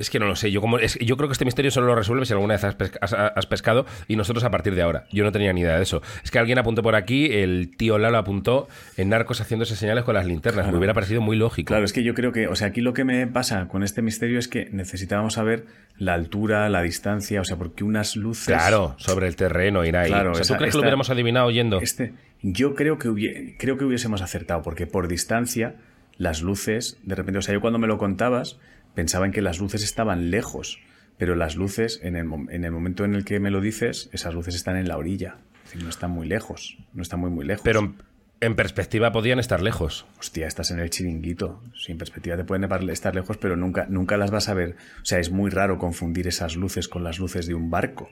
es 0.00 0.10
que 0.10 0.18
no 0.18 0.26
lo 0.26 0.34
sé. 0.34 0.50
Yo, 0.50 0.60
como, 0.60 0.78
es- 0.78 0.98
yo 0.98 1.16
creo 1.16 1.28
que 1.28 1.32
este 1.34 1.44
misterio 1.44 1.70
solo 1.70 1.86
lo 1.86 1.94
resuelve 1.94 2.26
si 2.26 2.32
alguna 2.32 2.54
vez 2.54 2.64
has, 2.64 2.74
pesca- 2.74 2.98
has- 3.00 3.12
has 3.12 3.46
pescado 3.46 3.86
y 4.08 4.16
nosotros 4.16 4.42
a 4.42 4.50
partir 4.50 4.74
de 4.74 4.82
ahora. 4.82 5.04
Yo 5.12 5.22
no 5.22 5.30
tenía 5.30 5.52
ni 5.52 5.60
idea 5.60 5.76
de 5.76 5.82
eso. 5.84 6.02
Es 6.24 6.30
que 6.32 6.38
alguien 6.40 6.58
apuntó 6.58 6.82
por 6.82 6.96
aquí, 6.96 7.26
el 7.32 7.76
tío 7.76 7.98
Lalo 7.98 8.18
apuntó 8.18 8.66
en 8.96 9.10
Narcos 9.10 9.40
haciéndose 9.40 9.76
señales 9.76 10.02
con 10.04 10.14
las 10.14 10.26
linternas. 10.26 10.70
Me 10.72 10.76
hubiera 10.78 10.94
parecido 10.94 11.20
muy 11.20 11.36
lógico. 11.36 11.68
Claro, 11.68 11.84
es 11.84 11.92
que 11.92 12.02
yo 12.02 12.14
creo 12.14 12.32
que, 12.32 12.48
o 12.48 12.56
sea, 12.56 12.68
aquí 12.68 12.80
lo 12.80 12.92
que 12.94 13.04
me 13.04 13.26
pasa 13.28 13.68
con 13.68 13.82
este 13.84 14.02
misterio 14.02 14.38
es 14.38 14.48
que 14.48 14.68
necesitábamos 14.72 15.34
saber 15.34 15.66
la 15.98 16.14
altura, 16.14 16.68
la 16.70 16.82
distancia, 16.82 17.40
o 17.40 17.44
sea, 17.44 17.56
porque 17.58 17.84
unas 17.84 18.16
luces. 18.16 18.46
Claro, 18.46 18.94
sobre 18.98 19.26
el 19.28 19.36
terreno, 19.36 19.84
ir 19.84 19.96
ahí. 19.96 20.08
Claro, 20.08 20.30
o 20.32 20.34
sea, 20.34 20.40
¿tú 20.40 20.52
esa- 20.54 20.56
crees 20.58 20.72
que 20.72 20.78
lo 20.78 20.82
hubiéramos 20.82 21.10
adivinado 21.10 21.50
yendo? 21.50 21.78
Este, 21.80 22.14
yo 22.42 22.74
creo 22.74 22.98
que, 22.98 23.08
hubie- 23.10 23.56
creo 23.58 23.76
que 23.76 23.84
hubiésemos 23.84 24.22
acertado, 24.22 24.62
porque 24.62 24.86
por 24.86 25.08
distancia, 25.08 25.74
las 26.16 26.40
luces, 26.40 26.98
de 27.02 27.14
repente, 27.14 27.38
o 27.38 27.42
sea, 27.42 27.52
yo 27.54 27.60
cuando 27.60 27.78
me 27.78 27.86
lo 27.86 27.98
contabas, 27.98 28.58
pensaba 28.94 29.26
en 29.26 29.32
que 29.32 29.42
las 29.42 29.58
luces 29.60 29.82
estaban 29.82 30.30
lejos, 30.30 30.78
pero 31.18 31.34
las 31.34 31.56
luces, 31.56 32.00
en 32.02 32.16
el, 32.16 32.26
en 32.50 32.64
el 32.64 32.72
momento 32.72 33.04
en 33.04 33.14
el 33.14 33.24
que 33.24 33.40
me 33.40 33.50
lo 33.50 33.60
dices, 33.60 34.08
esas 34.12 34.34
luces 34.34 34.54
están 34.54 34.76
en 34.76 34.88
la 34.88 34.96
orilla, 34.96 35.36
es 35.58 35.64
decir, 35.72 35.82
no 35.82 35.90
están 35.90 36.10
muy 36.10 36.26
lejos, 36.26 36.78
no 36.94 37.02
están 37.02 37.20
muy, 37.20 37.30
muy 37.30 37.44
lejos. 37.44 37.62
Pero 37.64 37.94
en- 38.40 38.56
perspectiva 38.56 39.12
podían 39.12 39.38
estar 39.38 39.60
lejos. 39.62 40.06
Hostia, 40.18 40.46
estás 40.46 40.70
en 40.70 40.78
el 40.80 40.88
chiringuito. 40.88 41.62
Sin 41.74 41.98
perspectiva 41.98 42.36
te 42.38 42.44
pueden 42.44 42.64
estar 42.90 43.14
lejos, 43.14 43.36
pero 43.36 43.54
nunca, 43.56 43.86
nunca 43.90 44.16
las 44.16 44.30
vas 44.30 44.48
a 44.48 44.54
ver. 44.54 44.76
O 45.02 45.04
sea, 45.04 45.18
es 45.18 45.30
muy 45.30 45.50
raro 45.50 45.76
confundir 45.76 46.26
esas 46.26 46.56
luces 46.56 46.88
con 46.88 47.04
las 47.04 47.18
luces 47.18 47.46
de 47.46 47.54
un 47.54 47.68
barco, 47.70 48.08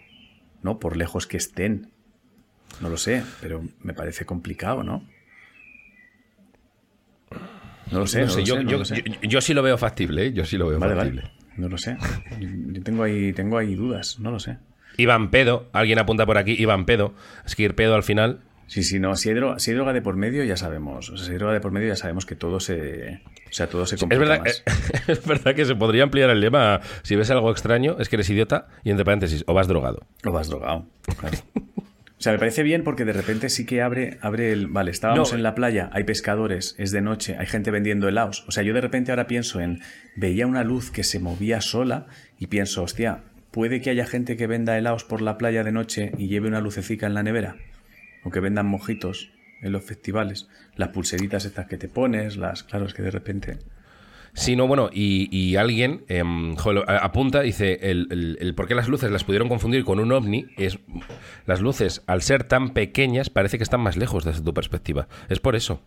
¿no? 0.62 0.78
Por 0.78 0.96
lejos 0.98 1.26
que 1.26 1.38
estén. 1.38 1.90
No 2.82 2.90
lo 2.90 2.98
sé, 2.98 3.22
pero 3.40 3.64
me 3.80 3.94
parece 3.94 4.26
complicado, 4.26 4.82
¿no? 4.84 5.02
No 7.92 8.00
lo 8.00 8.06
sé, 8.06 8.20
No 8.20 8.26
no, 8.26 8.30
sé, 8.32 8.40
lo 8.40 8.44
yo, 8.46 8.54
sé, 8.56 8.64
no 8.64 8.70
yo- 8.70 8.78
lo 8.78 8.84
sé. 8.84 9.02
yo- 9.06 9.28
yo 9.28 9.40
sí 9.40 9.54
lo 9.54 9.62
veo 9.62 9.78
factible, 9.78 10.26
¿eh? 10.26 10.32
Yo 10.32 10.44
sí 10.44 10.56
lo 10.58 10.68
veo 10.68 10.78
Vale, 10.78 10.94
factible. 10.94 11.22
vale. 11.22 11.34
No 11.56 11.68
lo 11.68 11.78
sé. 11.78 11.96
Yo 12.40 12.82
tengo 12.82 13.02
ahí, 13.02 13.32
tengo 13.32 13.58
ahí 13.58 13.74
dudas, 13.74 14.18
no 14.20 14.30
lo 14.30 14.38
sé. 14.38 14.58
Iván 14.96 15.30
Pedo, 15.30 15.68
alguien 15.72 15.98
apunta 15.98 16.26
por 16.26 16.38
aquí, 16.38 16.54
Iván 16.58 16.84
Pedo. 16.86 17.14
Es 17.46 17.54
que 17.56 17.64
ir 17.64 17.74
pedo 17.74 17.94
al 17.94 18.02
final. 18.02 18.40
Sí, 18.66 18.82
sí, 18.82 18.98
no. 19.00 19.16
Si 19.16 19.30
hay, 19.30 19.34
droga, 19.34 19.58
si 19.58 19.70
hay 19.70 19.76
droga 19.76 19.92
de 19.94 20.02
por 20.02 20.16
medio, 20.16 20.44
ya 20.44 20.56
sabemos. 20.56 21.08
O 21.08 21.16
sea, 21.16 21.24
si 21.26 21.32
hay 21.32 21.38
droga 21.38 21.54
de 21.54 21.60
por 21.60 21.72
medio, 21.72 21.88
ya 21.88 21.96
sabemos 21.96 22.26
que 22.26 22.34
todo 22.36 22.60
se. 22.60 23.22
O 23.48 23.52
sea, 23.52 23.66
todo 23.68 23.86
se 23.86 23.94
Es 23.94 24.00
complica 24.00 24.24
verdad, 24.24 24.40
más. 24.44 24.62
es 25.08 25.24
verdad 25.26 25.54
que 25.54 25.64
se 25.64 25.74
podría 25.74 26.02
ampliar 26.02 26.28
el 26.30 26.40
lema. 26.40 26.80
Si 27.02 27.16
ves 27.16 27.30
algo 27.30 27.50
extraño, 27.50 27.96
es 27.98 28.08
que 28.10 28.16
eres 28.16 28.28
idiota 28.28 28.68
y 28.84 28.90
entre 28.90 29.04
paréntesis, 29.06 29.42
o 29.46 29.54
vas 29.54 29.68
drogado. 29.68 30.06
O 30.26 30.32
vas 30.32 30.48
drogado. 30.48 30.86
claro. 31.18 31.38
O 32.18 32.20
sea, 32.20 32.32
me 32.32 32.38
parece 32.40 32.64
bien 32.64 32.82
porque 32.82 33.04
de 33.04 33.12
repente 33.12 33.48
sí 33.48 33.64
que 33.64 33.80
abre, 33.80 34.18
abre 34.22 34.50
el. 34.50 34.66
Vale, 34.66 34.90
estábamos 34.90 35.30
No. 35.30 35.36
en 35.36 35.44
la 35.44 35.54
playa, 35.54 35.88
hay 35.92 36.02
pescadores, 36.02 36.74
es 36.76 36.90
de 36.90 37.00
noche, 37.00 37.36
hay 37.38 37.46
gente 37.46 37.70
vendiendo 37.70 38.08
helados. 38.08 38.44
O 38.48 38.50
sea, 38.50 38.64
yo 38.64 38.74
de 38.74 38.80
repente 38.80 39.12
ahora 39.12 39.28
pienso 39.28 39.60
en. 39.60 39.80
Veía 40.16 40.46
una 40.48 40.64
luz 40.64 40.90
que 40.90 41.04
se 41.04 41.20
movía 41.20 41.60
sola 41.60 42.06
y 42.38 42.48
pienso, 42.48 42.82
hostia, 42.82 43.22
¿puede 43.52 43.80
que 43.80 43.90
haya 43.90 44.04
gente 44.04 44.36
que 44.36 44.48
venda 44.48 44.76
helados 44.76 45.04
por 45.04 45.22
la 45.22 45.38
playa 45.38 45.62
de 45.62 45.70
noche 45.70 46.10
y 46.18 46.26
lleve 46.26 46.48
una 46.48 46.60
lucecica 46.60 47.06
en 47.06 47.14
la 47.14 47.22
nevera? 47.22 47.54
O 48.24 48.30
que 48.30 48.40
vendan 48.40 48.66
mojitos 48.66 49.30
en 49.62 49.70
los 49.70 49.84
festivales. 49.84 50.48
Las 50.74 50.88
pulseritas 50.88 51.44
estas 51.44 51.66
que 51.66 51.78
te 51.78 51.88
pones, 51.88 52.36
las. 52.36 52.64
Claro, 52.64 52.86
es 52.86 52.94
que 52.94 53.02
de 53.02 53.12
repente. 53.12 53.58
Sí, 54.34 54.54
no, 54.56 54.66
bueno, 54.68 54.88
y, 54.92 55.28
y 55.36 55.56
alguien 55.56 56.04
em, 56.08 56.54
jo, 56.56 56.72
lo- 56.72 56.88
a- 56.88 56.98
apunta, 56.98 57.40
dice, 57.40 57.78
el, 57.90 58.06
el- 58.10 58.38
el 58.40 58.54
por 58.54 58.68
qué 58.68 58.74
las 58.74 58.88
luces 58.88 59.10
las 59.10 59.24
pudieron 59.24 59.48
confundir 59.48 59.84
con 59.84 59.98
un 59.98 60.12
ovni 60.12 60.46
es, 60.56 60.78
las 61.46 61.60
luces, 61.60 62.02
al 62.06 62.22
ser 62.22 62.44
tan 62.44 62.70
pequeñas, 62.70 63.30
parece 63.30 63.56
que 63.58 63.64
están 63.64 63.80
más 63.80 63.96
lejos 63.96 64.24
desde 64.24 64.42
tu 64.42 64.54
perspectiva. 64.54 65.08
Es 65.28 65.40
por 65.40 65.56
eso, 65.56 65.82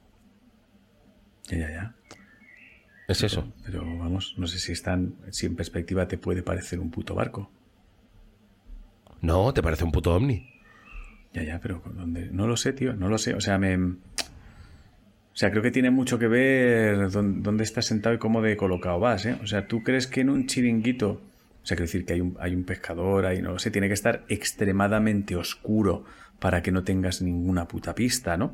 Ya, 1.49 1.57
ya, 1.59 1.69
ya. 1.69 1.95
es 3.07 3.23
eso. 3.23 3.51
Pero 3.65 3.81
vamos, 3.97 4.35
no 4.37 4.47
sé 4.47 4.59
si 4.59 4.71
están. 4.73 5.15
Si 5.31 5.45
en 5.45 5.55
perspectiva 5.55 6.07
te 6.07 6.17
puede 6.17 6.43
parecer 6.43 6.79
un 6.79 6.91
puto 6.91 7.15
barco. 7.15 7.49
No, 9.21 9.53
¿te 9.53 9.61
parece 9.61 9.83
un 9.83 9.91
puto 9.91 10.13
ovni? 10.15 10.47
Ya, 11.33 11.43
ya, 11.43 11.59
pero 11.61 11.81
¿con 11.81 11.95
¿dónde? 11.95 12.29
No 12.31 12.47
lo 12.47 12.57
sé, 12.57 12.73
tío, 12.73 12.93
no 12.93 13.07
lo 13.07 13.17
sé. 13.17 13.33
O 13.35 13.39
sea, 13.41 13.57
me. 13.57 13.77
Sea, 15.41 15.49
creo 15.49 15.63
que 15.63 15.71
tiene 15.71 15.89
mucho 15.89 16.19
que 16.19 16.27
ver 16.27 17.09
dónde, 17.09 17.41
dónde 17.41 17.63
estás 17.63 17.87
sentado 17.87 18.13
y 18.13 18.19
cómo 18.19 18.43
de 18.43 18.55
colocado 18.55 18.99
vas, 18.99 19.25
¿eh? 19.25 19.39
O 19.41 19.47
sea, 19.47 19.65
¿tú 19.65 19.81
crees 19.81 20.05
que 20.05 20.21
en 20.21 20.29
un 20.29 20.45
chiringuito. 20.45 21.09
O 21.13 21.65
sea, 21.65 21.75
quiero 21.75 21.87
decir 21.87 22.05
que 22.05 22.13
hay 22.13 22.21
un, 22.21 22.37
hay 22.39 22.53
un 22.53 22.63
pescador 22.63 23.25
ahí, 23.25 23.41
no 23.41 23.57
sé, 23.57 23.71
tiene 23.71 23.87
que 23.87 23.95
estar 23.95 24.23
extremadamente 24.29 25.35
oscuro 25.35 26.03
para 26.37 26.61
que 26.61 26.71
no 26.71 26.83
tengas 26.83 27.23
ninguna 27.23 27.67
puta 27.67 27.95
pista, 27.95 28.37
¿no? 28.37 28.53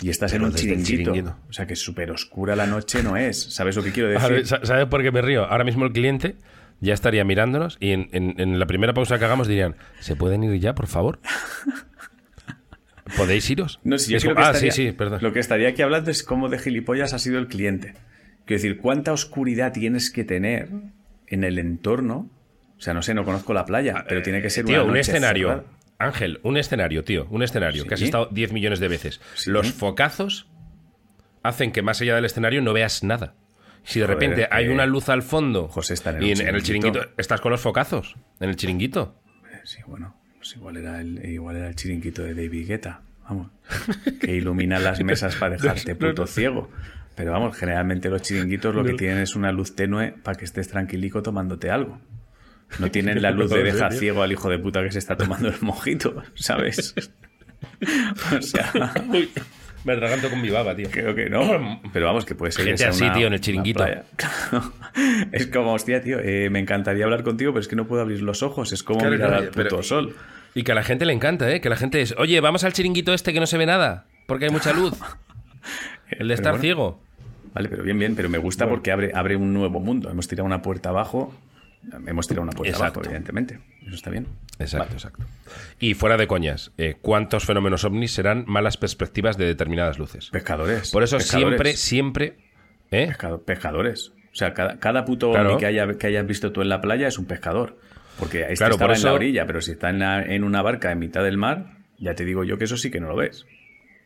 Y 0.00 0.08
estás 0.08 0.32
Pero 0.32 0.44
en 0.46 0.52
un 0.52 0.56
chiringuito. 0.56 1.12
chiringuito. 1.12 1.36
O 1.50 1.52
sea, 1.52 1.66
que 1.66 1.76
súper 1.76 2.10
oscura 2.12 2.56
la 2.56 2.66
noche 2.66 3.02
no 3.02 3.18
es. 3.18 3.42
¿Sabes 3.54 3.76
lo 3.76 3.82
que 3.82 3.92
quiero 3.92 4.08
decir? 4.08 4.30
ver, 4.30 4.46
¿Sabes 4.46 4.86
por 4.86 5.02
qué 5.02 5.12
me 5.12 5.20
río? 5.20 5.44
Ahora 5.44 5.64
mismo 5.64 5.84
el 5.84 5.92
cliente 5.92 6.36
ya 6.80 6.94
estaría 6.94 7.24
mirándonos 7.24 7.76
y 7.78 7.90
en, 7.90 8.08
en- 8.12 8.40
en 8.40 8.58
la 8.58 8.64
primera 8.64 8.94
pausa 8.94 9.18
que 9.18 9.26
hagamos 9.26 9.48
dirían, 9.48 9.76
¿se 10.00 10.16
pueden 10.16 10.44
ir 10.44 10.58
ya, 10.60 10.74
por 10.74 10.86
favor? 10.86 11.18
¿Podéis 13.16 13.48
iros? 13.50 13.80
No, 13.84 13.98
si 13.98 14.12
yo 14.12 14.18
creo 14.20 14.34
que 14.34 14.42
ah, 14.42 14.46
estaría- 14.52 14.72
sí, 14.72 14.86
sí, 14.86 14.92
perdón. 14.92 15.18
Lo 15.22 15.32
que 15.32 15.40
estaría 15.40 15.68
aquí 15.68 15.82
hablando 15.82 16.10
es 16.10 16.22
cómo 16.22 16.48
de 16.48 16.58
gilipollas 16.58 17.12
ha 17.12 17.18
sido 17.18 17.38
el 17.38 17.48
cliente. 17.48 17.94
Quiero 18.46 18.62
decir, 18.62 18.78
¿cuánta 18.78 19.12
oscuridad 19.12 19.72
tienes 19.72 20.10
que 20.10 20.24
tener 20.24 20.68
en 21.26 21.44
el 21.44 21.58
entorno? 21.58 22.30
O 22.78 22.80
sea, 22.80 22.94
no 22.94 23.02
sé, 23.02 23.14
no 23.14 23.24
conozco 23.24 23.54
la 23.54 23.64
playa, 23.66 24.04
pero 24.08 24.22
tiene 24.22 24.42
que 24.42 24.50
ser 24.50 24.64
Ah, 24.64 24.66
Tío, 24.68 24.82
una 24.84 24.92
un 24.92 24.96
escenario. 24.98 25.48
cerrada. 25.48 25.64
Ángel, 25.98 26.40
un 26.42 26.56
escenario, 26.56 27.04
tío. 27.04 27.26
Un 27.30 27.42
escenario 27.42 27.86
que 27.86 27.94
has 27.94 28.02
estado 28.02 28.26
10 28.32 28.52
millones 28.52 28.80
de 28.80 28.88
veces. 28.88 29.20
Sí. 29.34 29.50
Los 29.50 29.72
focazos 29.72 30.48
hacen 31.42 31.72
que 31.72 31.82
más 31.82 32.00
allá 32.00 32.16
del 32.16 32.24
escenario 32.24 32.62
no 32.62 32.72
veas 32.72 33.04
nada. 33.04 33.34
Si 33.84 34.00
de 34.00 34.06
Joder, 34.06 34.18
repente 34.18 34.48
hay 34.50 34.66
eh, 34.66 34.70
una 34.70 34.86
luz 34.86 35.08
al 35.10 35.22
fondo 35.22 35.68
José 35.68 35.92
está 35.94 36.10
en 36.10 36.22
y 36.22 36.32
un 36.32 36.40
en, 36.40 36.48
en 36.48 36.54
el 36.56 36.62
chiringuito. 36.62 36.92
chiringuito 37.00 37.20
estás 37.20 37.40
con 37.42 37.52
los 37.52 37.60
focazos, 37.60 38.16
en 38.40 38.48
el 38.48 38.56
chiringuito. 38.56 39.20
Eh, 39.52 39.60
Sí, 39.64 39.78
bueno, 39.86 40.16
pues 40.44 40.56
igual 40.56 40.76
era 40.76 41.00
el, 41.00 41.24
igual 41.24 41.56
era 41.56 41.68
el 41.68 41.74
chiringuito 41.74 42.22
de 42.22 42.34
David 42.34 42.68
Guetta, 42.68 43.00
vamos, 43.26 43.50
que 44.20 44.36
ilumina 44.36 44.78
las 44.78 45.02
mesas 45.02 45.36
para 45.36 45.56
dejarte 45.56 45.94
puto 45.96 46.26
ciego. 46.26 46.70
Pero 47.16 47.32
vamos, 47.32 47.56
generalmente 47.56 48.10
los 48.10 48.20
chiringuitos 48.20 48.74
lo 48.74 48.84
que 48.84 48.92
tienen 48.92 49.20
es 49.20 49.36
una 49.36 49.52
luz 49.52 49.74
tenue 49.74 50.12
para 50.22 50.36
que 50.36 50.44
estés 50.44 50.68
tranquilico 50.68 51.22
tomándote 51.22 51.70
algo. 51.70 51.98
No 52.78 52.90
tienen 52.90 53.22
la 53.22 53.30
luz 53.30 53.52
de 53.52 53.62
deja 53.62 53.90
ciego 53.90 54.22
al 54.22 54.32
hijo 54.32 54.50
de 54.50 54.58
puta 54.58 54.82
que 54.82 54.92
se 54.92 54.98
está 54.98 55.16
tomando 55.16 55.48
el 55.48 55.58
mojito, 55.62 56.22
¿sabes? 56.34 56.94
O 58.36 58.42
sea, 58.42 58.70
me 59.84 59.92
atraganto 59.92 60.30
con 60.30 60.40
mi 60.40 60.50
baba, 60.50 60.74
tío. 60.74 60.88
creo 60.90 61.14
que 61.14 61.28
no. 61.30 61.80
Pero 61.92 62.06
vamos, 62.06 62.24
que 62.24 62.34
puede 62.34 62.52
ser. 62.52 62.64
que 62.64 62.70
Gente 62.70 62.78
sea 62.82 62.90
así, 62.90 63.04
una- 63.04 63.12
tío, 63.14 63.26
en 63.28 63.32
el 63.34 63.40
chiringuito. 63.40 63.84
Es 65.32 65.48
como, 65.48 65.72
hostia, 65.72 66.00
tío, 66.00 66.18
eh, 66.20 66.48
me 66.50 66.60
encantaría 66.60 67.04
hablar 67.04 67.24
contigo, 67.24 67.52
pero 67.52 67.60
es 67.60 67.66
que 67.68 67.74
no 67.76 67.86
puedo 67.86 68.00
abrir 68.02 68.22
los 68.22 68.42
ojos. 68.44 68.72
Es 68.72 68.82
como 68.84 69.00
Claro, 69.00 69.14
mirar 69.14 69.28
claro, 69.30 69.42
al 69.42 69.48
puto 69.48 69.62
pero- 69.62 69.82
sol. 69.82 70.14
Y 70.54 70.62
que 70.62 70.70
a 70.70 70.74
la 70.76 70.84
gente 70.84 71.04
le 71.04 71.12
encanta, 71.12 71.50
¿eh? 71.50 71.60
Que 71.60 71.68
la 71.68 71.76
gente 71.76 72.00
es, 72.00 72.14
oye, 72.16 72.40
vamos 72.40 72.62
al 72.62 72.72
chiringuito 72.72 73.12
este 73.12 73.32
que 73.32 73.40
no 73.40 73.46
se 73.46 73.58
ve 73.58 73.66
nada, 73.66 74.06
porque 74.26 74.44
hay 74.44 74.50
mucha 74.52 74.72
luz. 74.72 74.94
El 76.10 76.28
de 76.28 76.34
estar 76.34 76.52
bueno. 76.52 76.62
ciego. 76.62 77.00
Vale, 77.54 77.68
pero 77.68 77.82
bien, 77.82 77.98
bien, 77.98 78.14
pero 78.14 78.28
me 78.28 78.38
gusta 78.38 78.68
porque 78.68 78.92
abre, 78.92 79.10
abre 79.14 79.34
un 79.36 79.52
nuevo 79.52 79.80
mundo. 79.80 80.10
Hemos 80.10 80.28
tirado 80.28 80.46
una 80.46 80.62
puerta 80.62 80.90
abajo. 80.90 81.34
Hemos 82.06 82.26
tirado 82.26 82.42
una 82.42 82.52
puerta 82.52 82.70
Exacto. 82.76 83.00
abajo, 83.00 83.10
evidentemente. 83.10 83.60
Eso 83.86 83.94
está 83.94 84.10
bien. 84.10 84.26
Exacto, 84.58 84.86
Vale. 84.86 84.94
exacto. 84.96 85.24
Y 85.78 85.94
fuera 85.94 86.16
de 86.16 86.26
coñas, 86.26 86.72
eh, 86.78 86.96
¿cuántos 87.00 87.44
fenómenos 87.44 87.84
ovnis 87.84 88.12
serán 88.12 88.44
malas 88.46 88.76
perspectivas 88.76 89.36
de 89.36 89.46
determinadas 89.46 89.98
luces? 89.98 90.30
Pescadores. 90.30 90.90
Por 90.90 91.02
eso 91.02 91.18
pescadores, 91.18 91.48
siempre, 91.48 91.76
siempre... 91.76 92.36
¿eh? 92.90 93.06
pescado- 93.08 93.42
pescadores. 93.44 94.12
O 94.32 94.36
sea, 94.36 94.52
cada, 94.54 94.78
cada 94.80 95.04
puto 95.04 95.30
Claro. 95.30 95.50
ovni 95.50 95.60
que, 95.60 95.66
haya, 95.66 95.86
que 95.94 96.06
hayas 96.08 96.26
visto 96.26 96.50
tú 96.52 96.62
en 96.62 96.68
la 96.68 96.80
playa 96.80 97.06
es 97.06 97.18
un 97.18 97.26
pescador. 97.26 97.78
Porque 98.18 98.42
este 98.42 98.54
Claro, 98.56 98.74
estaba 98.74 98.88
por 98.92 98.96
en 98.96 99.04
la 99.04 99.12
orilla, 99.12 99.46
pero 99.46 99.60
si 99.60 99.72
está 99.72 99.90
en, 99.90 99.98
la- 100.00 100.22
en 100.22 100.44
una 100.44 100.62
barca 100.62 100.90
en 100.92 100.98
mitad 100.98 101.22
del 101.22 101.36
mar, 101.36 101.76
ya 101.98 102.14
te 102.14 102.24
digo 102.24 102.44
yo 102.44 102.58
que 102.58 102.64
eso 102.64 102.76
sí 102.76 102.90
que 102.90 103.00
no 103.00 103.08
lo 103.08 103.16
ves. 103.16 103.46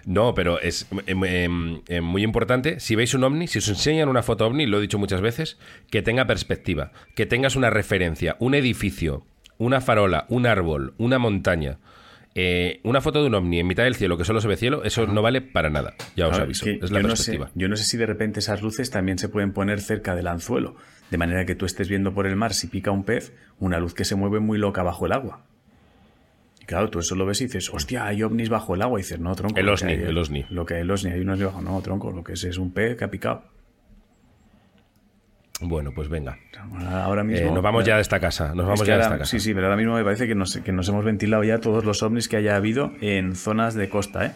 No, 0.05 0.33
pero 0.33 0.59
es 0.59 0.87
em, 1.07 1.23
em, 1.23 1.81
em, 1.87 2.03
muy 2.03 2.23
importante, 2.23 2.79
si 2.79 2.95
veis 2.95 3.13
un 3.13 3.23
ovni, 3.23 3.47
si 3.47 3.59
os 3.59 3.67
enseñan 3.67 4.09
una 4.09 4.23
foto 4.23 4.45
ovni, 4.47 4.65
lo 4.65 4.77
he 4.77 4.81
dicho 4.81 4.97
muchas 4.99 5.21
veces, 5.21 5.57
que 5.89 6.01
tenga 6.01 6.25
perspectiva, 6.27 6.91
que 7.15 7.25
tengas 7.25 7.55
una 7.55 7.69
referencia, 7.69 8.35
un 8.39 8.55
edificio, 8.55 9.25
una 9.57 9.81
farola, 9.81 10.25
un 10.29 10.45
árbol, 10.45 10.93
una 10.97 11.19
montaña. 11.19 11.79
eh, 12.37 12.81
una 12.83 12.99
foto 12.99 13.21
de 13.21 13.27
un 13.27 13.35
ovni 13.35 13.61
en 13.61 13.67
mitad 13.67 13.85
del 13.85 13.95
cielo 13.95 14.17
que 14.17 14.25
solo 14.25 14.41
se 14.41 14.49
ve 14.49 14.57
cielo, 14.57 14.83
eso 14.83 15.07
no 15.07 15.21
vale 15.21 15.39
para 15.41 15.69
nada. 15.69 15.93
Ya 16.17 16.27
os 16.27 16.37
aviso. 16.37 16.65
que 16.65 16.79
Es 16.81 16.91
la 16.91 17.01
yo, 17.01 17.07
no 17.07 17.15
sé, 17.15 17.31
perspectiva. 17.31 17.51
yo 17.55 17.69
no 17.69 17.77
sé 17.77 17.85
si 17.85 17.95
de 17.95 18.05
repente 18.05 18.41
esas 18.41 18.61
luces 18.61 18.89
también 18.91 19.17
se 19.17 19.29
pueden 19.29 19.53
poner 19.53 19.79
cerca 19.79 20.15
del 20.15 20.27
anzuelo, 20.27 20.75
de 21.11 21.17
manera 21.17 21.45
que 21.45 21.55
tú 21.55 21.65
estés 21.65 21.87
viendo 21.87 22.13
por 22.13 22.27
el 22.27 22.35
mar 22.35 22.53
si 22.53 22.67
pica 22.67 22.91
un 22.91 23.05
pez, 23.05 23.31
una 23.57 23.79
luz 23.79 23.93
que 23.93 24.03
se 24.03 24.15
mueve 24.15 24.41
muy 24.41 24.57
loca 24.57 24.83
bajo 24.83 25.05
el 25.05 25.13
agua. 25.13 25.45
Y 26.65 26.67
claro, 26.67 26.89
tú 26.89 26.97
eso 26.97 27.13
lo 27.13 27.27
ves 27.27 27.41
y 27.41 27.45
dices, 27.45 27.69
hostia, 27.71 28.07
hay 28.07 28.23
ovnis 28.23 28.49
bajo 28.49 28.73
el 28.73 28.81
agua. 28.81 28.99
Y 28.99 29.03
dices, 29.03 29.19
no, 29.19 29.35
tronco. 29.35 29.59
El 29.59 29.69
osni, 29.69 29.91
hay- 29.91 30.01
el 30.01 30.17
osni. 30.17 30.47
Lo 30.49 30.65
que 30.65 30.73
hay 30.73 30.81
el 30.81 30.89
osni, 30.89 31.11
hay 31.11 31.19
unos 31.19 31.37
debajo. 31.37 31.61
No, 31.61 31.79
tronco, 31.83 32.11
lo 32.11 32.23
que 32.23 32.33
es 32.33 32.43
es 32.43 32.57
un 32.57 32.73
pez 32.73 32.97
que 32.97 33.03
ha 33.05 33.11
picado. 33.11 33.43
Bueno, 35.61 35.91
pues 35.95 36.09
venga. 36.09 36.37
Ahora 36.89 37.21
Eh, 37.21 37.25
mismo. 37.25 37.53
nos 37.53 37.63
vamos 37.63 37.85
ya 37.85 37.95
de 37.95 38.01
esta 38.01 38.19
casa. 38.19 38.47
Nos 38.49 38.59
Es 38.59 38.63
vamos 38.65 38.81
que 38.81 38.87
ya 38.87 38.95
de 38.95 39.01
esta 39.03 39.17
casa. 39.19 39.29
Sí, 39.31 39.39
sí, 39.39 39.53
pero 39.53 39.67
ahora 39.67 39.77
mismo 39.77 39.93
me 39.95 40.03
parece 40.03 40.27
que 40.27 40.35
nos, 40.35 40.57
que 40.57 40.71
nos 40.71 40.89
hemos 40.89 41.05
ventilado 41.05 41.43
ya 41.43 41.59
todos 41.59 41.85
los 41.85 42.01
ovnis 42.03 42.27
que 42.27 42.37
haya 42.37 42.55
habido 42.55 42.91
en 42.99 43.35
zonas 43.35 43.73
de 43.75 43.87
costa, 43.87 44.25
¿eh? 44.25 44.31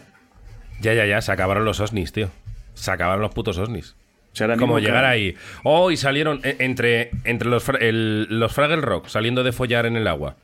Ya, 0.80 0.94
ya, 0.94 1.04
ya. 1.04 1.20
Se 1.20 1.30
acabaron 1.32 1.64
los 1.66 1.80
osnis, 1.80 2.12
tío. 2.12 2.30
Se 2.74 2.90
acabaron 2.90 3.20
los 3.20 3.34
putos 3.34 3.58
osnis. 3.58 3.96
O 4.32 4.36
sea, 4.36 4.56
Como 4.56 4.78
llegar 4.78 4.94
cada- 5.02 5.10
ahí. 5.10 5.34
Oh, 5.64 5.90
y 5.90 5.96
salieron 5.96 6.40
eh, 6.44 6.56
entre, 6.60 7.10
entre 7.24 7.48
los, 7.50 7.68
el- 7.80 8.26
los 8.30 8.52
Fraggle 8.54 8.80
Rock 8.80 9.08
saliendo 9.08 9.42
de 9.42 9.52
follar 9.52 9.84
en 9.86 9.96
el 9.96 10.06
agua. 10.06 10.36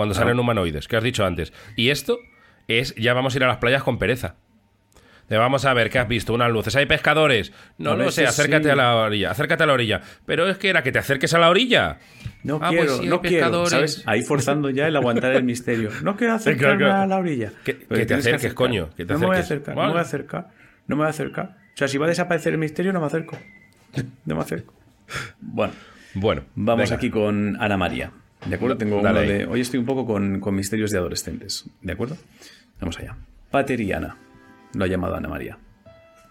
Cuando 0.00 0.14
salen 0.14 0.38
humanoides, 0.38 0.88
que 0.88 0.96
has 0.96 1.02
dicho 1.02 1.26
antes. 1.26 1.52
Y 1.76 1.90
esto 1.90 2.18
es, 2.68 2.94
ya 2.94 3.12
vamos 3.12 3.34
a 3.34 3.36
ir 3.36 3.44
a 3.44 3.48
las 3.48 3.58
playas 3.58 3.82
con 3.82 3.98
pereza. 3.98 4.36
Vamos 5.28 5.66
a 5.66 5.74
ver, 5.74 5.90
¿qué 5.90 5.98
has 5.98 6.08
visto? 6.08 6.32
Unas 6.32 6.50
luces. 6.50 6.74
¿Hay 6.74 6.86
pescadores? 6.86 7.52
No 7.78 7.94
lo 7.96 8.10
sé, 8.10 8.22
veces 8.22 8.38
acércate 8.40 8.64
sí. 8.64 8.70
a 8.70 8.76
la 8.76 8.96
orilla. 8.96 9.30
Acércate 9.30 9.62
a 9.62 9.66
la 9.66 9.74
orilla. 9.74 10.00
Pero 10.24 10.48
es 10.48 10.56
que 10.56 10.70
era 10.70 10.82
que 10.82 10.90
te 10.90 10.98
acerques 10.98 11.34
a 11.34 11.38
la 11.38 11.50
orilla. 11.50 11.98
No 12.42 12.56
Ah, 12.56 12.68
pues 12.68 12.70
quiero, 12.80 12.96
sí, 12.96 13.06
no 13.06 13.20
quiero. 13.20 13.64
Ahí 14.06 14.22
forzando 14.22 14.70
ya 14.70 14.88
el 14.88 14.96
aguantar 14.96 15.32
el 15.34 15.44
misterio. 15.44 15.90
No 16.02 16.16
quiero 16.16 16.32
acercarme 16.36 16.78
Claro, 16.78 16.90
claro. 16.92 17.02
a 17.02 17.06
la 17.06 17.16
orilla. 17.18 17.52
Que- 17.62 17.74
te 17.74 18.14
acerques, 18.14 18.54
coño, 18.54 18.88
que 18.96 19.04
te 19.04 19.12
no 19.12 19.18
me 19.20 19.26
voy 19.26 19.36
acercar, 19.36 19.74
no 19.74 19.80
Vale. 19.82 19.88
me 19.88 19.92
voy 19.92 19.98
a 20.00 20.02
acercar. 20.02 20.48
No 20.88 20.96
me 20.96 21.00
voy 21.02 21.06
a 21.06 21.10
acercar. 21.10 21.44
O 21.74 21.76
sea, 21.76 21.86
si 21.88 21.98
va 21.98 22.06
a 22.06 22.08
desaparecer 22.08 22.54
el 22.54 22.58
misterio, 22.58 22.92
no 22.94 23.00
me 23.00 23.06
acerco. 23.06 23.36
No 24.24 24.34
me 24.34 24.40
acerco. 24.40 24.74
Bueno, 25.40 25.72
Bueno, 26.14 26.42
vamos 26.56 26.84
venga. 26.90 26.96
aquí 26.96 27.10
con 27.10 27.56
Ana 27.60 27.76
María. 27.76 28.10
¿De 28.46 28.54
acuerdo? 28.54 28.76
Tengo 28.76 29.02
Dale 29.02 29.26
de. 29.26 29.46
Hoy 29.46 29.60
estoy 29.60 29.78
un 29.80 29.86
poco 29.86 30.06
con, 30.06 30.40
con 30.40 30.54
misterios 30.54 30.90
de 30.90 30.98
adolescentes. 30.98 31.64
¿De 31.82 31.92
acuerdo? 31.92 32.16
Vamos 32.80 32.98
allá. 32.98 33.16
Pater 33.50 33.80
y 33.80 33.92
Ana. 33.92 34.16
Lo 34.74 34.84
ha 34.84 34.88
llamado 34.88 35.14
Ana 35.16 35.28
María. 35.28 35.58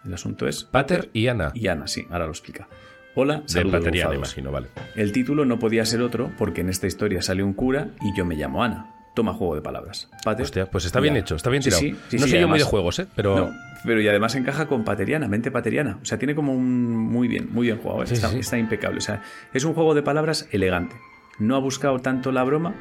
El 0.05 0.13
asunto 0.13 0.47
es. 0.47 0.63
Pater 0.63 1.09
y 1.13 1.27
Ana. 1.27 1.51
Y 1.53 1.67
Ana, 1.67 1.87
sí, 1.87 2.05
ahora 2.09 2.25
lo 2.25 2.31
explica. 2.31 2.67
Hola, 3.15 3.43
saludos 3.45 3.79
batería, 3.81 4.05
me 4.07 4.15
bufados. 4.15 4.29
imagino, 4.37 4.51
vale. 4.51 4.67
El 4.95 5.11
título 5.11 5.43
no 5.45 5.59
podía 5.59 5.83
ser 5.85 6.01
otro 6.01 6.31
porque 6.37 6.61
en 6.61 6.69
esta 6.69 6.87
historia 6.87 7.21
sale 7.21 7.43
un 7.43 7.53
cura 7.53 7.89
y 8.01 8.15
yo 8.17 8.25
me 8.25 8.35
llamo 8.35 8.63
Ana. 8.63 8.95
Toma 9.15 9.33
juego 9.33 9.55
de 9.55 9.61
palabras. 9.61 10.09
Pater 10.23 10.45
Hostia, 10.45 10.65
pues 10.67 10.85
está 10.85 10.99
y 10.99 11.01
bien 11.03 11.13
Ana. 11.15 11.21
hecho, 11.21 11.35
está 11.35 11.49
bien 11.49 11.61
tirado. 11.63 11.81
sí, 11.81 11.95
sí, 12.07 12.17
no 12.17 12.27
soy 12.27 12.39
yo 12.39 12.47
muy 12.47 12.59
de 12.59 12.63
juegos, 12.65 12.99
¿eh? 12.99 13.07
Pero. 13.15 13.35
No, 13.35 13.51
pero 13.83 13.99
y 14.01 14.07
además 14.07 14.35
encaja 14.35 14.67
con 14.67 14.83
pateriana, 14.85 15.27
mente 15.27 15.51
pateriana. 15.51 15.99
O 16.01 16.05
sea, 16.05 16.17
tiene 16.17 16.33
como 16.35 16.53
un 16.53 16.95
muy 16.95 17.27
bien, 17.27 17.49
muy 17.51 17.67
bien 17.67 17.79
jugado. 17.79 18.03
¿eh? 18.03 18.07
Está, 18.09 18.31
está 18.31 18.57
impecable. 18.57 18.99
O 18.99 19.01
sea, 19.01 19.21
es 19.53 19.63
un 19.65 19.73
juego 19.73 19.93
de 19.95 20.01
palabras 20.03 20.47
elegante. 20.51 20.95
No 21.39 21.55
ha 21.55 21.59
buscado 21.59 21.99
tanto 21.99 22.31
la 22.31 22.43
broma 22.43 22.73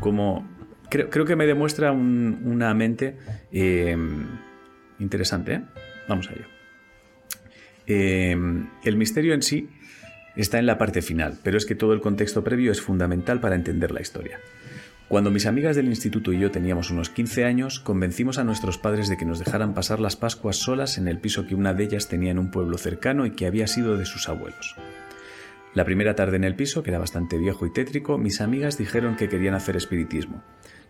como. 0.00 0.46
Creo, 0.90 1.26
que 1.26 1.36
me 1.36 1.46
demuestra 1.46 1.92
un- 1.92 2.40
una 2.44 2.72
mente 2.72 3.16
eh, 3.52 3.94
interesante. 4.98 5.52
¿eh? 5.54 5.62
Vamos 6.08 6.28
a 6.30 6.32
ello. 6.32 6.46
Eh, 7.86 8.36
el 8.84 8.96
misterio 8.96 9.34
en 9.34 9.42
sí 9.42 9.68
está 10.36 10.58
en 10.58 10.66
la 10.66 10.78
parte 10.78 11.02
final, 11.02 11.38
pero 11.42 11.56
es 11.58 11.66
que 11.66 11.74
todo 11.74 11.92
el 11.92 12.00
contexto 12.00 12.44
previo 12.44 12.72
es 12.72 12.80
fundamental 12.80 13.40
para 13.40 13.54
entender 13.54 13.90
la 13.90 14.00
historia. 14.00 14.38
Cuando 15.08 15.30
mis 15.30 15.46
amigas 15.46 15.74
del 15.74 15.86
instituto 15.88 16.32
y 16.32 16.38
yo 16.38 16.50
teníamos 16.50 16.90
unos 16.90 17.08
15 17.08 17.44
años, 17.46 17.80
convencimos 17.80 18.38
a 18.38 18.44
nuestros 18.44 18.76
padres 18.76 19.08
de 19.08 19.16
que 19.16 19.24
nos 19.24 19.38
dejaran 19.38 19.72
pasar 19.72 20.00
las 20.00 20.16
Pascuas 20.16 20.56
solas 20.56 20.98
en 20.98 21.08
el 21.08 21.18
piso 21.18 21.46
que 21.46 21.54
una 21.54 21.72
de 21.72 21.84
ellas 21.84 22.08
tenía 22.08 22.30
en 22.30 22.38
un 22.38 22.50
pueblo 22.50 22.76
cercano 22.76 23.24
y 23.24 23.30
que 23.30 23.46
había 23.46 23.66
sido 23.66 23.96
de 23.96 24.04
sus 24.04 24.28
abuelos. 24.28 24.76
La 25.74 25.84
primera 25.84 26.14
tarde 26.14 26.36
en 26.36 26.44
el 26.44 26.54
piso, 26.56 26.82
que 26.82 26.90
era 26.90 26.98
bastante 26.98 27.38
viejo 27.38 27.66
y 27.66 27.72
tétrico, 27.72 28.18
mis 28.18 28.40
amigas 28.40 28.78
dijeron 28.78 29.16
que 29.16 29.28
querían 29.28 29.54
hacer 29.54 29.76
espiritismo. 29.76 30.42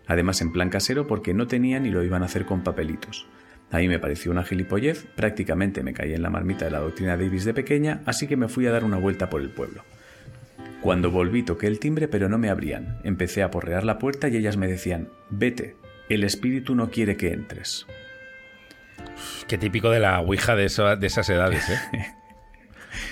Además 0.07 0.41
en 0.41 0.51
plan 0.51 0.69
casero 0.69 1.05
porque 1.05 1.33
no 1.33 1.47
tenían 1.47 1.85
y 1.85 1.89
lo 1.91 2.03
iban 2.03 2.23
a 2.23 2.25
hacer 2.25 2.45
con 2.45 2.63
papelitos. 2.63 3.27
A 3.71 3.77
mí 3.77 3.87
me 3.87 3.99
pareció 3.99 4.31
una 4.31 4.43
gilipollez, 4.43 5.05
prácticamente 5.15 5.83
me 5.83 5.93
caí 5.93 6.13
en 6.13 6.23
la 6.23 6.31
marmita 6.31 6.65
de 6.65 6.71
la 6.71 6.79
doctrina 6.79 7.17
Davis 7.17 7.45
de 7.45 7.53
pequeña, 7.53 8.01
así 8.05 8.25
que 8.25 8.35
me 8.37 8.47
fui 8.47 8.65
a 8.65 8.71
dar 8.71 8.83
una 8.83 8.97
vuelta 8.97 9.29
por 9.29 9.41
el 9.41 9.51
pueblo. 9.51 9.83
Cuando 10.81 11.11
volví 11.11 11.43
toqué 11.43 11.67
el 11.67 11.77
timbre 11.79 12.07
pero 12.07 12.29
no 12.29 12.37
me 12.39 12.49
abrían. 12.49 12.99
Empecé 13.03 13.43
a 13.43 13.51
porrear 13.51 13.83
la 13.83 13.99
puerta 13.99 14.27
y 14.29 14.37
ellas 14.37 14.57
me 14.57 14.67
decían, 14.67 15.09
vete, 15.29 15.75
el 16.07 16.23
espíritu 16.23 16.73
no 16.73 16.89
quiere 16.89 17.15
que 17.17 17.31
entres. 17.33 17.85
Qué 19.47 19.57
típico 19.59 19.91
de 19.91 19.99
la 19.99 20.19
Ouija 20.21 20.55
de, 20.55 20.65
eso- 20.65 20.95
de 20.95 21.05
esas 21.07 21.29
edades, 21.29 21.69
¿eh? 21.69 21.79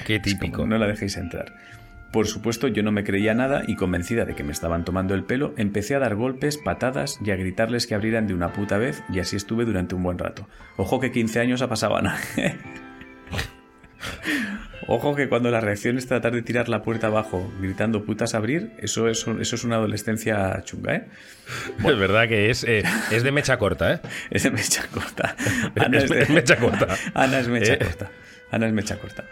Qué 0.05 0.19
típico. 0.19 0.65
No 0.65 0.77
la 0.77 0.87
dejéis 0.87 1.17
entrar. 1.17 1.53
Por 2.11 2.25
supuesto, 2.25 2.67
yo 2.69 2.83
no 2.83 2.91
me 2.93 3.03
creía 3.03 3.33
nada 3.33 3.63
y 3.67 3.75
convencida 3.75 4.23
de 4.25 4.33
que 4.33 4.43
me 4.43 4.53
estaban 4.53 4.85
tomando 4.85 5.13
el 5.13 5.23
pelo, 5.25 5.53
empecé 5.57 5.93
a 5.93 5.99
dar 5.99 6.15
golpes, 6.15 6.57
patadas 6.57 7.19
y 7.23 7.31
a 7.31 7.35
gritarles 7.35 7.85
que 7.85 7.95
abrieran 7.95 8.27
de 8.27 8.33
una 8.33 8.53
puta 8.53 8.77
vez 8.77 9.03
y 9.11 9.19
así 9.19 9.35
estuve 9.35 9.65
durante 9.65 9.93
un 9.93 10.03
buen 10.03 10.17
rato. 10.17 10.47
Ojo 10.77 10.99
que 11.01 11.11
15 11.11 11.39
años 11.41 11.61
ha 11.61 11.67
pasado 11.67 11.97
Ana. 11.97 12.17
Ojo 14.89 15.15
que 15.15 15.27
cuando 15.27 15.51
la 15.51 15.59
reacción 15.59 15.97
es 15.97 16.07
tratar 16.07 16.31
de 16.33 16.41
tirar 16.41 16.69
la 16.69 16.81
puerta 16.81 17.07
abajo 17.07 17.51
gritando 17.59 18.05
putas 18.05 18.33
abrir, 18.35 18.71
eso 18.77 19.09
es, 19.09 19.25
eso 19.41 19.55
es 19.57 19.63
una 19.65 19.75
adolescencia 19.75 20.61
chunga, 20.63 20.95
¿eh? 20.95 21.07
Es 21.79 21.99
verdad 21.99 22.27
que 22.29 22.49
es, 22.49 22.63
eh, 22.63 22.83
es 23.11 23.23
de 23.23 23.31
mecha 23.33 23.57
corta, 23.57 23.95
¿eh? 23.95 23.99
Es 24.31 24.43
de 24.43 24.51
mecha 24.51 24.87
corta. 24.87 25.35
Es 25.91 26.09
de 26.09 26.25
mecha 26.33 26.55
corta. 26.55 26.87
Ana 27.13 27.39
es 27.39 27.49
mecha 27.49 27.73
Eh. 27.73 27.79
corta. 27.79 28.11
Ana 28.49 28.67
es 28.67 28.73
mecha 28.73 28.97
corta. 28.97 29.25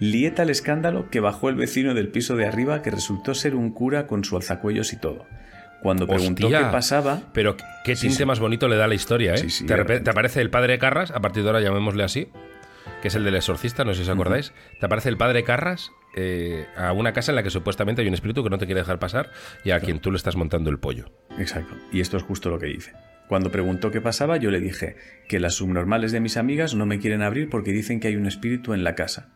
Lieta 0.00 0.44
el 0.44 0.50
escándalo 0.50 1.10
que 1.10 1.20
bajó 1.20 1.48
el 1.48 1.56
vecino 1.56 1.94
del 1.94 2.08
piso 2.08 2.36
de 2.36 2.46
arriba 2.46 2.82
que 2.82 2.90
resultó 2.90 3.34
ser 3.34 3.54
un 3.54 3.72
cura 3.72 4.06
con 4.06 4.24
su 4.24 4.36
alzacuellos 4.36 4.92
y 4.92 4.96
todo. 4.96 5.26
Cuando 5.82 6.06
preguntó 6.06 6.46
Hostia. 6.46 6.58
qué 6.66 6.72
pasaba, 6.72 7.20
Pero 7.32 7.56
qué 7.84 7.94
tinte 7.94 8.16
sí. 8.16 8.24
más 8.24 8.40
bonito 8.40 8.68
le 8.68 8.76
da 8.76 8.86
la 8.88 8.94
historia, 8.94 9.34
¿eh? 9.34 9.38
Sí, 9.38 9.50
sí, 9.50 9.66
te, 9.66 10.00
te 10.00 10.10
aparece 10.10 10.40
el 10.40 10.50
padre 10.50 10.78
Carras, 10.78 11.10
a 11.12 11.20
partir 11.20 11.42
de 11.44 11.50
ahora 11.50 11.60
llamémosle 11.60 12.02
así, 12.02 12.28
que 13.00 13.08
es 13.08 13.14
el 13.14 13.22
del 13.24 13.36
exorcista, 13.36 13.84
no 13.84 13.92
sé 13.92 13.98
si 13.98 14.02
os 14.02 14.08
acordáis. 14.14 14.52
Te 14.80 14.86
aparece 14.86 15.08
el 15.08 15.16
padre 15.16 15.44
Carras 15.44 15.92
eh, 16.16 16.66
a 16.76 16.92
una 16.92 17.12
casa 17.12 17.30
en 17.30 17.36
la 17.36 17.44
que 17.44 17.50
supuestamente 17.50 18.02
hay 18.02 18.08
un 18.08 18.14
espíritu 18.14 18.42
que 18.42 18.50
no 18.50 18.58
te 18.58 18.66
quiere 18.66 18.80
dejar 18.80 18.98
pasar 18.98 19.30
y 19.64 19.70
a 19.70 19.78
quien 19.80 20.00
tú 20.00 20.10
le 20.10 20.16
estás 20.16 20.34
montando 20.34 20.70
el 20.70 20.78
pollo. 20.78 21.12
Exacto. 21.38 21.76
Y 21.92 22.00
esto 22.00 22.16
es 22.16 22.24
justo 22.24 22.50
lo 22.50 22.58
que 22.58 22.70
hice. 22.70 22.92
Cuando 23.28 23.50
preguntó 23.52 23.90
qué 23.92 24.00
pasaba, 24.00 24.36
yo 24.38 24.50
le 24.50 24.58
dije 24.58 24.96
que 25.28 25.38
las 25.38 25.54
subnormales 25.54 26.10
de 26.10 26.20
mis 26.20 26.36
amigas 26.36 26.74
no 26.74 26.86
me 26.86 26.98
quieren 26.98 27.22
abrir 27.22 27.50
porque 27.50 27.72
dicen 27.72 28.00
que 28.00 28.08
hay 28.08 28.16
un 28.16 28.26
espíritu 28.26 28.72
en 28.74 28.82
la 28.82 28.94
casa. 28.96 29.28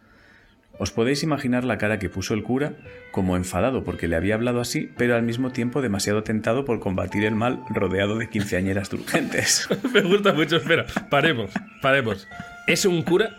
Os 0.78 0.90
podéis 0.90 1.22
imaginar 1.22 1.64
la 1.64 1.78
cara 1.78 1.98
que 1.98 2.08
puso 2.08 2.34
el 2.34 2.42
cura, 2.42 2.72
como 3.12 3.36
enfadado 3.36 3.84
porque 3.84 4.08
le 4.08 4.16
había 4.16 4.34
hablado 4.34 4.60
así, 4.60 4.90
pero 4.96 5.14
al 5.14 5.22
mismo 5.22 5.50
tiempo 5.52 5.80
demasiado 5.82 6.22
tentado 6.24 6.64
por 6.64 6.80
combatir 6.80 7.24
el 7.24 7.34
mal 7.34 7.62
rodeado 7.70 8.16
de 8.18 8.28
quinceañeras 8.28 8.88
turgentes. 8.88 9.68
Me 9.92 10.00
gusta 10.00 10.32
mucho, 10.32 10.56
espera, 10.56 10.86
paremos, 11.10 11.52
paremos. 11.82 12.26
Es 12.66 12.84
un 12.86 13.02
cura 13.02 13.36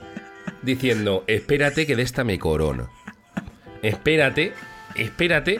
diciendo, 0.61 1.23
espérate 1.27 1.85
que 1.85 1.95
de 1.95 2.03
esta 2.03 2.23
me 2.23 2.37
corono. 2.39 2.89
Espérate, 3.81 4.53
espérate 4.95 5.59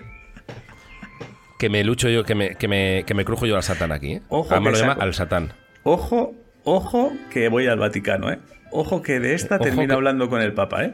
que 1.60 1.70
me 1.70 1.84
lucho 1.84 2.10
yo, 2.10 2.24
que 2.24 2.36
me, 2.36 2.56
que 2.56 2.68
me, 2.68 3.04
que 3.06 3.14
me 3.14 3.26
crujo 3.26 3.46
yo 3.46 3.56
al 3.56 3.64
satán 3.64 3.92
aquí. 3.92 4.14
¿eh? 4.14 4.22
Ojo 4.30 4.50
Además 4.52 4.74
que 4.74 4.80
lo 4.80 4.88
llama 4.88 5.02
al 5.04 5.14
satán. 5.14 5.54
Ojo, 5.84 6.34
ojo 6.64 7.14
que 7.32 7.48
voy 7.50 7.68
al 7.68 7.80
Vaticano, 7.80 8.32
¿eh? 8.32 8.40
Ojo 8.72 9.02
que 9.02 9.20
de 9.20 9.34
esta 9.34 9.56
Ojo 9.56 9.64
termino 9.66 9.88
que- 9.90 9.94
hablando 9.94 10.30
con 10.30 10.42
el 10.42 10.54
Papa, 10.54 10.84
¿eh? 10.86 10.94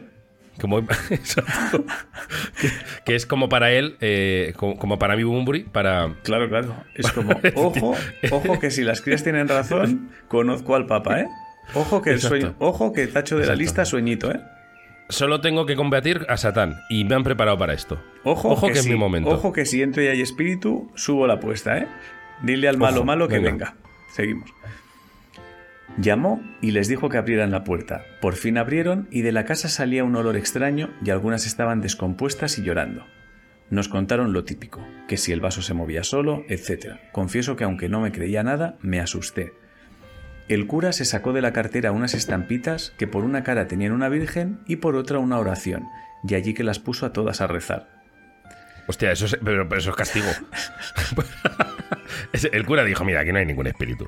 Como, 0.59 0.85
que, 2.61 2.69
que 3.05 3.15
es 3.15 3.25
como 3.25 3.49
para 3.49 3.71
él, 3.71 3.97
eh, 4.01 4.53
como, 4.57 4.77
como 4.77 4.99
para 4.99 5.15
mí 5.15 5.23
Bumburi, 5.23 5.63
para... 5.63 6.15
Claro, 6.23 6.49
claro. 6.49 6.75
Es 6.95 7.11
como, 7.11 7.31
ojo, 7.55 7.95
ojo 8.31 8.59
que 8.59 8.71
si 8.71 8.83
las 8.83 9.01
crías 9.01 9.23
tienen 9.23 9.47
razón, 9.47 10.09
conozco 10.27 10.75
al 10.75 10.85
Papa, 10.85 11.21
¿eh? 11.21 11.27
Ojo 11.73 12.01
que 12.01 12.11
el 12.11 12.19
sueño, 12.19 12.55
ojo 12.59 12.93
que 12.93 13.07
tacho 13.07 13.37
de 13.37 13.45
la 13.45 13.55
lista 13.55 13.85
sueñito, 13.85 14.31
¿eh? 14.31 14.39
Solo 15.09 15.41
tengo 15.41 15.65
que 15.65 15.75
combatir 15.75 16.25
a 16.29 16.37
Satán 16.37 16.75
y 16.89 17.03
me 17.03 17.15
han 17.15 17.23
preparado 17.23 17.57
para 17.57 17.73
esto. 17.73 17.99
Ojo, 18.23 18.49
Ojo 18.49 18.67
que, 18.67 18.73
que 18.73 18.79
es 18.79 18.87
mi 18.87 18.95
momento. 18.95 19.29
Ojo 19.31 19.51
que 19.51 19.65
si 19.65 19.81
entro 19.81 20.03
y 20.03 20.07
hay 20.07 20.21
espíritu, 20.21 20.91
subo 20.95 21.25
la 21.25 21.35
apuesta, 21.35 21.79
¿eh? 21.79 21.87
Dile 22.43 22.69
al 22.69 22.77
malo 22.77 22.97
Ojo, 22.97 23.05
malo 23.05 23.27
que 23.27 23.39
venga. 23.39 23.49
venga. 23.49 23.75
Seguimos. 24.13 24.51
Llamó 25.97 26.41
y 26.61 26.71
les 26.71 26.87
dijo 26.87 27.09
que 27.09 27.17
abrieran 27.17 27.51
la 27.51 27.63
puerta. 27.63 28.05
Por 28.21 28.35
fin 28.35 28.57
abrieron 28.57 29.07
y 29.11 29.21
de 29.21 29.31
la 29.31 29.45
casa 29.45 29.67
salía 29.67 30.03
un 30.03 30.15
olor 30.15 30.37
extraño 30.37 30.89
y 31.03 31.09
algunas 31.09 31.45
estaban 31.45 31.81
descompuestas 31.81 32.57
y 32.57 32.63
llorando. 32.63 33.05
Nos 33.69 33.87
contaron 33.87 34.33
lo 34.33 34.45
típico, 34.45 34.85
que 35.07 35.17
si 35.17 35.31
el 35.31 35.41
vaso 35.41 35.61
se 35.61 35.73
movía 35.73 36.03
solo, 36.03 36.43
etc. 36.47 36.95
Confieso 37.11 37.55
que 37.55 37.63
aunque 37.63 37.89
no 37.89 37.99
me 37.99 38.11
creía 38.11 38.43
nada, 38.43 38.77
me 38.81 38.99
asusté. 38.99 39.53
El 40.47 40.65
cura 40.65 40.91
se 40.93 41.05
sacó 41.05 41.33
de 41.33 41.41
la 41.41 41.53
cartera 41.53 41.91
unas 41.91 42.15
estampitas 42.15 42.93
que 42.97 43.05
por 43.05 43.23
una 43.23 43.43
cara 43.43 43.67
tenían 43.67 43.91
una 43.91 44.09
virgen 44.09 44.61
y 44.65 44.77
por 44.77 44.95
otra 44.95 45.19
una 45.19 45.37
oración, 45.37 45.83
y 46.27 46.33
allí 46.33 46.55
que 46.55 46.63
las 46.63 46.79
puso 46.79 47.05
a 47.05 47.13
todas 47.13 47.41
a 47.41 47.47
rezar. 47.47 47.89
Hostia, 48.87 49.11
eso 49.11 49.27
es, 49.27 49.37
pero, 49.43 49.69
pero 49.69 49.79
eso 49.79 49.91
es 49.91 49.95
castigo. 49.95 50.27
El 52.51 52.65
cura 52.65 52.83
dijo, 52.83 53.05
mira, 53.05 53.21
aquí 53.21 53.31
no 53.31 53.39
hay 53.39 53.45
ningún 53.45 53.67
espíritu. 53.67 54.07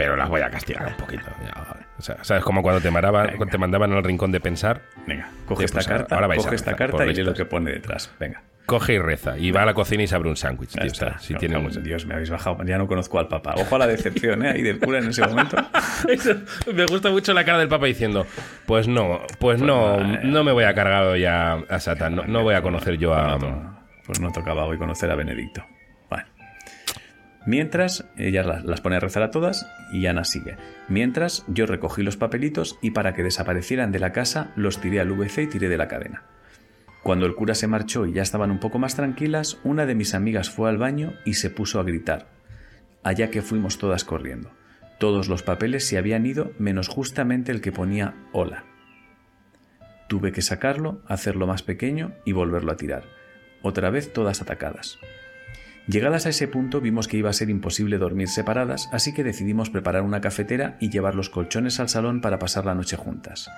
Pero 0.00 0.16
las 0.16 0.30
voy 0.30 0.40
a 0.40 0.48
castigar 0.50 0.86
un 0.88 0.94
poquito. 0.94 1.24
Ya, 1.44 1.76
o 1.98 2.00
sea, 2.00 2.16
¿Sabes 2.24 2.42
como 2.42 2.62
cuando 2.62 2.80
te, 2.80 2.90
mandaban, 2.90 3.28
te 3.36 3.96
al 3.98 4.02
rincón 4.04 4.32
de 4.32 4.40
pensar? 4.40 4.80
Venga, 5.06 5.28
coge 5.44 5.66
esta 5.66 5.76
pues 5.76 5.88
ahora- 5.88 5.98
carta, 5.98 6.14
ahora 6.14 6.26
vais 6.26 6.40
a 6.40 6.44
coge 6.44 6.56
esta 6.56 6.70
rezar, 6.70 6.88
carta 6.90 7.04
y 7.06 7.14
lee 7.14 7.22
lo 7.22 7.34
que 7.34 7.44
pone 7.44 7.70
detrás. 7.70 8.10
Venga. 8.18 8.40
Coge 8.64 8.94
y 8.94 8.98
reza. 8.98 9.36
Y 9.36 9.50
va 9.50 9.62
a 9.62 9.66
la 9.66 9.74
cocina 9.74 10.02
y 10.02 10.06
se 10.06 10.14
abre 10.14 10.30
un 10.30 10.36
sándwich, 10.36 10.70
Ya 10.70 10.80
tío. 10.82 10.92
está. 10.92 11.06
o 11.06 11.10
sea, 11.10 11.18
si 11.18 11.34
No, 11.34 11.38
tiene 11.38 11.54
no, 11.60 11.60
un- 11.68 11.82
Dios, 11.82 12.06
me 12.06 12.14
habéis 12.14 12.30
bajado. 12.30 12.64
Ya 12.64 12.78
no 12.78 12.86
conozco 12.86 13.18
al 13.18 13.28
Papa. 13.28 13.54
Ojo 13.58 13.76
a 13.76 13.78
la 13.80 13.86
decepción, 13.86 14.42
¿eh? 14.46 14.48
Ahí 14.52 14.62
del 14.62 14.78
cura 14.78 15.00
en 15.00 15.08
ese 15.08 15.20
momento. 15.26 15.56
Eso, 16.08 16.34
me 16.72 16.86
gusta 16.86 17.10
mucho 17.10 17.34
la 17.34 17.44
cara 17.44 17.58
del 17.58 17.68
Papa 17.68 17.84
diciendo, 17.84 18.24
pues 18.64 18.88
no, 18.88 19.20
pues 19.38 19.60
no, 19.60 19.98
no, 19.98 20.14
eh. 20.14 20.20
no 20.22 20.44
me 20.44 20.52
voy 20.52 20.64
a 20.64 20.72
cargar 20.72 21.02
hoy 21.04 21.26
a, 21.26 21.54
a 21.68 21.78
Satán, 21.78 22.16
no, 22.16 22.24
no 22.24 22.42
voy 22.42 22.54
a 22.54 22.62
conocer 22.62 22.96
yo 22.96 23.12
a... 23.12 23.36
Pues 23.38 23.52
no, 23.52 23.80
pues 24.06 24.20
no 24.20 24.32
tocaba 24.32 24.64
hoy 24.64 24.78
conocer 24.78 25.10
a 25.10 25.14
Benedicto. 25.16 25.62
Mientras, 27.50 28.04
ella 28.16 28.44
la- 28.44 28.60
las 28.60 28.80
pone 28.80 28.94
a 28.94 29.00
rezar 29.00 29.24
a 29.24 29.32
todas 29.32 29.68
y 29.92 30.06
Ana 30.06 30.22
sigue. 30.22 30.56
Mientras, 30.86 31.44
yo 31.48 31.66
recogí 31.66 32.04
los 32.04 32.16
papelitos 32.16 32.78
y 32.80 32.92
para 32.92 33.12
que 33.12 33.24
desaparecieran 33.24 33.90
de 33.90 33.98
la 33.98 34.12
casa, 34.12 34.52
los 34.54 34.80
tiré 34.80 35.00
al 35.00 35.10
VC 35.10 35.42
y 35.42 35.46
tiré 35.48 35.68
de 35.68 35.76
la 35.76 35.88
cadena. 35.88 36.22
Cuando 37.02 37.26
el 37.26 37.34
cura 37.34 37.56
se 37.56 37.66
marchó 37.66 38.06
y 38.06 38.12
ya 38.12 38.22
estaban 38.22 38.52
un 38.52 38.60
poco 38.60 38.78
más 38.78 38.94
tranquilas, 38.94 39.58
una 39.64 39.84
de 39.84 39.96
mis 39.96 40.14
amigas 40.14 40.48
fue 40.48 40.68
al 40.68 40.78
baño 40.78 41.12
y 41.24 41.34
se 41.34 41.50
puso 41.50 41.80
a 41.80 41.82
gritar. 41.82 42.28
Allá 43.02 43.32
que 43.32 43.42
fuimos 43.42 43.78
todas 43.78 44.04
corriendo. 44.04 44.52
Todos 45.00 45.26
los 45.26 45.42
papeles 45.42 45.84
se 45.88 45.98
habían 45.98 46.26
ido 46.26 46.52
menos 46.60 46.86
justamente 46.86 47.50
el 47.50 47.60
que 47.60 47.72
ponía 47.72 48.14
hola. 48.30 48.62
Tuve 50.06 50.30
que 50.30 50.42
sacarlo, 50.42 51.02
hacerlo 51.08 51.48
más 51.48 51.64
pequeño 51.64 52.12
y 52.24 52.30
volverlo 52.30 52.70
a 52.70 52.76
tirar. 52.76 53.02
Otra 53.62 53.90
vez 53.90 54.12
todas 54.12 54.40
atacadas. 54.40 55.00
Llegadas 55.90 56.24
a 56.26 56.28
ese 56.28 56.46
punto 56.46 56.80
vimos 56.80 57.08
que 57.08 57.16
iba 57.16 57.30
a 57.30 57.32
ser 57.32 57.50
imposible 57.50 57.98
dormir 57.98 58.28
separadas, 58.28 58.88
así 58.92 59.12
que 59.12 59.24
decidimos 59.24 59.70
preparar 59.70 60.02
una 60.02 60.20
cafetera 60.20 60.76
y 60.78 60.88
llevar 60.88 61.16
los 61.16 61.30
colchones 61.30 61.80
al 61.80 61.88
salón 61.88 62.20
para 62.20 62.38
pasar 62.38 62.64
la 62.64 62.76
noche 62.76 62.96
juntas. 62.96 63.50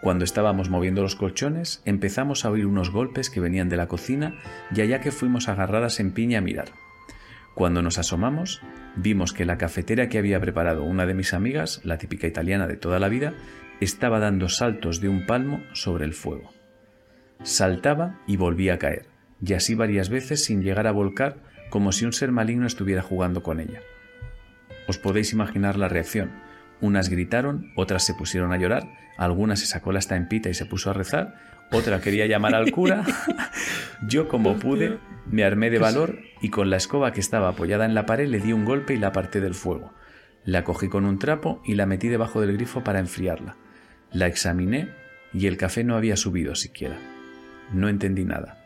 Cuando 0.00 0.24
estábamos 0.24 0.70
moviendo 0.70 1.02
los 1.02 1.14
colchones, 1.14 1.80
empezamos 1.84 2.44
a 2.44 2.50
oír 2.50 2.66
unos 2.66 2.90
golpes 2.90 3.30
que 3.30 3.38
venían 3.38 3.68
de 3.68 3.76
la 3.76 3.86
cocina 3.86 4.34
y 4.74 4.80
allá 4.80 4.98
que 4.98 5.12
fuimos 5.12 5.48
agarradas 5.48 6.00
en 6.00 6.10
piña 6.10 6.38
a 6.38 6.40
mirar. 6.40 6.70
Cuando 7.54 7.80
nos 7.80 7.96
asomamos, 7.96 8.60
vimos 8.96 9.32
que 9.32 9.44
la 9.44 9.56
cafetera 9.56 10.08
que 10.08 10.18
había 10.18 10.40
preparado 10.40 10.82
una 10.82 11.06
de 11.06 11.14
mis 11.14 11.32
amigas, 11.32 11.80
la 11.84 11.96
típica 11.96 12.26
italiana 12.26 12.66
de 12.66 12.76
toda 12.76 12.98
la 12.98 13.08
vida, 13.08 13.34
estaba 13.80 14.18
dando 14.18 14.48
saltos 14.48 15.00
de 15.00 15.08
un 15.08 15.26
palmo 15.26 15.62
sobre 15.74 16.06
el 16.06 16.14
fuego. 16.14 16.50
Saltaba 17.44 18.20
y 18.26 18.36
volvía 18.36 18.74
a 18.74 18.78
caer, 18.78 19.06
y 19.40 19.52
así 19.52 19.76
varias 19.76 20.08
veces 20.08 20.44
sin 20.44 20.62
llegar 20.62 20.88
a 20.88 20.92
volcar 20.92 21.51
como 21.72 21.90
si 21.90 22.04
un 22.04 22.12
ser 22.12 22.32
maligno 22.32 22.66
estuviera 22.66 23.00
jugando 23.00 23.42
con 23.42 23.58
ella. 23.58 23.80
Os 24.88 24.98
podéis 24.98 25.32
imaginar 25.32 25.78
la 25.78 25.88
reacción. 25.88 26.30
Unas 26.82 27.08
gritaron, 27.08 27.72
otras 27.76 28.04
se 28.04 28.12
pusieron 28.12 28.52
a 28.52 28.58
llorar, 28.58 28.82
alguna 29.16 29.56
se 29.56 29.64
sacó 29.64 29.90
la 29.90 29.98
estampita 29.98 30.50
y 30.50 30.54
se 30.54 30.66
puso 30.66 30.90
a 30.90 30.92
rezar, 30.92 31.34
otra 31.70 32.02
quería 32.02 32.26
llamar 32.26 32.54
al 32.54 32.70
cura. 32.72 33.04
Yo 34.06 34.28
como 34.28 34.58
pude, 34.58 34.98
me 35.24 35.44
armé 35.44 35.70
de 35.70 35.78
valor 35.78 36.18
y 36.42 36.50
con 36.50 36.68
la 36.68 36.76
escoba 36.76 37.14
que 37.14 37.20
estaba 37.20 37.48
apoyada 37.48 37.86
en 37.86 37.94
la 37.94 38.04
pared 38.04 38.28
le 38.28 38.40
di 38.40 38.52
un 38.52 38.66
golpe 38.66 38.92
y 38.92 38.98
la 38.98 39.06
aparté 39.06 39.40
del 39.40 39.54
fuego. 39.54 39.94
La 40.44 40.64
cogí 40.64 40.88
con 40.88 41.06
un 41.06 41.18
trapo 41.18 41.62
y 41.64 41.74
la 41.74 41.86
metí 41.86 42.08
debajo 42.08 42.42
del 42.42 42.52
grifo 42.52 42.84
para 42.84 42.98
enfriarla. 42.98 43.56
La 44.12 44.26
examiné 44.26 44.90
y 45.32 45.46
el 45.46 45.56
café 45.56 45.84
no 45.84 45.96
había 45.96 46.18
subido 46.18 46.54
siquiera. 46.54 46.98
No 47.72 47.88
entendí 47.88 48.26
nada. 48.26 48.61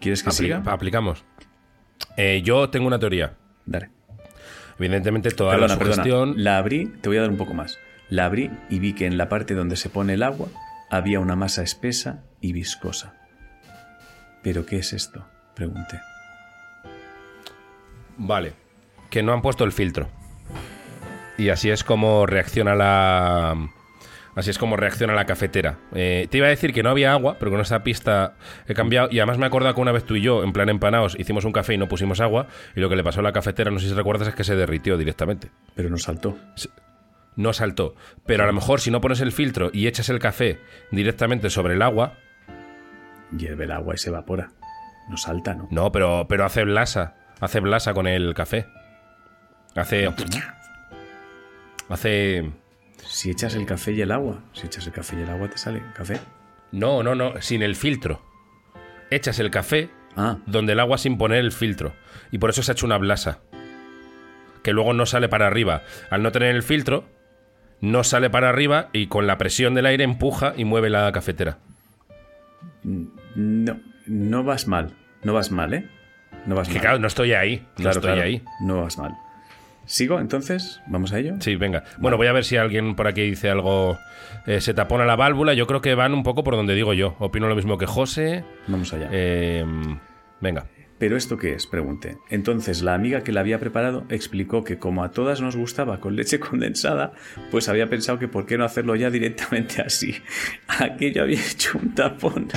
¿Quieres 0.00 0.22
que 0.22 0.30
Aplica- 0.30 0.58
siga? 0.60 0.72
aplicamos. 0.72 1.24
Eh, 2.16 2.42
yo 2.44 2.70
tengo 2.70 2.86
una 2.86 2.98
teoría. 2.98 3.34
Dale. 3.66 3.90
Evidentemente 4.78 5.30
toda 5.32 5.52
Perdona, 5.52 5.74
la 5.74 5.78
perdona. 5.78 5.94
sugestión... 5.96 6.34
La 6.44 6.58
abrí, 6.58 6.86
te 7.00 7.08
voy 7.08 7.18
a 7.18 7.22
dar 7.22 7.30
un 7.30 7.36
poco 7.36 7.52
más. 7.54 7.78
La 8.08 8.24
abrí 8.26 8.50
y 8.70 8.78
vi 8.78 8.92
que 8.94 9.06
en 9.06 9.18
la 9.18 9.28
parte 9.28 9.54
donde 9.54 9.76
se 9.76 9.88
pone 9.90 10.14
el 10.14 10.22
agua 10.22 10.48
había 10.90 11.20
una 11.20 11.34
masa 11.36 11.62
espesa 11.62 12.22
y 12.40 12.52
viscosa. 12.52 13.14
¿Pero 14.42 14.64
qué 14.66 14.76
es 14.78 14.92
esto? 14.92 15.26
Pregunté. 15.54 16.00
Vale. 18.16 18.52
Que 19.10 19.22
no 19.22 19.32
han 19.32 19.42
puesto 19.42 19.64
el 19.64 19.72
filtro. 19.72 20.08
Y 21.36 21.50
así 21.50 21.70
es 21.70 21.84
como 21.84 22.26
reacciona 22.26 22.74
la. 22.74 23.68
Así 24.38 24.50
es 24.50 24.58
como 24.58 24.76
reacciona 24.76 25.14
la 25.14 25.24
cafetera. 25.24 25.80
Eh, 25.92 26.28
te 26.30 26.38
iba 26.38 26.46
a 26.46 26.50
decir 26.50 26.72
que 26.72 26.84
no 26.84 26.90
había 26.90 27.10
agua, 27.10 27.38
pero 27.40 27.50
con 27.50 27.60
esa 27.60 27.82
pista 27.82 28.36
he 28.68 28.74
cambiado. 28.74 29.08
Y 29.10 29.18
además 29.18 29.36
me 29.36 29.46
acuerdo 29.46 29.74
que 29.74 29.80
una 29.80 29.90
vez 29.90 30.04
tú 30.04 30.14
y 30.14 30.20
yo, 30.20 30.44
en 30.44 30.52
plan 30.52 30.68
empanados, 30.68 31.16
hicimos 31.18 31.44
un 31.44 31.50
café 31.50 31.74
y 31.74 31.76
no 31.76 31.88
pusimos 31.88 32.20
agua. 32.20 32.46
Y 32.76 32.80
lo 32.80 32.88
que 32.88 32.94
le 32.94 33.02
pasó 33.02 33.18
a 33.18 33.24
la 33.24 33.32
cafetera, 33.32 33.72
no 33.72 33.80
sé 33.80 33.88
si 33.88 33.94
recuerdas, 33.94 34.28
es 34.28 34.36
que 34.36 34.44
se 34.44 34.54
derritió 34.54 34.96
directamente. 34.96 35.50
Pero 35.74 35.90
nos 35.90 36.04
saltó. 36.04 36.38
No 37.34 37.52
saltó. 37.52 37.96
Pero 38.26 38.44
a 38.44 38.46
lo 38.46 38.52
mejor 38.52 38.80
si 38.80 38.92
no 38.92 39.00
pones 39.00 39.20
el 39.22 39.32
filtro 39.32 39.70
y 39.72 39.88
echas 39.88 40.08
el 40.08 40.20
café 40.20 40.60
directamente 40.92 41.50
sobre 41.50 41.74
el 41.74 41.82
agua. 41.82 42.12
Hierve 43.36 43.64
el 43.64 43.72
agua 43.72 43.96
y 43.96 43.98
se 43.98 44.10
evapora. 44.10 44.52
No 45.10 45.16
salta, 45.16 45.54
¿no? 45.54 45.66
No, 45.72 45.90
pero, 45.90 46.26
pero 46.28 46.44
hace 46.44 46.62
blasa. 46.62 47.16
Hace 47.40 47.58
blasa 47.58 47.92
con 47.92 48.06
el 48.06 48.34
café. 48.34 48.66
Hace. 49.74 50.08
Hace. 51.88 52.52
Si 53.04 53.30
echas 53.30 53.54
el 53.54 53.64
café 53.66 53.92
y 53.92 54.00
el 54.02 54.12
agua, 54.12 54.40
si 54.52 54.66
echas 54.66 54.86
el 54.86 54.92
café 54.92 55.16
y 55.18 55.22
el 55.22 55.30
agua 55.30 55.48
te 55.48 55.58
sale 55.58 55.82
café. 55.94 56.20
No, 56.72 57.02
no, 57.02 57.14
no, 57.14 57.40
sin 57.40 57.62
el 57.62 57.76
filtro. 57.76 58.22
Echas 59.10 59.38
el 59.38 59.50
café 59.50 59.90
Ah, 60.16 60.38
donde 60.46 60.72
el 60.72 60.80
agua 60.80 60.98
sin 60.98 61.16
poner 61.16 61.38
el 61.38 61.52
filtro. 61.52 61.92
Y 62.32 62.38
por 62.38 62.50
eso 62.50 62.62
se 62.62 62.70
ha 62.70 62.74
hecho 62.74 62.86
una 62.86 62.98
blasa. 62.98 63.38
Que 64.64 64.72
luego 64.72 64.92
no 64.92 65.06
sale 65.06 65.28
para 65.28 65.46
arriba. 65.46 65.82
Al 66.10 66.22
no 66.22 66.32
tener 66.32 66.54
el 66.56 66.62
filtro, 66.64 67.04
no 67.80 68.02
sale 68.04 68.28
para 68.28 68.48
arriba 68.48 68.88
y 68.92 69.06
con 69.06 69.26
la 69.28 69.38
presión 69.38 69.74
del 69.74 69.86
aire 69.86 70.02
empuja 70.04 70.54
y 70.56 70.64
mueve 70.64 70.90
la 70.90 71.10
cafetera. 71.12 71.58
no, 72.82 73.80
no 74.06 74.44
vas 74.44 74.66
mal. 74.66 74.92
No 75.22 75.32
vas 75.34 75.50
mal, 75.50 75.74
¿eh? 75.74 75.88
No 76.46 76.54
vas 76.54 76.68
Que 76.68 76.74
mal. 76.74 76.82
claro, 76.82 76.98
no 76.98 77.06
estoy 77.06 77.32
ahí. 77.32 77.58
No 77.58 77.74
Claro, 77.76 77.90
estoy 77.90 78.02
claro. 78.12 78.22
ahí. 78.22 78.42
No 78.62 78.82
vas 78.82 78.98
mal. 78.98 79.16
¿Sigo 79.88 80.20
entonces? 80.20 80.80
¿Vamos 80.86 81.12
a 81.14 81.18
ello? 81.18 81.36
Sí, 81.40 81.56
venga. 81.56 81.82
Bueno, 81.96 82.18
voy 82.18 82.26
a 82.26 82.32
ver 82.32 82.44
si 82.44 82.56
alguien 82.58 82.94
por 82.94 83.06
aquí 83.08 83.22
dice 83.22 83.48
algo. 83.48 83.98
eh, 84.46 84.60
se 84.60 84.74
tapona 84.74 85.06
la 85.06 85.16
válvula. 85.16 85.54
Yo 85.54 85.66
creo 85.66 85.80
que 85.80 85.94
van 85.94 86.12
un 86.12 86.22
poco 86.22 86.44
por 86.44 86.54
donde 86.56 86.74
digo 86.74 86.92
yo. 86.92 87.16
Opino 87.18 87.48
lo 87.48 87.56
mismo 87.56 87.78
que 87.78 87.86
José. 87.86 88.44
Vamos 88.66 88.92
allá. 88.92 89.08
Eh, 89.10 89.64
venga. 90.40 90.66
¿Pero 90.98 91.16
esto 91.16 91.38
qué 91.38 91.52
es? 91.52 91.66
Pregunté. 91.66 92.18
Entonces 92.28 92.82
la 92.82 92.94
amiga 92.94 93.22
que 93.22 93.32
la 93.32 93.40
había 93.40 93.60
preparado 93.60 94.04
explicó 94.08 94.64
que 94.64 94.78
como 94.78 95.04
a 95.04 95.12
todas 95.12 95.40
nos 95.40 95.56
gustaba 95.56 96.00
con 96.00 96.16
leche 96.16 96.40
condensada, 96.40 97.12
pues 97.50 97.68
había 97.68 97.88
pensado 97.88 98.18
que 98.18 98.28
por 98.28 98.46
qué 98.46 98.58
no 98.58 98.64
hacerlo 98.64 98.96
ya 98.96 99.10
directamente 99.10 99.80
así. 99.80 100.16
Aquello 100.68 101.22
había 101.22 101.40
hecho 101.40 101.78
un 101.78 101.94
tapón 101.94 102.48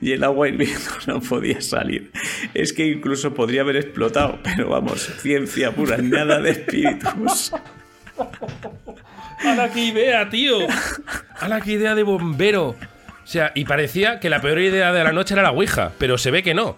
y 0.00 0.12
el 0.12 0.24
agua 0.24 0.48
hirviendo 0.48 0.90
no 1.06 1.20
podía 1.20 1.60
salir. 1.60 2.10
Es 2.54 2.72
que 2.72 2.86
incluso 2.86 3.34
podría 3.34 3.60
haber 3.60 3.76
explotado, 3.76 4.38
pero 4.42 4.70
vamos, 4.70 5.02
ciencia 5.20 5.72
pura, 5.72 5.98
nada 5.98 6.40
de 6.40 6.50
espíritus. 6.50 7.52
¡A 9.42 9.54
la 9.54 9.70
que 9.70 9.86
idea, 9.86 10.28
tío! 10.28 10.58
¡A 11.38 11.48
la 11.48 11.60
que 11.60 11.72
idea 11.72 11.94
de 11.94 12.02
bombero! 12.02 12.68
O 12.68 13.26
sea, 13.26 13.52
y 13.54 13.64
parecía 13.64 14.20
que 14.20 14.28
la 14.28 14.40
peor 14.40 14.58
idea 14.58 14.92
de 14.92 15.04
la 15.04 15.12
noche 15.12 15.34
era 15.34 15.42
la 15.42 15.52
Ouija, 15.52 15.92
pero 15.98 16.18
se 16.18 16.30
ve 16.30 16.42
que 16.42 16.52
no. 16.52 16.76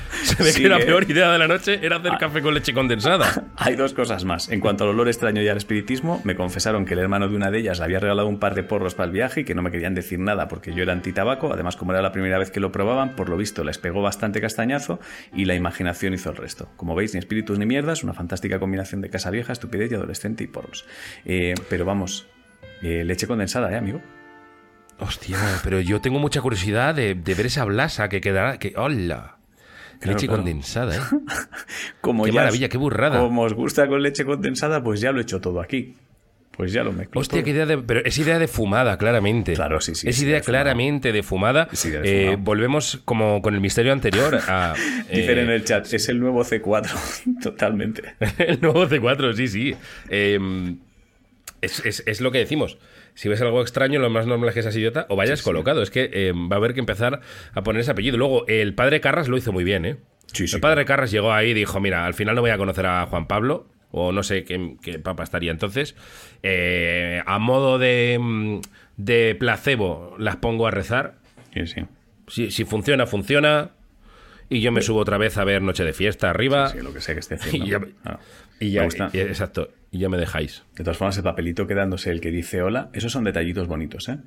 Se 0.22 0.42
ve 0.42 0.52
Sí, 0.52 0.62
que 0.62 0.68
la 0.68 0.78
¿eh? 0.78 0.84
peor 0.84 1.08
idea 1.10 1.32
de 1.32 1.38
la 1.38 1.48
noche 1.48 1.80
era 1.82 1.96
hacer 1.96 2.12
café 2.18 2.42
con 2.42 2.54
leche 2.54 2.72
condensada. 2.72 3.50
Hay 3.56 3.76
dos 3.76 3.94
cosas 3.94 4.24
más. 4.24 4.48
En 4.50 4.60
cuanto 4.60 4.84
al 4.84 4.90
olor 4.90 5.08
extraño 5.08 5.42
y 5.42 5.48
al 5.48 5.56
espiritismo, 5.56 6.20
me 6.24 6.36
confesaron 6.36 6.84
que 6.84 6.94
el 6.94 7.00
hermano 7.00 7.28
de 7.28 7.36
una 7.36 7.50
de 7.50 7.58
ellas 7.58 7.78
le 7.78 7.84
había 7.84 8.00
regalado 8.00 8.28
un 8.28 8.38
par 8.38 8.54
de 8.54 8.62
porros 8.62 8.94
para 8.94 9.06
el 9.06 9.12
viaje 9.12 9.40
y 9.40 9.44
que 9.44 9.54
no 9.54 9.62
me 9.62 9.70
querían 9.70 9.94
decir 9.94 10.18
nada 10.18 10.48
porque 10.48 10.72
yo 10.74 10.82
era 10.82 10.92
antitabaco. 10.92 11.52
Además, 11.52 11.76
como 11.76 11.92
era 11.92 12.02
la 12.02 12.12
primera 12.12 12.38
vez 12.38 12.50
que 12.50 12.60
lo 12.60 12.72
probaban, 12.72 13.16
por 13.16 13.28
lo 13.28 13.36
visto 13.36 13.64
les 13.64 13.78
pegó 13.78 14.02
bastante 14.02 14.40
castañazo 14.40 15.00
y 15.34 15.44
la 15.44 15.54
imaginación 15.54 16.14
hizo 16.14 16.30
el 16.30 16.36
resto. 16.36 16.68
Como 16.76 16.94
veis, 16.94 17.14
ni 17.14 17.18
espíritus 17.18 17.58
ni 17.58 17.66
mierdas, 17.66 18.04
una 18.04 18.14
fantástica 18.14 18.58
combinación 18.58 19.00
de 19.00 19.10
casa 19.10 19.30
vieja, 19.30 19.52
estupidez 19.52 19.90
y 19.92 19.94
adolescente 19.94 20.44
y 20.44 20.46
porros. 20.46 20.84
Eh, 21.24 21.54
pero 21.68 21.84
vamos, 21.84 22.26
eh, 22.82 23.04
leche 23.04 23.26
condensada, 23.26 23.72
¿eh, 23.72 23.76
amigo? 23.76 24.00
Hostia, 24.98 25.38
pero 25.64 25.80
yo 25.80 26.00
tengo 26.00 26.18
mucha 26.18 26.40
curiosidad 26.40 26.94
de, 26.94 27.14
de 27.14 27.34
ver 27.34 27.46
esa 27.46 27.64
blasa 27.64 28.08
que 28.08 28.20
quedará. 28.20 28.58
Que, 28.58 28.74
¡Hola! 28.76 29.38
Claro, 30.02 30.16
leche 30.16 30.26
claro. 30.26 30.42
condensada, 30.42 30.96
¿eh? 30.96 31.00
Como 32.00 32.24
Qué 32.24 32.30
ya 32.32 32.40
maravilla, 32.40 32.68
qué 32.68 32.76
burrada. 32.78 33.18
Como 33.20 33.42
os 33.42 33.54
gusta 33.54 33.86
con 33.88 34.02
leche 34.02 34.24
condensada, 34.24 34.82
pues 34.82 35.00
ya 35.00 35.12
lo 35.12 35.18
he 35.20 35.22
hecho 35.22 35.40
todo 35.40 35.60
aquí. 35.60 35.94
Pues 36.56 36.70
ya 36.72 36.84
lo 36.84 36.92
mezclo. 36.92 37.18
Hostia, 37.20 37.38
todo. 37.38 37.44
qué 37.44 37.50
idea 37.52 37.64
de. 37.64 37.78
Pero 37.78 38.00
es 38.04 38.18
idea 38.18 38.38
de 38.38 38.46
fumada, 38.46 38.98
claramente. 38.98 39.54
Claro, 39.54 39.80
sí, 39.80 39.94
sí, 39.94 40.06
Es 40.08 40.18
idea 40.18 40.28
idea 40.28 40.36
de 40.40 40.42
fumada. 40.44 40.62
claramente 40.64 41.12
de 41.12 41.22
fumada. 41.22 41.68
Es 41.72 41.84
idea 41.86 42.00
de 42.02 42.32
Eh, 42.32 42.36
volvemos 42.38 43.00
como 43.06 43.40
con 43.40 43.54
el 43.54 43.60
misterio 43.62 43.90
anterior 43.92 44.38
a. 44.48 44.74
Dicen 45.10 45.38
eh, 45.38 45.42
en 45.44 45.50
el 45.50 45.64
chat, 45.64 45.90
es 45.90 46.08
el 46.10 46.20
nuevo 46.20 46.44
C4, 46.44 47.40
totalmente. 47.42 48.02
El 48.38 48.60
nuevo 48.60 48.86
C4, 48.86 49.34
sí, 49.34 49.48
sí. 49.48 49.74
Eh, 50.10 50.38
es, 51.62 51.84
es- 51.86 52.02
es 52.06 52.20
lo 52.20 52.30
que 52.30 52.38
decimos. 52.38 52.76
Si 53.14 53.28
ves 53.28 53.40
algo 53.42 53.60
extraño, 53.60 54.00
lo 54.00 54.08
más 54.10 54.26
normal 54.26 54.48
es 54.48 54.54
que 54.54 54.62
seas 54.62 54.76
idiota 54.76 55.06
o 55.08 55.16
vayas 55.16 55.42
colocado. 55.42 55.82
Es 55.82 55.90
que 55.90 56.10
eh, 56.12 56.32
va 56.32 56.56
a 56.56 56.58
haber 56.58 56.72
que 56.74 56.80
empezar 56.80 57.20
a 57.52 57.62
poner 57.62 57.80
ese 57.82 57.90
apellido. 57.90 58.16
Luego, 58.16 58.46
el 58.48 58.74
padre 58.74 59.00
Carras 59.00 59.28
lo 59.28 59.36
hizo 59.36 59.52
muy 59.52 59.64
bien, 59.64 59.84
¿eh? 59.84 59.96
Sí, 60.32 60.46
el 60.52 60.60
padre 60.60 60.84
Carras 60.86 61.10
llegó 61.10 61.32
ahí 61.32 61.50
y 61.50 61.54
dijo: 61.54 61.78
Mira, 61.80 62.06
al 62.06 62.14
final 62.14 62.34
no 62.34 62.40
voy 62.40 62.50
a 62.50 62.56
conocer 62.58 62.86
a 62.86 63.06
Juan 63.06 63.26
Pablo. 63.26 63.66
O 63.94 64.10
no 64.10 64.22
sé 64.22 64.44
qué, 64.44 64.76
qué 64.82 64.98
papa 64.98 65.22
estaría 65.22 65.50
entonces. 65.50 65.94
Eh, 66.42 67.22
a 67.26 67.38
modo 67.38 67.78
de, 67.78 68.16
mm, 68.18 68.60
de 68.96 69.36
placebo, 69.38 70.14
las 70.18 70.36
pongo 70.36 70.66
a 70.66 70.70
rezar. 70.70 71.16
Sí, 71.52 71.66
sí. 71.66 71.82
Si, 72.28 72.50
si 72.50 72.64
funciona, 72.64 73.04
funciona. 73.06 73.72
Y 74.48 74.60
yo 74.62 74.72
me 74.72 74.80
subo 74.80 75.00
otra 75.00 75.18
vez 75.18 75.36
a 75.36 75.44
ver 75.44 75.60
Noche 75.60 75.84
de 75.84 75.92
Fiesta 75.92 76.30
arriba. 76.30 76.68
Sí, 76.68 76.78
lo 76.80 76.94
que 76.94 77.02
sea 77.02 77.14
que 77.14 77.20
esté 77.20 77.34
haciendo. 77.40 77.66
Y 77.66 77.70
ya, 77.70 77.80
Ah, 78.04 78.18
y 78.66 78.70
ya- 78.72 78.80
me 78.80 78.86
gusta. 78.86 79.10
y- 79.12 79.18
exacto. 79.20 79.70
Y 79.90 79.98
ya 79.98 80.08
me 80.08 80.16
dejáis. 80.18 80.62
De 80.74 80.84
todas 80.84 80.96
formas, 80.96 81.16
el 81.18 81.22
papelito 81.22 81.66
quedándose 81.66 82.10
el 82.10 82.20
que 82.20 82.30
dice 82.30 82.62
hola, 82.62 82.88
esos 82.94 83.12
son 83.12 83.24
detallitos 83.24 83.66
bonitos, 83.68 84.08
¿eh? 84.08 84.18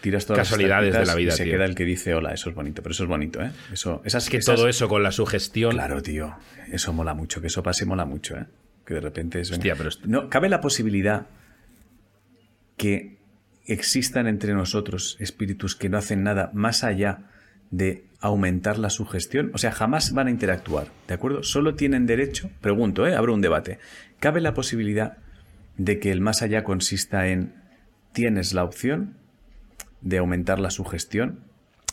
Tiras 0.00 0.24
todas 0.26 0.38
las 0.38 0.48
Casualidades 0.48 0.92
de 0.94 1.04
la 1.06 1.14
vida, 1.14 1.32
y 1.34 1.36
se 1.36 1.44
tío. 1.44 1.52
queda 1.52 1.64
el 1.66 1.74
que 1.74 1.84
dice 1.84 2.14
hola, 2.14 2.32
eso 2.32 2.48
es 2.50 2.54
bonito, 2.56 2.82
pero 2.82 2.92
eso 2.92 3.02
es 3.04 3.08
bonito, 3.08 3.42
¿eh? 3.42 3.50
Eso, 3.72 4.02
esas, 4.04 4.24
Es 4.24 4.30
que 4.30 4.38
esas- 4.38 4.56
todo 4.56 4.68
eso 4.68 4.88
con 4.88 5.02
la 5.02 5.12
sugestión. 5.12 5.72
Claro, 5.72 6.02
tío, 6.02 6.34
eso 6.72 6.92
mola 6.92 7.14
mucho, 7.14 7.40
que 7.40 7.46
eso 7.48 7.62
pase 7.62 7.84
mola 7.86 8.04
mucho, 8.04 8.36
¿eh? 8.36 8.46
Que 8.84 8.94
de 8.94 9.00
repente 9.00 9.40
es... 9.40 9.50
Hostia, 9.52 9.76
pero 9.76 9.90
No, 10.04 10.28
cabe 10.28 10.48
la 10.48 10.60
posibilidad 10.60 11.26
que 12.76 13.18
existan 13.66 14.26
entre 14.26 14.54
nosotros 14.54 15.16
espíritus 15.20 15.76
que 15.76 15.88
no 15.88 15.98
hacen 15.98 16.22
nada 16.24 16.50
más 16.54 16.82
allá 16.82 17.24
de 17.70 18.04
aumentar 18.20 18.78
la 18.78 18.90
sugestión. 18.90 19.50
O 19.54 19.58
sea, 19.58 19.72
jamás 19.72 20.12
van 20.12 20.26
a 20.26 20.30
interactuar, 20.30 20.88
¿de 21.08 21.14
acuerdo? 21.14 21.42
Solo 21.42 21.74
tienen 21.74 22.06
derecho, 22.06 22.50
pregunto, 22.60 23.06
¿eh? 23.06 23.14
Abro 23.14 23.32
un 23.34 23.40
debate. 23.40 23.78
¿Cabe 24.18 24.40
la 24.40 24.52
posibilidad 24.54 25.16
de 25.76 25.98
que 25.98 26.10
el 26.12 26.20
más 26.20 26.42
allá 26.42 26.62
consista 26.64 27.28
en 27.28 27.54
tienes 28.12 28.52
la 28.52 28.64
opción 28.64 29.16
de 30.02 30.18
aumentar 30.18 30.58
la 30.58 30.70
sugestión 30.70 31.40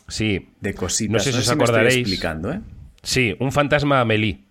Sí. 0.08 0.50
de 0.62 0.74
cositas? 0.74 1.12
No 1.14 1.20
sé 1.20 1.32
si 1.32 1.38
os 1.40 1.48
me 1.48 1.54
estoy 1.54 1.64
acordaréis. 1.64 1.98
explicando, 1.98 2.52
¿eh? 2.52 2.62
Sí, 3.04 3.36
un 3.40 3.52
fantasma 3.52 4.02
Amelie. 4.02 4.44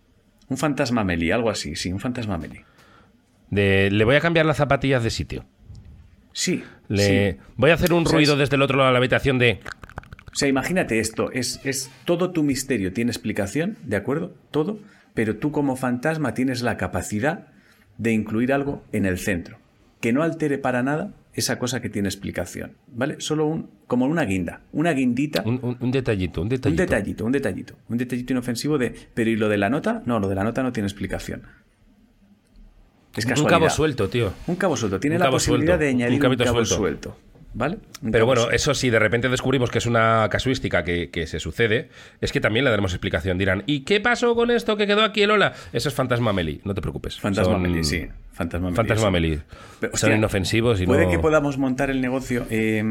Un 0.48 0.56
fantasma 0.56 1.02
Meli, 1.04 1.30
algo 1.32 1.50
así, 1.50 1.74
sí, 1.74 1.92
un 1.92 1.98
fantasma 2.00 2.38
Meli. 2.38 2.60
De, 3.50 3.90
le 3.90 4.04
voy 4.04 4.14
a 4.16 4.20
cambiar 4.20 4.46
las 4.46 4.56
zapatillas 4.58 5.02
de 5.02 5.10
sitio. 5.10 5.44
Sí, 6.32 6.62
Le, 6.88 7.32
sí. 7.32 7.38
Voy 7.56 7.70
a 7.70 7.74
hacer 7.74 7.92
un 7.92 8.04
O 8.04 8.06
sea, 8.06 8.16
ruido 8.16 8.34
es- 8.34 8.38
desde 8.40 8.56
el 8.56 8.62
otro 8.62 8.76
lado 8.78 8.88
de 8.88 8.92
la 8.92 8.98
habitación 8.98 9.38
de. 9.38 9.60
O 10.36 10.38
sea, 10.38 10.48
imagínate 10.48 10.98
esto, 11.00 11.30
es, 11.32 11.60
es 11.64 11.90
todo 12.04 12.30
tu 12.30 12.42
misterio 12.42 12.92
tiene 12.92 13.10
explicación, 13.10 13.78
¿de 13.84 13.96
acuerdo? 13.96 14.34
Todo, 14.50 14.78
pero 15.14 15.36
tú 15.38 15.50
como 15.50 15.76
fantasma 15.76 16.34
tienes 16.34 16.60
la 16.60 16.76
capacidad 16.76 17.46
de 17.96 18.12
incluir 18.12 18.52
algo 18.52 18.84
en 18.92 19.06
el 19.06 19.16
centro, 19.18 19.56
que 20.02 20.12
no 20.12 20.22
altere 20.22 20.58
para 20.58 20.82
nada 20.82 21.14
esa 21.32 21.58
cosa 21.58 21.80
que 21.80 21.88
tiene 21.88 22.08
explicación, 22.10 22.72
¿vale? 22.88 23.16
Solo 23.18 23.46
un, 23.46 23.70
como 23.86 24.04
una 24.04 24.24
guinda, 24.26 24.60
una 24.72 24.92
guindita, 24.92 25.42
un, 25.46 25.54
Un, 25.54 25.70
un- 25.70 25.76
un 25.80 25.90
detallito, 25.90 26.42
un 26.42 26.50
detallito. 26.50 26.82
detallito, 26.82 27.24
un 27.24 27.32
detallito, 27.32 27.74
un 27.88 27.96
detallito 27.96 28.32
inofensivo 28.34 28.76
de, 28.76 28.94
pero 29.14 29.30
¿y 29.30 29.36
lo 29.36 29.48
de 29.48 29.56
la 29.56 29.70
nota? 29.70 30.02
No, 30.04 30.20
lo 30.20 30.28
de 30.28 30.34
la 30.34 30.44
nota 30.44 30.62
no 30.62 30.70
tiene 30.70 30.86
explicación. 30.86 31.44
Es 33.16 33.24
Un 33.24 33.30
casualidad. 33.30 33.58
cabo 33.58 33.70
suelto, 33.70 34.08
tío. 34.10 34.34
Un 34.46 34.56
cabo 34.56 34.76
suelto, 34.76 35.00
tiene 35.00 35.16
Un 35.16 35.22
la 35.22 35.30
posibilidad 35.30 35.78
suelto, 35.78 35.84
de 35.84 35.90
un 35.90 35.96
añadir 36.02 36.14
un, 36.26 36.36
cabo 36.36 36.52
suelto. 36.64 36.74
suelto, 36.76 37.18
¿vale? 37.56 37.78
Pero 38.12 38.26
bueno, 38.26 38.50
eso 38.50 38.74
si 38.74 38.90
de 38.90 38.98
repente 38.98 39.28
descubrimos 39.28 39.70
que 39.70 39.78
es 39.78 39.86
una 39.86 40.28
casuística 40.30 40.84
que, 40.84 41.10
que 41.10 41.26
se 41.26 41.40
sucede, 41.40 41.88
es 42.20 42.30
que 42.30 42.40
también 42.40 42.64
le 42.64 42.70
daremos 42.70 42.92
explicación. 42.92 43.38
Dirán, 43.38 43.62
¿y 43.66 43.80
qué 43.80 44.00
pasó 44.00 44.34
con 44.36 44.50
esto 44.50 44.76
que 44.76 44.86
quedó 44.86 45.02
aquí 45.02 45.22
el 45.22 45.30
Ola? 45.30 45.54
Eso 45.72 45.88
es 45.88 45.94
Fantasma 45.94 46.32
Meli, 46.32 46.60
no 46.64 46.74
te 46.74 46.80
preocupes. 46.82 47.18
Fantasma 47.18 47.54
Son- 47.54 47.62
Meli, 47.62 47.82
sí. 47.82 48.06
Fantasma 48.32 48.66
Meli. 48.68 48.76
Fantasma. 48.76 49.10
Meli. 49.10 49.34
Son 49.80 49.90
hostia, 49.92 50.14
inofensivos 50.14 50.80
y 50.80 50.86
Puede 50.86 51.06
no... 51.06 51.10
que 51.10 51.18
podamos 51.18 51.56
montar 51.58 51.88
el 51.90 52.00
negocio 52.02 52.46
eh, 52.50 52.84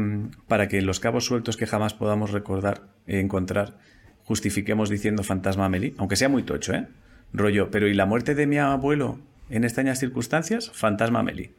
para 0.48 0.66
que 0.68 0.82
los 0.82 0.98
cabos 1.00 1.24
sueltos 1.24 1.56
que 1.56 1.66
jamás 1.66 1.94
podamos 1.94 2.32
recordar, 2.32 2.82
eh, 3.06 3.20
encontrar, 3.20 3.78
justifiquemos 4.24 4.90
diciendo 4.90 5.22
fantasma 5.22 5.68
Meli, 5.68 5.94
aunque 5.98 6.16
sea 6.16 6.28
muy 6.28 6.42
tocho, 6.42 6.74
¿eh? 6.74 6.86
Rollo, 7.32 7.70
pero 7.70 7.86
¿y 7.86 7.94
la 7.94 8.06
muerte 8.06 8.34
de 8.34 8.46
mi 8.46 8.58
abuelo 8.58 9.20
en 9.50 9.62
extrañas 9.64 10.00
circunstancias? 10.00 10.70
Fantasma 10.74 11.22
Meli. 11.22 11.50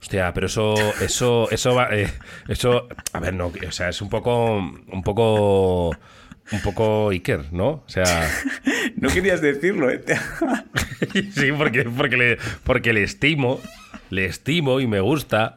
Hostia, 0.00 0.32
pero 0.34 0.46
eso, 0.46 0.74
eso, 1.00 1.48
eso 1.50 1.74
va, 1.74 1.88
eh, 1.92 2.08
eso, 2.48 2.86
a 3.12 3.18
ver, 3.20 3.34
no, 3.34 3.46
o 3.66 3.72
sea, 3.72 3.88
es 3.88 4.00
un 4.02 4.08
poco, 4.08 4.56
un 4.58 5.02
poco, 5.02 5.88
un 5.90 6.60
poco 6.62 7.10
Iker, 7.10 7.52
¿no? 7.52 7.68
O 7.68 7.84
sea, 7.88 8.04
No 8.96 9.08
querías 9.08 9.40
decirlo, 9.40 9.90
¿eh? 9.90 10.04
sí, 11.32 11.50
porque, 11.56 11.84
porque 11.84 12.16
le, 12.16 12.38
porque 12.64 12.92
le 12.92 13.02
estimo, 13.02 13.60
le 14.10 14.26
estimo 14.26 14.80
y 14.80 14.86
me 14.86 15.00
gusta 15.00 15.56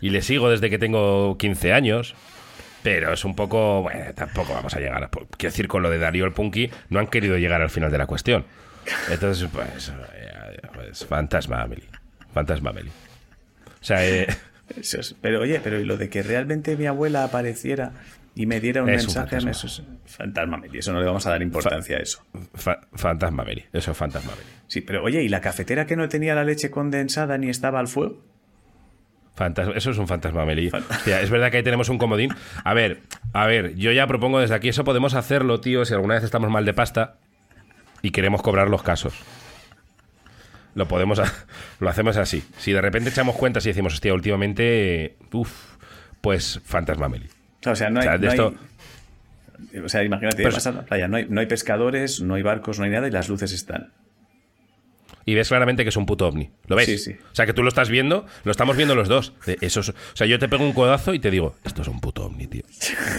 y 0.00 0.10
le 0.10 0.20
sigo 0.22 0.50
desde 0.50 0.68
que 0.70 0.78
tengo 0.78 1.36
15 1.38 1.72
años. 1.72 2.14
Pero 2.82 3.14
es 3.14 3.24
un 3.24 3.34
poco. 3.34 3.80
Bueno, 3.80 4.12
tampoco 4.14 4.52
vamos 4.52 4.74
a 4.74 4.78
llegar. 4.78 5.02
a- 5.04 5.08
Quiero 5.08 5.50
decir, 5.50 5.68
con 5.68 5.82
lo 5.82 5.88
de 5.88 5.98
Darío 5.98 6.26
el 6.26 6.32
Punky, 6.32 6.70
no 6.90 7.00
han 7.00 7.06
querido 7.06 7.38
llegar 7.38 7.62
al 7.62 7.70
final 7.70 7.90
de 7.90 7.96
la 7.96 8.06
cuestión. 8.06 8.44
Entonces, 9.08 9.48
pues. 9.50 9.90
eh, 10.12 10.58
pues, 10.74 11.06
fantasma 11.06 11.62
Amelie. 11.62 11.88
Fantasma 12.34 12.70
Amelie. 12.70 12.90
O 13.80 13.84
sea, 13.84 14.06
eh, 14.06 14.26
Eso 14.76 15.00
es- 15.00 15.14
Pero 15.20 15.40
oye, 15.40 15.60
pero 15.62 15.78
¿y 15.80 15.84
lo 15.84 15.96
de 15.96 16.08
que 16.08 16.22
realmente 16.22 16.76
mi 16.76 16.86
abuela 16.86 17.24
apareciera 17.24 17.92
y 18.34 18.46
me 18.46 18.60
diera 18.60 18.82
un 18.82 18.88
Es 18.90 19.02
un 19.02 19.14
mensaje? 19.14 19.28
fantasma. 19.40 19.50
eso 19.52 19.66
es 19.68 19.82
fantasma 20.06 20.56
Meli. 20.56 20.78
Eso 20.78 20.92
no 20.92 21.00
le 21.00 21.06
vamos 21.06 21.26
a 21.26 21.30
dar 21.30 21.42
importancia 21.42 21.96
a 21.98 22.00
eso. 22.00 22.24
fa- 22.54 22.80
fantasma 22.94 23.42
Amelie. 23.44 23.66
Eso 23.72 23.92
es 23.92 23.96
Fantasma 23.96 24.32
Amelie. 24.32 24.50
Sí, 24.66 24.80
pero 24.80 25.04
oye, 25.04 25.22
¿y 25.22 25.28
la 25.28 25.40
cafetera 25.40 25.86
que 25.86 25.96
no 25.96 26.08
tenía 26.08 26.34
la 26.34 26.44
leche 26.44 26.70
condensada 26.70 27.38
ni 27.38 27.48
estaba 27.50 27.78
al 27.78 27.88
fuego? 27.88 28.22
Fantasma, 29.36 29.74
eso 29.76 29.90
es 29.90 29.98
un 29.98 30.06
fantasma. 30.08 30.44
Hostia, 30.44 31.20
es 31.20 31.28
verdad 31.30 31.50
que 31.50 31.58
ahí 31.58 31.62
tenemos 31.62 31.88
un 31.88 31.98
comodín. 31.98 32.32
A 32.62 32.72
ver, 32.72 33.00
a 33.32 33.46
ver, 33.46 33.74
yo 33.74 33.90
ya 33.92 34.06
propongo 34.06 34.38
desde 34.40 34.54
aquí, 34.54 34.68
eso 34.68 34.84
podemos 34.84 35.14
hacerlo, 35.14 35.60
tío, 35.60 35.84
si 35.84 35.92
alguna 35.92 36.14
vez 36.14 36.24
estamos 36.24 36.50
mal 36.50 36.64
de 36.64 36.72
pasta 36.72 37.16
y 38.00 38.10
queremos 38.12 38.42
cobrar 38.42 38.68
los 38.70 38.82
casos. 38.82 39.14
Lo 40.74 40.86
podemos, 40.88 41.20
lo 41.80 41.88
hacemos 41.88 42.16
así. 42.16 42.42
Si 42.58 42.72
de 42.72 42.80
repente 42.80 43.10
echamos 43.10 43.36
cuentas 43.36 43.64
y 43.66 43.68
decimos, 43.70 43.94
hostia, 43.94 44.12
últimamente, 44.14 45.16
uff, 45.32 45.50
pues 46.20 46.60
fantasma 46.64 47.06
Amelie. 47.06 47.28
O 47.66 47.74
sea, 47.76 47.90
no 47.90 48.00
hay. 48.00 48.06
O 48.06 48.10
sea, 48.10 48.18
de 48.18 48.26
no 48.26 48.32
hay- 48.32 48.38
o 49.84 49.88
sea, 49.88 50.02
imagínate, 50.04 50.42
vas 50.42 50.66
a 50.66 50.72
la 50.72 50.82
playa, 50.82 51.08
no 51.08 51.16
hay, 51.16 51.26
no 51.28 51.40
hay 51.40 51.46
pescadores, 51.46 52.20
no 52.20 52.34
hay 52.34 52.42
barcos, 52.42 52.78
no 52.78 52.84
hay 52.84 52.90
nada 52.90 53.08
y 53.08 53.10
las 53.10 53.28
luces 53.28 53.52
están. 53.52 53.92
Y 55.26 55.34
ves 55.34 55.48
claramente 55.48 55.84
que 55.84 55.88
es 55.88 55.96
un 55.96 56.04
puto 56.06 56.26
ovni. 56.28 56.50
¿Lo 56.66 56.76
ves? 56.76 56.84
Sí, 56.86 56.98
sí. 56.98 57.16
O 57.32 57.34
sea, 57.34 57.46
que 57.46 57.54
tú 57.54 57.62
lo 57.62 57.68
estás 57.68 57.88
viendo, 57.88 58.26
lo 58.44 58.50
estamos 58.50 58.76
viendo 58.76 58.94
los 58.94 59.08
dos. 59.08 59.32
Eso 59.60 59.80
es- 59.80 59.88
o 59.90 59.94
sea, 60.12 60.26
yo 60.26 60.38
te 60.38 60.48
pego 60.48 60.64
un 60.64 60.72
codazo 60.74 61.14
y 61.14 61.18
te 61.18 61.30
digo, 61.30 61.56
esto 61.64 61.82
es 61.82 61.88
un 61.88 62.00
puto 62.00 62.26
ovni, 62.26 62.46
tío. 62.46 62.62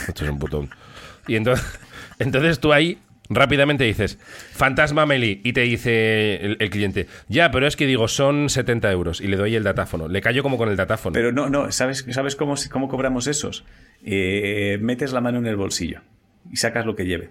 Esto 0.08 0.24
es 0.24 0.30
un 0.30 0.38
puto 0.38 0.60
ovni. 0.60 0.70
Y 1.28 1.36
entonces, 1.36 1.66
entonces 2.20 2.60
tú 2.60 2.74
ahí 2.74 3.00
rápidamente 3.30 3.84
dices, 3.84 4.18
fantasma 4.54 5.06
Meli, 5.06 5.42
y 5.44 5.54
te 5.54 5.62
dice 5.62 6.36
el, 6.46 6.58
el 6.60 6.70
cliente, 6.70 7.08
ya, 7.28 7.52
pero 7.52 7.68
es 7.68 7.76
que 7.76 7.86
digo, 7.86 8.08
son 8.08 8.50
70 8.50 8.92
euros, 8.92 9.22
y 9.22 9.28
le 9.28 9.38
doy 9.38 9.56
el 9.56 9.64
datáfono. 9.64 10.08
Le 10.08 10.22
callo 10.22 10.44
como 10.44 10.58
con 10.58 10.70
el 10.70 10.76
datáfono. 10.76 11.14
Pero 11.14 11.32
no, 11.32 11.50
no, 11.50 11.72
¿sabes, 11.72 12.06
¿sabes 12.12 12.36
cómo, 12.36 12.56
cómo 12.72 12.88
cobramos 12.88 13.28
esos? 13.28 13.66
Eh, 14.04 14.78
metes 14.82 15.12
la 15.14 15.22
mano 15.22 15.40
en 15.40 15.48
el 15.48 15.56
bolsillo 15.56 16.02
y 16.52 16.58
sacas 16.58 16.86
lo 16.86 16.96
que 16.96 17.06
lleve. 17.06 17.30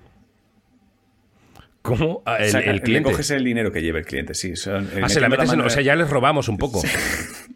¿Cómo? 1.82 2.22
Ah, 2.24 2.38
El, 2.38 2.50
Saca- 2.50 2.70
el 2.70 2.80
cliente. 2.80 3.10
Le 3.10 3.12
coges 3.12 3.30
el 3.30 3.44
dinero 3.44 3.70
que 3.70 3.82
lleve 3.82 3.98
el 4.00 4.06
cliente, 4.06 4.32
sí. 4.34 4.56
son- 4.56 4.88
Ah, 5.02 5.08
se 5.08 5.20
la 5.20 5.28
metes 5.28 5.50
en- 5.50 5.58
mano 5.58 5.66
O 5.66 5.70
sea, 5.70 5.82
ya 5.82 5.94
les 5.94 6.08
robamos 6.08 6.48
un 6.48 6.56
poco. 6.56 6.80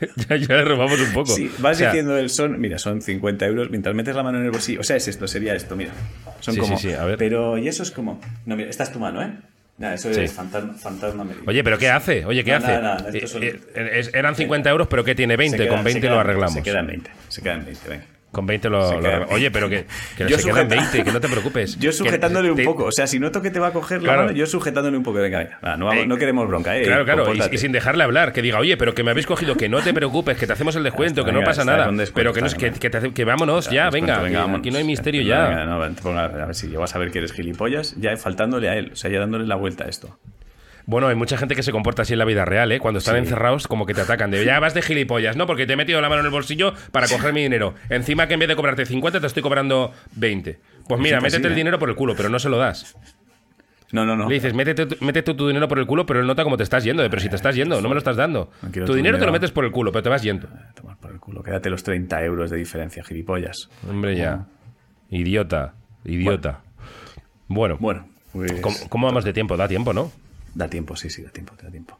ya, 0.28 0.36
ya 0.36 0.56
les 0.56 0.68
robamos 0.68 1.00
un 1.00 1.12
poco. 1.12 1.34
Sí, 1.34 1.50
vas 1.58 1.76
O 1.76 1.78
sea, 1.78 1.88
diciendo 1.90 2.16
el 2.18 2.30
son, 2.30 2.60
mira, 2.60 2.78
son 2.78 3.02
50 3.02 3.46
euros, 3.46 3.70
mientras 3.70 3.94
metes 3.94 4.14
la 4.14 4.22
mano 4.22 4.38
en 4.38 4.44
el 4.44 4.50
bolsillo. 4.50 4.80
O 4.80 4.84
sea, 4.84 4.96
es 4.96 5.08
esto, 5.08 5.26
sería 5.28 5.54
esto, 5.54 5.76
mira. 5.76 5.92
Son 6.40 6.54
Sí, 6.54 6.60
como. 6.60 6.76
sí, 6.78 6.88
sí, 6.88 6.94
a 6.94 7.04
ver. 7.04 7.18
Pero, 7.18 7.58
y 7.58 7.68
eso 7.68 7.82
es 7.82 7.90
como. 7.90 8.20
No, 8.46 8.56
mira, 8.56 8.70
esta 8.70 8.84
es 8.84 8.92
tu 8.92 8.98
mano, 8.98 9.22
¿eh? 9.22 9.32
Nada, 9.76 9.94
eso 9.94 10.08
es 10.10 10.32
fantasma, 10.32 10.74
fantasma. 10.74 11.26
Oye, 11.46 11.64
¿pero 11.64 11.76
qué 11.78 11.88
hace? 11.90 12.24
Oye, 12.24 12.44
¿qué 12.44 12.52
No, 12.52 12.56
hace? 12.58 12.66
nada, 12.68 12.80
nada, 13.10 13.26
son- 13.26 13.42
Eh, 13.42 13.58
eh, 13.74 14.08
eran 14.14 14.36
50 14.36 14.70
euros, 14.70 14.86
pero 14.88 15.02
¿qué 15.02 15.16
tiene? 15.16 15.34
Se 15.34 15.38
20. 15.38 15.56
quedan- 15.58 15.68
Con 15.68 15.78
se 15.78 15.84
20 15.84 16.00
lo 16.06 16.12
quedan- 16.12 16.20
arreglamos. 16.20 16.54
Se 16.54 16.62
quedan 16.62 16.86
20. 16.86 17.10
Se 17.28 17.42
quedan 17.42 17.64
20, 17.64 17.88
venga. 17.88 18.04
Con 18.34 18.46
20 18.46 18.68
lo, 18.68 18.86
Se 18.88 18.94
lo 18.94 19.00
quedan 19.00 19.12
arreglamos. 19.12 19.28
20. 19.30 19.34
Oye, 19.34 19.50
pero 19.50 19.68
que, 19.70 19.86
que 20.16 20.28
Yo 20.30 20.36
se 20.38 20.44
quedan 20.44 20.68
sujeta- 20.68 20.74
20, 20.82 21.04
que 21.04 21.12
no 21.12 21.20
te 21.20 21.28
preocupes. 21.28 21.76
Yo 21.78 21.90
Que- 21.90 21.96
sujetándole 21.96 22.50
un 22.50 22.56
te- 22.56 22.64
poco. 22.64 22.84
O 22.84 22.92
sea, 22.92 23.06
si 23.06 23.18
noto 23.18 23.40
que 23.40 23.50
te 23.50 23.58
va 23.60 23.68
a 23.68 23.72
coger 23.72 24.02
la 24.02 24.08
Claro. 24.08 24.22
mano, 24.24 24.36
yo 24.36 24.44
sujetándole 24.46 24.96
un 24.96 25.02
poco. 25.02 25.18
Venga, 25.20 25.38
venga. 25.38 25.76
No, 25.76 25.92
Eh, 25.92 26.06
no 26.06 26.16
queremos 26.18 26.46
bronca, 26.48 26.76
¿eh? 26.76 26.82
Claro, 26.82 27.04
claro, 27.04 27.32
y, 27.34 27.58
sin 27.58 27.72
dejarle 27.72 28.04
hablar, 28.04 28.32
que 28.32 28.42
diga, 28.42 28.58
oye, 28.58 28.76
pero 28.76 28.94
que 28.94 29.02
me 29.04 29.12
habéis 29.12 29.26
cogido, 29.26 29.54
que 29.56 29.68
no 29.68 29.80
te 29.80 29.94
preocupes, 29.94 30.36
que 30.36 30.46
te 30.46 30.52
hacemos 30.52 30.74
el 30.76 30.82
descuento, 30.82 31.20
está, 31.20 31.30
que 31.30 31.32
no 31.32 31.38
venga, 31.38 31.50
pasa 31.50 31.64
nada, 31.64 31.90
pero 32.14 32.32
que, 32.32 32.40
no 32.42 32.48
que, 32.48 32.66
venga. 32.66 32.78
que, 32.78 32.90
te 32.90 32.96
hace- 32.98 33.12
que 33.12 33.24
vámonos 33.24 33.70
ya, 33.70 33.84
Descuento, 33.90 34.22
venga, 34.22 34.40
vámonos. 34.40 34.58
aquí 34.60 34.70
no 34.70 34.78
hay 34.78 34.84
misterio 34.84 35.22
Venga, 35.22 35.34
ya. 35.36 35.48
venga, 35.48 35.64
no, 35.66 36.18
a 36.20 36.46
ver 36.46 36.54
si 36.54 36.70
yo 36.70 36.80
vas 36.80 36.94
a 36.94 36.98
ver 36.98 37.10
que 37.12 37.18
eres 37.18 37.32
gilipollas, 37.32 37.94
ya 37.98 38.16
faltándole 38.16 38.68
a 38.68 38.76
él, 38.76 38.90
o 38.92 38.96
sea, 38.96 39.10
ya 39.10 39.20
dándole 39.20 39.46
la 39.46 39.54
vuelta 39.56 39.84
a 39.84 39.88
esto. 39.88 40.18
Bueno, 40.86 41.08
hay 41.08 41.14
mucha 41.14 41.38
gente 41.38 41.54
que 41.54 41.62
se 41.62 41.72
comporta 41.72 42.02
así 42.02 42.12
en 42.12 42.18
la 42.18 42.24
vida 42.26 42.44
real, 42.44 42.70
¿eh? 42.72 42.78
Cuando 42.78 42.98
están 42.98 43.14
Sí. 43.14 43.20
encerrados, 43.20 43.66
como 43.68 43.86
que 43.86 43.94
te 43.94 44.02
atacan. 44.02 44.30
De 44.30 44.44
ya 44.44 44.60
vas 44.60 44.74
de 44.74 44.82
gilipollas, 44.82 45.34
¿no? 45.36 45.46
Porque 45.46 45.66
te 45.66 45.72
he 45.72 45.76
metido 45.76 46.00
la 46.02 46.08
mano 46.10 46.20
en 46.20 46.26
el 46.26 46.32
bolsillo 46.32 46.74
para 46.92 47.08
coger 47.08 47.32
mi 47.32 47.42
dinero. 47.42 47.74
Encima 47.88 48.26
que 48.28 48.34
en 48.34 48.40
vez 48.40 48.48
de 48.48 48.56
cobrarte 48.56 48.84
50, 48.84 49.20
te 49.20 49.26
estoy 49.26 49.42
cobrando 49.42 49.92
20. 50.16 50.58
Pues 50.86 51.00
mira, 51.00 51.18
así, 51.18 51.24
métete 51.24 51.46
el 51.46 51.52
¿eh? 51.54 51.56
dinero 51.56 51.78
por 51.78 51.88
el 51.88 51.94
culo, 51.94 52.14
pero 52.14 52.28
no 52.28 52.38
se 52.38 52.50
lo 52.50 52.58
das. 52.58 52.96
No, 53.92 54.04
no, 54.04 54.16
no. 54.16 54.28
Le 54.28 54.34
dices, 54.34 54.52
métete, 54.54 54.86
tu- 54.86 55.04
métete 55.04 55.34
tu 55.34 55.46
dinero 55.46 55.68
por 55.68 55.78
el 55.78 55.86
culo, 55.86 56.04
pero 56.04 56.20
él 56.20 56.26
nota 56.26 56.42
cómo 56.42 56.56
te 56.56 56.64
estás 56.64 56.82
yendo. 56.84 57.02
de, 57.02 57.08
Pero 57.10 57.22
si 57.22 57.28
te 57.28 57.36
estás 57.36 57.54
yendo, 57.54 57.80
no 57.80 57.88
me 57.88 57.94
lo 57.94 57.98
estás 57.98 58.16
dando. 58.16 58.50
No 58.62 58.84
Tu 58.84 58.92
dinero 58.94 59.18
te 59.18 59.24
lo 59.24 59.32
metes 59.32 59.52
por 59.52 59.64
el 59.64 59.70
culo, 59.70 59.92
pero 59.92 60.02
te 60.02 60.08
vas 60.08 60.22
yendo. 60.22 60.48
Tomar 60.74 60.96
por 60.98 61.12
el 61.12 61.20
culo, 61.20 61.42
quédate 61.42 61.70
los 61.70 61.82
30 61.84 62.22
euros 62.24 62.50
de 62.50 62.56
diferencia, 62.58 63.02
gilipollas. 63.04 63.70
Hombre, 63.88 64.16
ya. 64.16 64.46
Idiota, 65.10 65.74
idiota. 66.04 66.60
Bueno, 67.46 67.76
Bueno, 67.78 68.08
pues. 68.32 68.52
¿cómo, 68.60 68.76
cómo 68.88 69.06
vamos 69.06 69.24
de 69.24 69.32
tiempo? 69.32 69.56
Da 69.56 69.68
tiempo, 69.68 69.92
¿no? 69.92 70.10
Da 70.54 70.68
tiempo, 70.68 70.96
sí, 70.96 71.10
sí, 71.10 71.22
da 71.22 71.30
tiempo, 71.30 71.54
da 71.60 71.70
tiempo. 71.70 71.98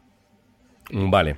Vale. 0.91 1.37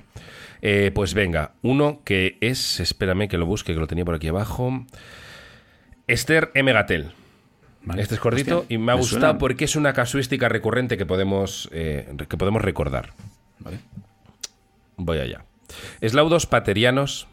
Eh, 0.60 0.90
pues 0.94 1.14
venga, 1.14 1.52
uno 1.62 2.02
que 2.04 2.36
es, 2.40 2.80
espérame 2.80 3.28
que 3.28 3.38
lo 3.38 3.46
busque, 3.46 3.72
que 3.74 3.80
lo 3.80 3.86
tenía 3.86 4.04
por 4.04 4.14
aquí 4.14 4.28
abajo. 4.28 4.84
Esther 6.06 6.50
M. 6.54 6.72
Gatel. 6.72 7.12
Vale. 7.82 8.02
Este 8.02 8.16
es 8.16 8.20
cortito 8.20 8.60
Hostia, 8.60 8.74
y 8.74 8.78
me 8.78 8.92
ha 8.92 8.94
me 8.96 9.00
gustado 9.00 9.20
suena. 9.22 9.38
porque 9.38 9.64
es 9.64 9.76
una 9.76 9.92
casuística 9.92 10.48
recurrente 10.48 10.96
que 10.98 11.06
podemos, 11.06 11.68
eh, 11.72 12.12
que 12.28 12.36
podemos 12.36 12.60
recordar. 12.62 13.12
Vale. 13.60 13.78
Voy 14.96 15.18
allá. 15.18 15.44
Eslaudos 16.00 16.46
paterianos 16.46 17.28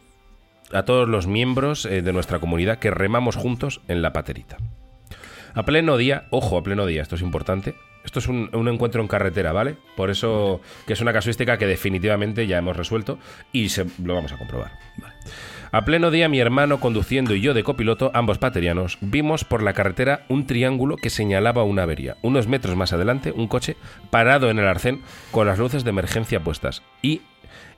a 0.72 0.84
todos 0.84 1.10
los 1.10 1.28
miembros 1.28 1.86
eh, 1.86 2.02
de 2.02 2.14
nuestra 2.14 2.40
comunidad 2.40 2.80
que 2.80 2.92
remamos 2.92 3.36
juntos 3.36 3.82
en 3.88 4.02
la 4.02 4.14
paterita. 4.14 4.58
A 5.54 5.64
pleno 5.64 5.98
día, 5.98 6.28
ojo, 6.32 6.58
a 6.58 6.64
pleno 6.64 6.86
día, 6.86 7.02
esto 7.02 7.16
es 7.16 7.22
importante. 7.22 7.76
Esto 8.06 8.20
es 8.20 8.28
un, 8.28 8.50
encuentro 8.68 9.02
en 9.02 9.08
carretera, 9.08 9.52
¿vale? 9.52 9.76
Por 9.96 10.10
eso 10.10 10.62
que 10.86 10.94
es 10.94 11.02
una 11.02 11.12
casuística 11.12 11.58
que 11.58 11.66
definitivamente 11.66 12.46
ya 12.48 12.60
hemos 12.60 12.78
resuelto 12.78 13.18
y 13.52 13.68
lo 14.04 14.14
vamos 14.14 14.32
a 14.32 14.38
comprobar. 14.38 14.72
A 15.72 15.84
pleno 15.84 16.12
día, 16.12 16.30
mi 16.30 16.40
hermano 16.40 16.80
conduciendo 16.80 17.36
y 17.36 17.42
yo 17.42 17.54
de 17.54 17.64
copiloto, 17.64 18.12
ambos 18.14 18.38
paterianos, 18.38 18.98
vimos 19.02 19.44
por 19.44 19.64
la 19.64 19.74
carretera 19.74 20.24
un 20.30 20.46
triángulo 20.46 20.96
que 20.96 21.10
señalaba 21.10 21.64
una 21.64 21.84
avería. 21.84 22.16
Unos 22.22 22.48
metros 22.48 22.76
más 22.76 22.94
adelante, 22.94 23.32
un 23.32 23.48
coche 23.48 23.76
parado 24.12 24.50
en 24.50 24.60
el 24.60 24.68
arcén 24.68 25.02
con 25.32 25.48
las 25.48 25.60
luces 25.60 25.84
de 25.84 25.90
emergencia 25.90 26.40
puestas. 26.40 26.84
Y 27.02 27.22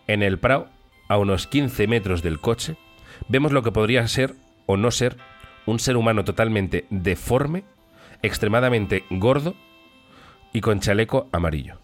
en 0.06 0.22
el 0.22 0.38
prado, 0.38 0.68
a 1.08 1.18
unos 1.18 1.48
15 1.48 1.88
metros 1.88 2.22
del 2.22 2.40
coche, 2.40 2.76
vemos 3.30 3.54
lo 3.54 3.64
que 3.64 3.72
podría 3.72 4.08
ser 4.08 4.36
o 4.66 4.78
no 4.78 4.92
ser 4.92 5.16
un 5.66 5.80
ser 5.80 5.98
humano 5.98 6.24
totalmente 6.24 6.86
deforme, 6.90 7.64
extremadamente 8.22 9.06
gordo 9.10 9.56
y 10.54 10.62
con 10.62 10.80
chaleco 10.80 11.30
amarillo. 11.32 11.80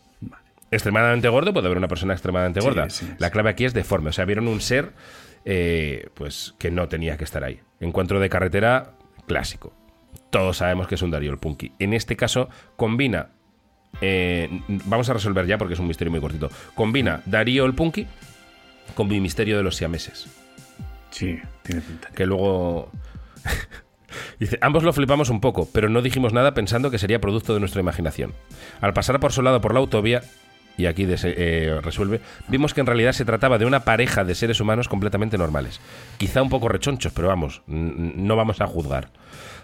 Extremadamente 0.71 1.27
gordo, 1.29 1.53
puede 1.53 1.67
haber 1.67 1.77
una 1.77 1.87
persona 1.87 2.13
extremadamente 2.13 2.59
Sí, 2.61 2.65
gorda. 2.67 2.89
sí, 2.89 3.07
La 3.19 3.29
clave 3.29 3.51
aquí 3.51 3.65
es 3.65 3.73
deforme. 3.73 4.09
O 4.09 4.13
sea, 4.13 4.25
vieron 4.25 4.47
un 4.47 4.59
ser 4.59 4.91
eh, 5.45 6.07
pues 6.15 6.55
que 6.57 6.71
no 6.71 6.87
tenía 6.87 7.15
que 7.17 7.23
estar 7.25 7.43
ahí. 7.43 7.59
Encuentro 7.79 8.19
de 8.19 8.29
carretera 8.29 8.93
clásico. 9.27 9.73
Todos 10.31 10.57
sabemos 10.57 10.87
que 10.87 10.95
es 10.95 11.01
un 11.03 11.11
Darío 11.11 11.31
el 11.31 11.37
Punky. 11.37 11.73
En 11.77 11.93
este 11.93 12.15
caso, 12.15 12.49
combina. 12.75 13.29
eh, 14.01 14.49
vamos 14.85 15.07
a 15.09 15.13
resolver 15.13 15.45
ya 15.45 15.59
porque 15.59 15.75
es 15.75 15.79
un 15.79 15.87
misterio 15.87 16.09
muy 16.11 16.19
cortito. 16.21 16.49
Combina 16.73 17.21
Darío 17.27 17.65
el 17.65 17.75
Punky 17.75 18.07
con 18.95 19.07
mi 19.07 19.19
misterio 19.19 19.57
de 19.57 19.63
los 19.63 19.75
siameses. 19.75 20.25
Sí, 21.11 21.39
tiene 21.61 21.81
pinta. 21.81 22.09
Que 22.09 22.25
luego. 22.25 22.91
Dice, 24.39 24.57
ambos 24.61 24.83
lo 24.83 24.93
flipamos 24.93 25.29
un 25.29 25.41
poco, 25.41 25.67
pero 25.71 25.89
no 25.89 26.01
dijimos 26.01 26.33
nada 26.33 26.53
pensando 26.53 26.91
que 26.91 26.99
sería 26.99 27.21
producto 27.21 27.53
de 27.53 27.59
nuestra 27.59 27.81
imaginación. 27.81 28.33
Al 28.81 28.93
pasar 28.93 29.19
por 29.19 29.31
su 29.31 29.41
lado 29.41 29.61
por 29.61 29.73
la 29.73 29.79
autovía, 29.79 30.21
y 30.75 30.87
aquí 30.87 31.05
des- 31.05 31.23
eh, 31.25 31.79
resuelve, 31.83 32.19
vimos 32.47 32.73
que 32.73 32.81
en 32.81 32.87
realidad 32.87 33.11
se 33.11 33.25
trataba 33.25 33.57
de 33.59 33.65
una 33.65 33.81
pareja 33.81 34.23
de 34.23 34.33
seres 34.33 34.59
humanos 34.59 34.87
completamente 34.87 35.37
normales. 35.37 35.79
Quizá 36.17 36.41
un 36.41 36.49
poco 36.49 36.67
rechonchos, 36.67 37.13
pero 37.13 37.27
vamos, 37.27 37.61
no 37.67 38.35
vamos 38.35 38.59
a 38.61 38.65
juzgar. 38.67 39.09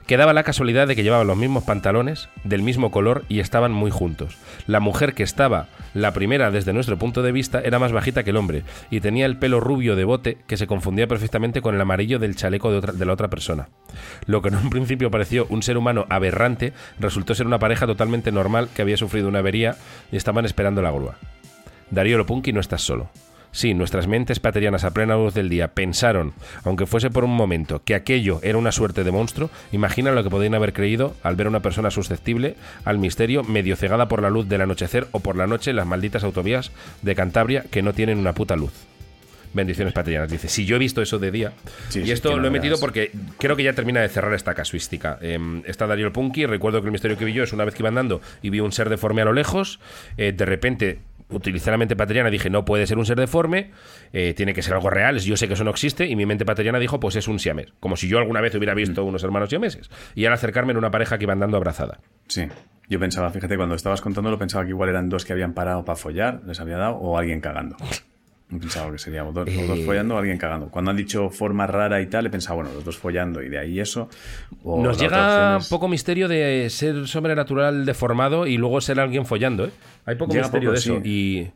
Quedaba 0.10 0.34
la 0.34 0.42
casualidad 0.42 0.88
de 0.88 0.96
que 0.96 1.04
llevaban 1.04 1.28
los 1.28 1.38
mismos 1.38 1.66
pantalones, 1.66 2.30
del 2.44 2.64
mismo 2.64 2.90
color 2.90 3.26
y 3.30 3.42
estaban 3.42 3.72
muy 3.72 3.92
juntos. 3.92 4.40
La 4.66 4.80
mujer 4.80 5.14
que 5.14 5.22
estaba, 5.22 5.68
la 5.94 6.14
primera 6.14 6.50
desde 6.50 6.74
nuestro 6.74 6.98
punto 6.98 7.22
de 7.22 7.32
vista, 7.32 7.62
era 7.62 7.78
más 7.78 7.92
bajita 7.92 8.24
que 8.24 8.32
el 8.32 8.38
hombre 8.38 8.64
y 8.90 9.02
tenía 9.02 9.28
el 9.28 9.38
pelo 9.38 9.60
rubio 9.60 9.96
de 9.96 10.06
bote 10.06 10.40
que 10.48 10.58
se 10.58 10.66
confundía 10.66 11.06
perfectamente 11.06 11.62
con 11.62 11.76
el 11.76 11.82
amarillo 11.82 12.18
del 12.18 12.36
chaleco 12.36 12.82
de 12.82 13.06
la 13.06 13.14
otra 13.14 13.28
persona. 13.28 13.70
Lo 14.26 14.42
que 14.42 14.48
en 14.48 14.56
un 14.56 14.72
principio 14.72 15.12
pareció 15.12 15.46
un 15.52 15.62
ser 15.62 15.78
humano 15.78 16.08
aberrante 16.10 16.74
resultó 17.00 17.36
ser 17.36 17.46
una 17.46 17.60
pareja 17.60 17.86
totalmente 17.86 18.32
normal 18.32 18.68
que 18.76 18.82
había 18.82 18.98
sufrido 18.98 19.28
una 19.28 19.40
avería 19.40 19.76
y 20.12 20.18
estaban 20.18 20.44
esperando 20.44 20.82
la 20.82 20.90
grúa. 20.90 21.20
Darío 21.92 22.18
Lopunki, 22.18 22.52
no 22.52 22.62
estás 22.62 22.82
solo. 22.82 23.12
Sí, 23.52 23.74
nuestras 23.74 24.08
mentes 24.08 24.40
paterianas 24.40 24.84
a 24.84 24.92
plena 24.92 25.16
luz 25.16 25.34
del 25.34 25.50
día 25.50 25.70
pensaron, 25.70 26.34
aunque 26.64 26.86
fuese 26.86 27.10
por 27.10 27.24
un 27.24 27.36
momento, 27.36 27.82
que 27.84 27.96
aquello 27.96 28.40
era 28.44 28.58
una 28.58 28.72
suerte 28.72 29.04
de 29.04 29.12
monstruo, 29.12 29.50
imagina 29.72 30.12
lo 30.12 30.24
que 30.24 30.30
podrían 30.30 30.54
haber 30.54 30.74
creído 30.74 31.16
al 31.24 31.36
ver 31.36 31.48
a 31.48 31.50
una 31.50 31.62
persona 31.62 31.90
susceptible 31.90 32.56
al 32.86 33.00
misterio, 33.00 33.44
medio 33.44 33.76
cegada 33.76 34.08
por 34.08 34.22
la 34.22 34.30
luz 34.30 34.48
del 34.48 34.62
anochecer 34.62 35.08
o 35.12 35.20
por 35.20 35.36
la 35.36 35.48
noche 35.48 35.72
en 35.72 35.78
las 35.78 35.88
malditas 35.88 36.24
autovías 36.24 36.72
de 37.02 37.16
Cantabria 37.16 37.66
que 37.72 37.82
no 37.82 37.94
tienen 37.94 38.20
una 38.20 38.34
puta 38.34 38.56
luz. 38.56 38.72
Bendiciones 39.52 39.94
paterianas. 39.94 40.30
Dice, 40.30 40.48
si 40.48 40.66
yo 40.66 40.76
he 40.76 40.80
visto 40.80 41.02
eso 41.02 41.18
de 41.18 41.32
día. 41.32 41.54
Sí, 41.88 42.04
y 42.04 42.12
esto 42.12 42.30
no 42.30 42.38
lo 42.38 42.48
he 42.48 42.52
metido 42.52 42.80
porque 42.80 43.12
creo 43.40 43.56
que 43.56 43.64
ya 43.64 43.74
termina 43.74 44.00
de 44.00 44.08
cerrar 44.08 44.34
esta 44.36 44.54
casuística. 44.54 45.18
Em, 45.22 45.64
está 45.66 45.88
Darío 45.88 46.06
el 46.06 46.12
Punky. 46.12 46.46
Recuerdo 46.46 46.82
que 46.82 46.86
el 46.86 46.92
misterio 46.92 47.18
que 47.18 47.26
vi 47.26 47.34
yo 47.34 47.44
es 47.44 47.52
una 47.52 47.66
vez 47.66 47.74
que 47.74 47.82
iba 47.82 47.90
andando 47.90 48.22
y 48.44 48.52
vi 48.52 48.60
un 48.60 48.72
ser 48.72 48.90
deforme 48.90 49.24
a 49.24 49.26
lo 49.26 49.34
lejos. 49.34 49.80
eh, 50.18 50.34
de 50.34 50.46
repente 50.46 51.00
utilicé 51.30 51.72
la 51.72 51.78
mente 51.78 51.96
pateriana. 51.96 52.30
Dije, 52.30 52.50
no 52.50 52.66
puede 52.66 52.88
ser 52.88 52.98
un 52.98 53.06
ser 53.06 53.18
deforme. 53.20 53.72
eh, 54.14 54.34
tiene 54.36 54.54
que 54.54 54.62
ser 54.62 54.74
algo 54.74 54.90
real. 54.90 55.20
Yo 55.20 55.38
sé 55.38 55.48
que 55.48 55.54
eso 55.54 55.64
no 55.64 55.72
existe. 55.72 56.08
Y 56.08 56.16
mi 56.16 56.26
mente 56.26 56.46
pateriana 56.46 56.80
dijo, 56.80 57.00
pues 57.00 57.16
es 57.16 57.28
un 57.28 57.40
siamés. 57.40 57.74
Como 57.80 57.96
si 57.96 58.08
yo 58.08 58.18
alguna 58.18 58.42
vez 58.42 58.54
hubiera 58.56 58.74
visto 58.74 59.04
unos 59.04 59.24
hermanos 59.24 59.50
siameses. 59.50 59.90
Y 60.16 60.26
al 60.26 60.34
acercarme 60.34 60.72
en 60.72 60.78
una 60.78 60.92
pareja 60.92 61.18
que 61.18 61.26
iba 61.26 61.34
andando 61.34 61.58
abrazada. 61.58 62.00
Sí. 62.28 62.48
Yo 62.90 63.00
pensaba, 63.00 63.30
fíjate, 63.30 63.56
cuando 63.56 63.76
estabas 63.76 64.02
contándolo, 64.02 64.40
pensaba 64.40 64.64
que 64.64 64.72
igual 64.72 64.90
eran 64.90 65.10
dos 65.10 65.24
que 65.24 65.34
habían 65.34 65.54
parado 65.54 65.86
para 65.86 65.96
follar, 65.96 66.42
les 66.46 66.60
había 66.60 66.78
dado, 66.78 66.96
o 66.96 67.18
alguien 67.20 67.40
cagando. 67.40 67.78
Pensaba 68.50 68.92
que 68.92 68.98
seríamos 68.98 69.34
dos, 69.36 69.48
o 69.48 69.68
dos 69.68 69.78
Eh. 69.80 69.86
follando 69.86 70.16
o 70.16 70.18
alguien 70.18 70.38
cagando. 70.40 70.70
Cuando 70.70 70.90
han 70.92 70.98
dicho 70.98 71.30
forma 71.30 71.68
rara 71.68 72.02
y 72.02 72.08
tal, 72.08 72.26
he 72.26 72.30
pensado, 72.32 72.56
bueno, 72.56 72.72
los 72.74 72.84
dos 72.84 72.98
follando 72.98 73.44
y 73.44 73.50
de 73.50 73.60
ahí 73.60 73.80
eso. 73.80 74.10
o 74.64 74.82
Nos 74.84 75.00
llega 75.00 75.58
es- 75.58 75.70
poco 75.70 75.88
misterio 75.88 76.28
de 76.28 76.68
ser 76.72 77.08
sobrenatural 77.08 77.86
deformado 77.86 78.48
y 78.48 78.58
luego 78.58 78.82
ser 78.82 79.00
alguien 79.00 79.26
follando. 79.28 79.66
¿eh? 79.66 79.72
Hay 80.06 80.16
poco 80.16 80.32
Llega 80.34 80.46
misterio 80.46 80.70
poco, 80.70 80.74
de 80.74 80.78
eso. 80.80 80.96
sí. 81.04 81.10
Y. 81.10 81.52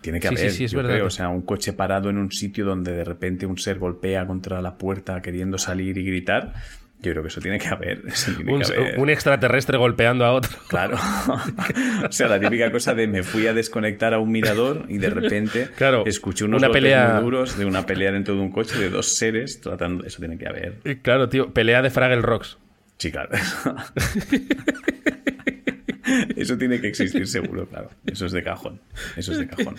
Tiene 0.00 0.18
que 0.18 0.28
Sí, 0.28 0.34
haber, 0.34 0.50
sí, 0.52 0.64
es 0.64 0.70
yo 0.70 0.78
verdad. 0.78 0.92
creo. 0.94 1.06
O 1.06 1.10
sea, 1.10 1.28
un 1.28 1.42
coche 1.42 1.74
parado 1.74 2.08
en 2.08 2.16
un 2.16 2.30
sitio 2.32 2.64
donde 2.64 2.92
de 2.92 3.04
repente 3.04 3.44
un 3.44 3.58
ser 3.58 3.78
golpea 3.78 4.26
contra 4.26 4.62
la 4.62 4.78
puerta 4.78 5.20
queriendo 5.20 5.58
salir 5.58 5.98
y 5.98 6.04
gritar. 6.04 6.54
Yo 7.02 7.12
creo 7.12 7.22
que 7.22 7.28
eso 7.28 7.40
tiene 7.40 7.58
que 7.58 7.68
haber. 7.68 8.02
eso 8.08 8.32
tiene 8.36 8.52
Un, 8.52 8.60
que 8.60 8.72
haber. 8.74 8.98
un 8.98 9.08
extraterrestre 9.08 9.78
golpeando 9.78 10.24
a 10.26 10.32
otro. 10.32 10.50
Claro. 10.68 10.98
o 12.08 12.12
sea, 12.12 12.28
la 12.28 12.38
típica 12.38 12.70
cosa 12.70 12.92
de 12.94 13.06
me 13.08 13.22
fui 13.22 13.46
a 13.46 13.54
desconectar 13.54 14.12
a 14.12 14.18
un 14.18 14.30
mirador 14.30 14.84
y 14.88 14.98
de 14.98 15.08
repente 15.10 15.68
Claro, 15.76 16.04
escuché 16.06 16.44
unos 16.44 16.58
una 16.58 16.68
golpes 16.68 16.82
pelea- 16.82 17.14
muy 17.14 17.22
duros 17.24 17.56
de 17.58 17.64
una 17.64 17.86
pelea 17.86 18.12
dentro 18.12 18.34
de 18.34 18.40
un 18.40 18.50
coche 18.52 18.78
de 18.78 18.90
dos 18.90 19.16
seres 19.16 19.60
tratando. 19.60 20.04
Eso 20.04 20.18
tiene 20.18 20.36
que 20.36 20.46
haber. 20.48 20.78
Claro, 21.02 21.28
tío. 21.28 21.52
Pelea 21.54 21.80
de 21.82 21.90
Fraggle 21.90 22.20
Rocks. 22.22 22.58
Sí, 22.98 23.10
claro. 23.10 23.30
Eso 26.36 26.58
tiene 26.58 26.80
que 26.80 26.88
existir 26.88 27.26
seguro, 27.28 27.66
claro. 27.66 27.90
Eso 28.06 28.26
es 28.26 28.32
de 28.32 28.42
cajón. 28.42 28.80
Eso 29.16 29.32
es 29.32 29.38
de 29.38 29.46
cajón. 29.46 29.76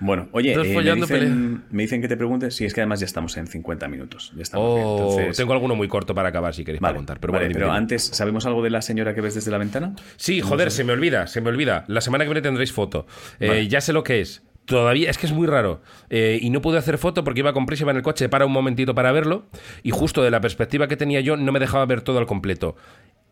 Bueno, 0.00 0.28
oye, 0.32 0.52
eh, 0.52 0.56
me, 0.56 0.94
dicen, 0.94 1.64
me 1.70 1.82
dicen 1.82 2.00
que 2.00 2.08
te 2.08 2.16
pregunte. 2.16 2.50
Sí, 2.50 2.64
es 2.64 2.74
que 2.74 2.80
además 2.80 3.00
ya 3.00 3.06
estamos 3.06 3.36
en 3.36 3.46
50 3.46 3.88
minutos. 3.88 4.32
Ya 4.36 4.42
estamos. 4.42 4.66
Oh, 4.68 5.10
Entonces, 5.10 5.36
tengo 5.36 5.52
alguno 5.52 5.74
muy 5.74 5.88
corto 5.88 6.14
para 6.14 6.30
acabar 6.30 6.54
si 6.54 6.64
queréis 6.64 6.80
vale, 6.80 6.94
preguntar. 6.94 7.20
Pero 7.20 7.32
vale, 7.32 7.46
bueno, 7.46 7.58
pero 7.58 7.72
antes, 7.72 8.02
¿sabemos 8.02 8.46
algo 8.46 8.62
de 8.62 8.70
la 8.70 8.82
señora 8.82 9.14
que 9.14 9.20
ves 9.20 9.34
desde 9.34 9.50
la 9.50 9.58
ventana? 9.58 9.94
Sí, 10.16 10.40
joder, 10.40 10.70
se 10.70 10.84
me 10.84 10.92
olvida, 10.92 11.26
se 11.26 11.40
me 11.40 11.50
olvida. 11.50 11.84
La 11.88 12.00
semana 12.00 12.24
que 12.24 12.28
viene 12.28 12.42
tendréis 12.42 12.72
foto. 12.72 13.06
Eh. 13.38 13.68
Ya 13.68 13.80
sé 13.80 13.92
lo 13.92 14.02
que 14.02 14.20
es. 14.20 14.42
Todavía, 14.64 15.10
es 15.10 15.18
que 15.18 15.26
es 15.26 15.32
muy 15.32 15.46
raro. 15.46 15.82
Eh, 16.10 16.38
y 16.40 16.50
no 16.50 16.62
pude 16.62 16.78
hacer 16.78 16.96
foto 16.98 17.24
porque 17.24 17.40
iba 17.40 17.52
con 17.52 17.66
prisa, 17.66 17.82
iba 17.82 17.90
en 17.90 17.96
el 17.96 18.02
coche, 18.02 18.28
para 18.28 18.46
un 18.46 18.52
momentito 18.52 18.94
para 18.94 19.10
verlo. 19.10 19.48
Y 19.82 19.90
justo 19.90 20.22
de 20.22 20.30
la 20.30 20.40
perspectiva 20.40 20.86
que 20.86 20.96
tenía 20.96 21.20
yo, 21.20 21.36
no 21.36 21.50
me 21.50 21.58
dejaba 21.58 21.84
ver 21.86 22.02
todo 22.02 22.18
al 22.18 22.26
completo. 22.26 22.76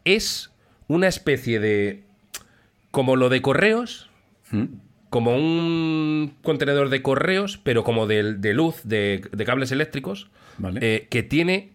Es 0.05 0.53
una 0.89 1.07
especie 1.09 1.61
de. 1.61 2.03
Como 2.91 3.17
lo 3.17 3.29
de 3.29 3.41
correos, 3.43 4.09
¿Mm? 4.51 4.65
como 5.11 5.37
un 5.37 6.35
contenedor 6.43 6.89
de 6.89 7.03
correos, 7.03 7.59
pero 7.63 7.85
como 7.85 8.07
de, 8.07 8.35
de 8.35 8.55
luz, 8.55 8.81
de, 8.85 9.23
de 9.31 9.45
cables 9.45 9.71
eléctricos, 9.73 10.29
Vale. 10.59 10.81
eh, 10.83 11.07
que 11.11 11.23
tiene... 11.23 11.71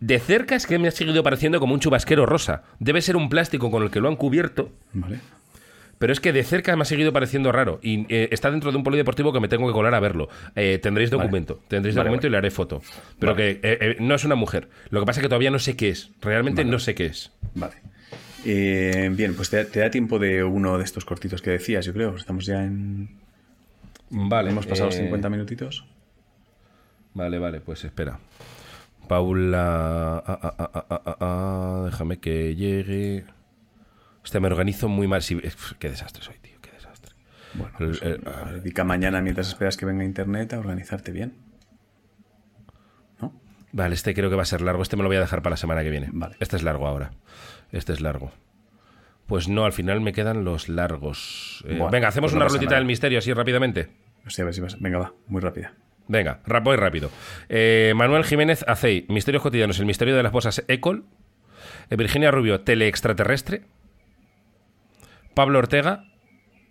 De 0.00 0.18
cerca 0.18 0.56
es 0.56 0.66
que 0.66 0.78
me 0.80 0.88
ha 0.88 0.90
seguido 0.90 1.22
pareciendo 1.22 1.60
como 1.60 1.74
un 1.74 1.80
chubasquero 1.80 2.26
rosa. 2.26 2.64
Debe 2.80 3.00
ser 3.02 3.14
un 3.16 3.28
plástico 3.28 3.70
con 3.70 3.84
el 3.84 3.90
que 3.90 4.00
lo 4.00 4.08
han 4.08 4.16
cubierto, 4.16 4.72
Vale. 4.94 5.20
pero 5.98 6.12
es 6.12 6.18
que 6.18 6.32
de 6.32 6.42
cerca 6.42 6.74
me 6.76 6.82
ha 6.82 6.86
seguido 6.86 7.12
pareciendo 7.12 7.52
raro. 7.52 7.78
Y 7.82 8.06
eh, 8.12 8.28
está 8.32 8.50
dentro 8.50 8.72
de 8.72 8.78
un 8.78 8.82
polideportivo 8.84 9.32
que 9.32 9.38
me 9.40 9.46
tengo 9.48 9.66
que 9.68 9.72
colar 9.72 9.94
a 9.94 10.00
verlo. 10.00 10.28
Eh, 10.56 10.78
tendréis 10.82 11.10
Vale. 11.10 11.22
documento. 11.22 11.60
Tendréis 11.68 11.94
Vale, 11.94 12.08
documento 12.08 12.24
vale. 12.26 12.28
y 12.28 12.32
le 12.32 12.36
haré 12.38 12.50
foto. 12.50 12.82
Pero 13.20 13.36
que 13.36 13.60
eh, 13.62 13.96
no 14.00 14.14
es 14.16 14.24
una 14.24 14.34
mujer. 14.34 14.68
Lo 14.90 14.98
que 14.98 15.06
pasa 15.06 15.20
es 15.20 15.22
que 15.22 15.28
todavía 15.28 15.50
no 15.52 15.60
sé 15.60 15.76
qué 15.76 15.90
es. 15.90 16.10
Realmente 16.20 16.64
no 16.64 16.78
sé 16.80 16.94
qué 16.96 17.06
es. 17.06 17.30
Vale. 17.54 17.74
Eh, 18.44 19.10
bien, 19.14 19.34
pues 19.34 19.50
te, 19.50 19.64
te 19.64 19.80
da 19.80 19.90
tiempo 19.90 20.18
de 20.18 20.42
uno 20.42 20.78
de 20.78 20.84
estos 20.84 21.04
cortitos 21.04 21.42
que 21.42 21.50
decías, 21.50 21.84
yo 21.86 21.92
creo. 21.92 22.16
Estamos 22.16 22.44
ya 22.46 22.64
en. 22.64 23.20
Vale. 24.10 24.50
Hemos 24.50 24.66
pasado 24.66 24.90
eh, 24.90 24.92
50 24.92 25.28
minutitos. 25.30 25.86
Vale, 27.14 27.38
vale, 27.38 27.60
pues 27.60 27.84
espera. 27.84 28.18
Paula. 29.08 30.16
ah, 30.18 30.24
ah, 30.26 30.54
ah, 30.58 30.72
ah, 30.74 31.02
ah, 31.06 31.16
ah, 31.20 31.82
déjame 31.86 32.18
que 32.18 32.54
llegue. 32.56 33.24
Este 34.24 34.40
me 34.40 34.46
organizo 34.46 34.88
muy 34.88 35.06
mal. 35.08 35.22
Si... 35.22 35.36
Qué 35.78 35.90
desastre 35.90 36.22
soy, 36.22 36.36
tío, 36.40 36.58
qué 36.60 36.70
desastre. 36.70 37.14
Bueno, 37.54 37.72
El- 37.80 37.86
pues, 37.88 38.02
el- 38.02 38.14
eh, 38.26 38.60
dedica 38.60 38.84
mañana 38.84 39.20
mientras 39.20 39.48
esperas 39.48 39.76
que 39.76 39.84
venga 39.86 40.04
internet 40.04 40.52
a 40.52 40.58
organizarte 40.58 41.10
bien. 41.12 41.34
¿No? 43.20 43.32
Vale, 43.72 43.94
este 43.94 44.14
creo 44.14 44.30
que 44.30 44.36
va 44.36 44.42
a 44.42 44.46
ser 44.46 44.62
largo. 44.62 44.82
Este 44.82 44.96
me 44.96 45.02
lo 45.02 45.08
voy 45.08 45.16
a 45.16 45.20
dejar 45.20 45.42
para 45.42 45.52
la 45.54 45.56
semana 45.58 45.82
que 45.82 45.90
viene. 45.90 46.08
Vale. 46.12 46.36
Este 46.40 46.56
es 46.56 46.62
largo 46.62 46.86
ahora. 46.86 47.12
Este 47.72 47.92
es 47.92 48.00
largo. 48.00 48.30
Pues 49.26 49.48
no, 49.48 49.64
al 49.64 49.72
final 49.72 50.00
me 50.00 50.12
quedan 50.12 50.44
los 50.44 50.68
largos. 50.68 51.64
Eh, 51.66 51.70
Bueno, 51.78 51.90
venga, 51.90 52.08
hacemos 52.08 52.32
pues 52.32 52.38
no 52.38 52.46
una 52.46 52.60
nada. 52.64 52.76
del 52.76 52.84
misterio 52.84 53.18
así 53.18 53.32
rápidamente. 53.32 53.88
A 54.20 54.44
ver 54.44 54.54
si. 54.54 54.60
Venga, 54.80 54.98
va, 54.98 55.12
muy 55.26 55.40
rápida. 55.40 55.74
Venga, 56.08 56.40
voy 56.62 56.76
rápido. 56.76 57.10
Eh, 57.48 57.92
Manuel 57.96 58.24
Jiménez 58.24 58.64
Acey, 58.68 59.06
Misterios 59.08 59.42
Cotidianos, 59.42 59.78
el 59.78 59.86
misterio 59.86 60.16
de 60.16 60.22
las 60.22 60.32
bolsas 60.32 60.64
Ecol. 60.68 61.04
Eh, 61.90 61.96
Virginia 61.96 62.30
Rubio, 62.30 62.60
Teleextraterrestre. 62.60 63.62
Pablo 65.34 65.60
Ortega, 65.60 66.04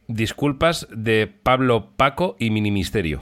Disculpas 0.07 0.87
de 0.91 1.27
Pablo 1.27 1.91
Paco 1.95 2.35
y 2.37 2.51
Mini 2.51 2.69
Misterio. 2.69 3.21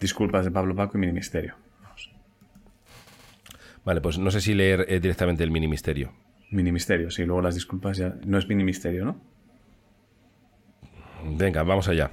Disculpas 0.00 0.44
de 0.44 0.50
Pablo 0.50 0.74
Paco 0.74 0.98
y 0.98 1.00
mi 1.00 1.12
misterio. 1.12 1.54
Vamos. 1.82 2.10
Vale, 3.84 4.00
pues 4.00 4.18
no 4.18 4.30
sé 4.30 4.40
si 4.40 4.52
leer 4.54 4.84
eh, 4.88 5.00
directamente 5.00 5.42
el 5.42 5.50
Mini 5.50 5.68
Misterio. 5.68 6.12
Mini 6.50 6.72
misterio, 6.72 7.10
sí, 7.10 7.24
luego 7.24 7.42
las 7.42 7.54
disculpas 7.54 7.96
ya. 7.98 8.14
No 8.24 8.38
es 8.38 8.48
mini 8.48 8.64
misterio, 8.64 9.04
¿no? 9.04 9.20
Venga, 11.28 11.64
vamos 11.64 11.88
allá. 11.88 12.12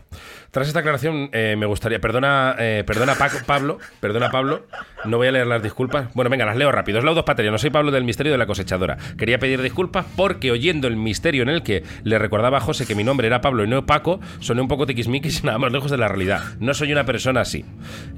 Tras 0.49 0.67
esta 0.67 0.79
aclaración, 0.79 1.29
eh, 1.33 1.55
me 1.55 1.67
gustaría. 1.67 1.99
Perdona, 1.99 2.55
eh, 2.57 2.83
perdona 2.87 3.13
Paco, 3.13 3.37
Pablo. 3.45 3.77
Perdona, 3.99 4.31
Pablo. 4.31 4.65
No 5.05 5.17
voy 5.17 5.27
a 5.27 5.31
leer 5.31 5.45
las 5.45 5.61
disculpas. 5.61 6.11
Bueno, 6.15 6.31
venga, 6.31 6.45
las 6.45 6.55
leo 6.57 6.71
rápido. 6.71 6.97
Es 6.97 7.05
Laudos 7.05 7.23
Pateriano. 7.23 7.59
Soy 7.59 7.69
Pablo 7.69 7.91
del 7.91 8.05
Misterio 8.05 8.31
de 8.31 8.39
la 8.39 8.47
Cosechadora. 8.47 8.97
Quería 9.15 9.37
pedir 9.37 9.61
disculpas 9.61 10.07
porque 10.15 10.49
oyendo 10.49 10.87
el 10.87 10.95
misterio 10.95 11.43
en 11.43 11.49
el 11.49 11.61
que 11.61 11.83
le 12.03 12.17
recordaba 12.17 12.57
a 12.57 12.61
José 12.61 12.87
que 12.87 12.95
mi 12.95 13.03
nombre 13.03 13.27
era 13.27 13.39
Pablo 13.39 13.63
y 13.63 13.67
no 13.67 13.85
Paco, 13.85 14.19
soné 14.39 14.61
un 14.61 14.67
poco 14.67 14.87
tiquismiquis 14.87 15.43
y 15.43 15.45
nada 15.45 15.59
más 15.59 15.71
lejos 15.71 15.91
de 15.91 15.97
la 15.97 16.07
realidad. 16.07 16.41
No 16.59 16.73
soy 16.73 16.91
una 16.91 17.05
persona 17.05 17.41
así. 17.41 17.65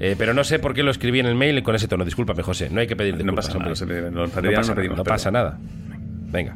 Eh, 0.00 0.14
pero 0.16 0.32
no 0.32 0.44
sé 0.44 0.58
por 0.60 0.72
qué 0.72 0.82
lo 0.82 0.90
escribí 0.90 1.20
en 1.20 1.26
el 1.26 1.34
mail 1.34 1.62
con 1.62 1.74
ese 1.74 1.88
tono. 1.88 2.06
Discúlpame, 2.06 2.42
José. 2.42 2.70
No 2.70 2.80
hay 2.80 2.86
que 2.86 2.96
pedir 2.96 3.12
No 3.22 3.32
disculpas. 3.34 3.48
pasa 3.48 3.58
nada. 3.86 4.10
no 4.10 4.26
No 4.26 4.26
no 4.26 4.96
no 4.96 5.04
pasa 5.04 5.30
nada. 5.30 5.58
Venga. 6.36 6.54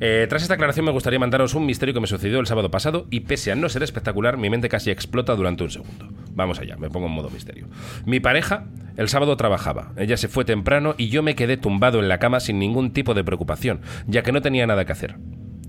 Eh, 0.00 0.26
tras 0.28 0.42
esta 0.42 0.54
aclaración 0.54 0.84
me 0.84 0.90
gustaría 0.90 1.20
mandaros 1.20 1.54
un 1.54 1.66
misterio 1.66 1.94
que 1.94 2.00
me 2.00 2.08
sucedió 2.08 2.40
el 2.40 2.48
sábado 2.48 2.68
pasado 2.68 3.06
y 3.10 3.20
pese 3.20 3.52
a 3.52 3.54
no 3.54 3.68
ser 3.68 3.84
espectacular, 3.84 4.36
mi 4.36 4.50
mente 4.50 4.68
casi 4.68 4.90
explota 4.90 5.36
durante 5.36 5.62
un 5.62 5.70
segundo. 5.70 6.08
Vamos 6.32 6.58
allá, 6.58 6.76
me 6.76 6.90
pongo 6.90 7.06
en 7.06 7.12
modo 7.12 7.30
misterio. 7.30 7.68
Mi 8.06 8.18
pareja 8.18 8.64
el 8.96 9.08
sábado 9.08 9.36
trabajaba, 9.36 9.92
ella 9.96 10.16
se 10.16 10.26
fue 10.26 10.44
temprano 10.44 10.96
y 10.98 11.10
yo 11.10 11.22
me 11.22 11.36
quedé 11.36 11.56
tumbado 11.56 12.00
en 12.00 12.08
la 12.08 12.18
cama 12.18 12.40
sin 12.40 12.58
ningún 12.58 12.92
tipo 12.92 13.14
de 13.14 13.22
preocupación, 13.22 13.82
ya 14.08 14.24
que 14.24 14.32
no 14.32 14.42
tenía 14.42 14.66
nada 14.66 14.84
que 14.84 14.92
hacer. 14.92 15.14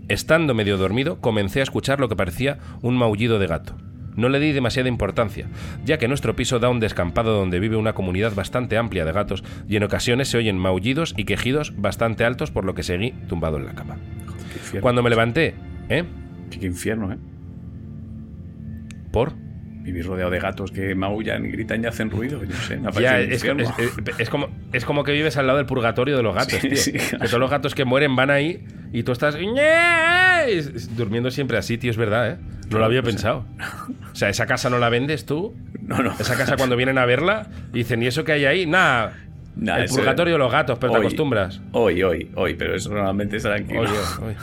Estando 0.08 0.56
medio 0.56 0.78
dormido, 0.78 1.22
comencé 1.22 1.60
a 1.60 1.64
escuchar 1.64 2.00
lo 2.00 2.10
que 2.10 2.16
parecía 2.16 2.58
un 2.82 2.98
maullido 2.98 3.38
de 3.38 3.46
gato. 3.46 3.76
No 4.16 4.30
le 4.30 4.40
di 4.40 4.52
demasiada 4.52 4.90
importancia, 4.90 5.48
ya 5.84 5.98
que 5.98 6.08
nuestro 6.08 6.36
piso 6.36 6.60
da 6.60 6.70
un 6.70 6.80
descampado 6.80 7.38
donde 7.38 7.60
vive 7.60 7.76
una 7.76 7.94
comunidad 7.94 8.34
bastante 8.34 8.78
amplia 8.78 9.06
de 9.06 9.12
gatos 9.12 9.44
y 9.68 9.76
en 9.76 9.84
ocasiones 9.84 10.30
se 10.30 10.38
oyen 10.38 10.58
maullidos 10.58 11.14
y 11.18 11.26
quejidos 11.26 11.74
bastante 11.78 12.26
altos 12.26 12.52
por 12.52 12.66
lo 12.66 12.76
que 12.76 12.84
seguí 12.84 13.12
tumbado 13.28 13.58
en 13.58 13.66
la 13.66 13.74
cama. 13.74 13.98
Cuando 14.82 15.04
me 15.04 15.10
levanté, 15.10 15.56
¿eh? 15.90 16.04
Qué 16.50 16.66
infierno, 16.66 17.12
¿eh? 17.12 17.18
¿Por? 19.12 19.45
Vivir 19.86 20.06
rodeado 20.08 20.32
de 20.32 20.40
gatos 20.40 20.72
que 20.72 20.96
maullan 20.96 21.46
y 21.46 21.50
gritan 21.50 21.84
y 21.84 21.86
hacen 21.88 22.10
ruido. 22.10 22.44
Yo 22.44 22.56
sé, 22.56 22.78
me 22.78 22.92
Ya, 22.94 23.20
es, 23.20 23.44
es- 23.44 23.46
es 24.18 24.30
como, 24.32 24.50
es 24.74 24.84
como 24.84 25.04
que 25.04 25.12
vives 25.12 25.38
al 25.38 25.46
lado 25.46 25.58
del 25.58 25.68
purgatorio 25.68 26.18
de 26.18 26.24
los 26.24 26.34
gatos, 26.34 26.54
Sí, 26.60 26.70
tío. 26.70 26.78
sí, 26.78 26.92
Que 26.94 27.28
todos 27.28 27.40
los 27.40 27.52
gatos 27.52 27.76
que 27.76 27.86
mueren 27.86 28.16
van 28.16 28.32
ahí 28.32 28.66
y 28.92 29.04
tú 29.04 29.12
estás 29.12 29.38
durmiendo 30.96 31.30
siempre 31.32 31.58
así, 31.58 31.78
tío, 31.78 31.92
es 31.92 31.98
verdad, 31.98 32.32
¿eh? 32.32 32.38
No 32.72 32.80
lo 32.80 32.86
había 32.86 33.02
pues, 33.04 33.14
pensado. 33.16 33.46
O 34.12 34.16
sea, 34.16 34.30
esa 34.30 34.48
casa 34.48 34.70
no 34.72 34.80
la 34.80 34.90
vendes 34.90 35.26
tú. 35.26 35.54
No, 35.82 36.02
no. 36.02 36.14
Esa 36.20 36.36
casa 36.36 36.58
cuando 36.58 36.76
vienen 36.76 36.98
a 36.98 37.06
verla 37.06 37.48
dicen, 37.72 38.02
¿y 38.02 38.08
eso 38.08 38.24
que 38.24 38.32
hay 38.32 38.46
ahí? 38.46 38.66
Nada. 38.66 39.14
Nah, 39.56 39.78
el 39.78 39.88
purgatorio 39.88 40.34
de 40.34 40.40
los 40.40 40.52
gatos, 40.52 40.80
pero 40.80 40.94
te 40.94 41.00
Hoy. 41.00 41.06
acostumbras. 41.06 41.62
Hoy, 41.72 42.02
hoy, 42.04 42.32
hoy, 42.36 42.56
pero 42.56 42.76
eso 42.76 42.90
normalmente 42.90 43.38
es 43.38 43.44
tranquilo. 43.44 43.82
Oye, 43.82 43.92
oye. 44.26 44.36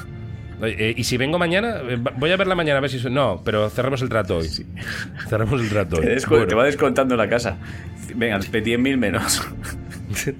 Oye, 0.63 0.91
eh, 0.91 0.95
y 0.97 1.05
si 1.05 1.17
vengo 1.17 1.39
mañana, 1.39 1.81
Eh, 1.89 1.99
voy 2.17 2.31
a 2.31 2.37
verla 2.37 2.55
mañana 2.55 2.79
a 2.79 2.81
ver 2.81 2.89
si... 2.91 2.99
No, 3.11 3.43
pero 3.45 3.69
cerremos 3.69 4.01
el 4.01 4.09
trato 4.09 4.39
hoy. 4.39 4.49
Cerremos 5.29 5.61
el 5.61 5.69
trato 5.69 5.97
hoy. 5.97 6.07
Te, 6.07 6.27
Bueno. 6.29 6.47
te 6.47 6.55
va 6.55 6.65
descontando 6.65 7.17
la 7.17 7.29
casa. 7.29 7.59
Venga, 8.15 8.39
de 8.39 8.63
10.000 8.65 8.97
menos. 8.97 9.43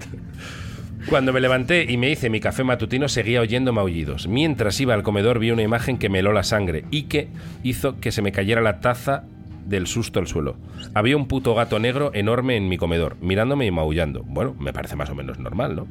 Cuando 1.09 1.33
me 1.33 1.41
levanté 1.41 1.85
y 1.91 1.97
me 1.97 2.11
hice 2.11 2.31
mi 2.31 2.39
café 2.39 2.63
matutino 2.63 3.09
seguía 3.09 3.41
oyendo 3.41 3.73
maullidos. 3.73 4.29
Mientras 4.29 4.81
iba 4.81 4.95
al 4.95 5.03
comedor 5.03 5.41
vi 5.41 5.51
una 5.51 5.63
imagen 5.63 5.99
que 5.99 6.09
me 6.09 6.21
heló 6.21 6.33
la 6.33 6.45
sangre 6.45 6.85
y 6.93 7.05
que 7.05 7.29
hizo 7.65 7.99
que 7.99 8.13
se 8.13 8.23
me 8.23 8.31
cayera 8.31 8.61
la 8.61 8.81
taza 8.81 9.25
del 9.67 9.89
susto 9.89 10.21
al 10.21 10.29
suelo. 10.29 10.57
Había 10.95 11.17
un 11.17 11.27
puto 11.27 11.55
gato 11.55 11.79
negro 11.81 12.13
enorme 12.15 12.57
en 12.57 12.69
mi 12.69 12.77
comedor, 12.79 13.17
mirándome 13.21 13.67
y 13.67 13.71
maullando. 13.73 14.23
Bueno, 14.23 14.55
me 14.61 14.73
parece 14.73 14.95
más 14.95 15.11
o 15.11 15.15
menos 15.17 15.39
normal, 15.41 15.75
¿no? 15.75 15.89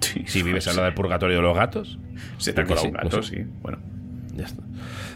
Sí, 0.00 0.22
Si 0.26 0.42
vives 0.42 0.66
al 0.68 0.76
lado 0.76 0.86
del 0.86 0.94
purgatorio 0.94 1.36
de 1.36 1.42
los 1.42 1.56
gatos. 1.56 1.98
Se 2.38 2.52
te 2.52 2.62
ha 2.62 2.64
colado 2.64 2.86
un 2.86 2.92
no 2.94 2.98
gato, 3.02 3.22
sé. 3.22 3.36
sí. 3.36 3.44
Bueno. 3.62 3.78
Ya 4.34 4.44
está. 4.46 4.62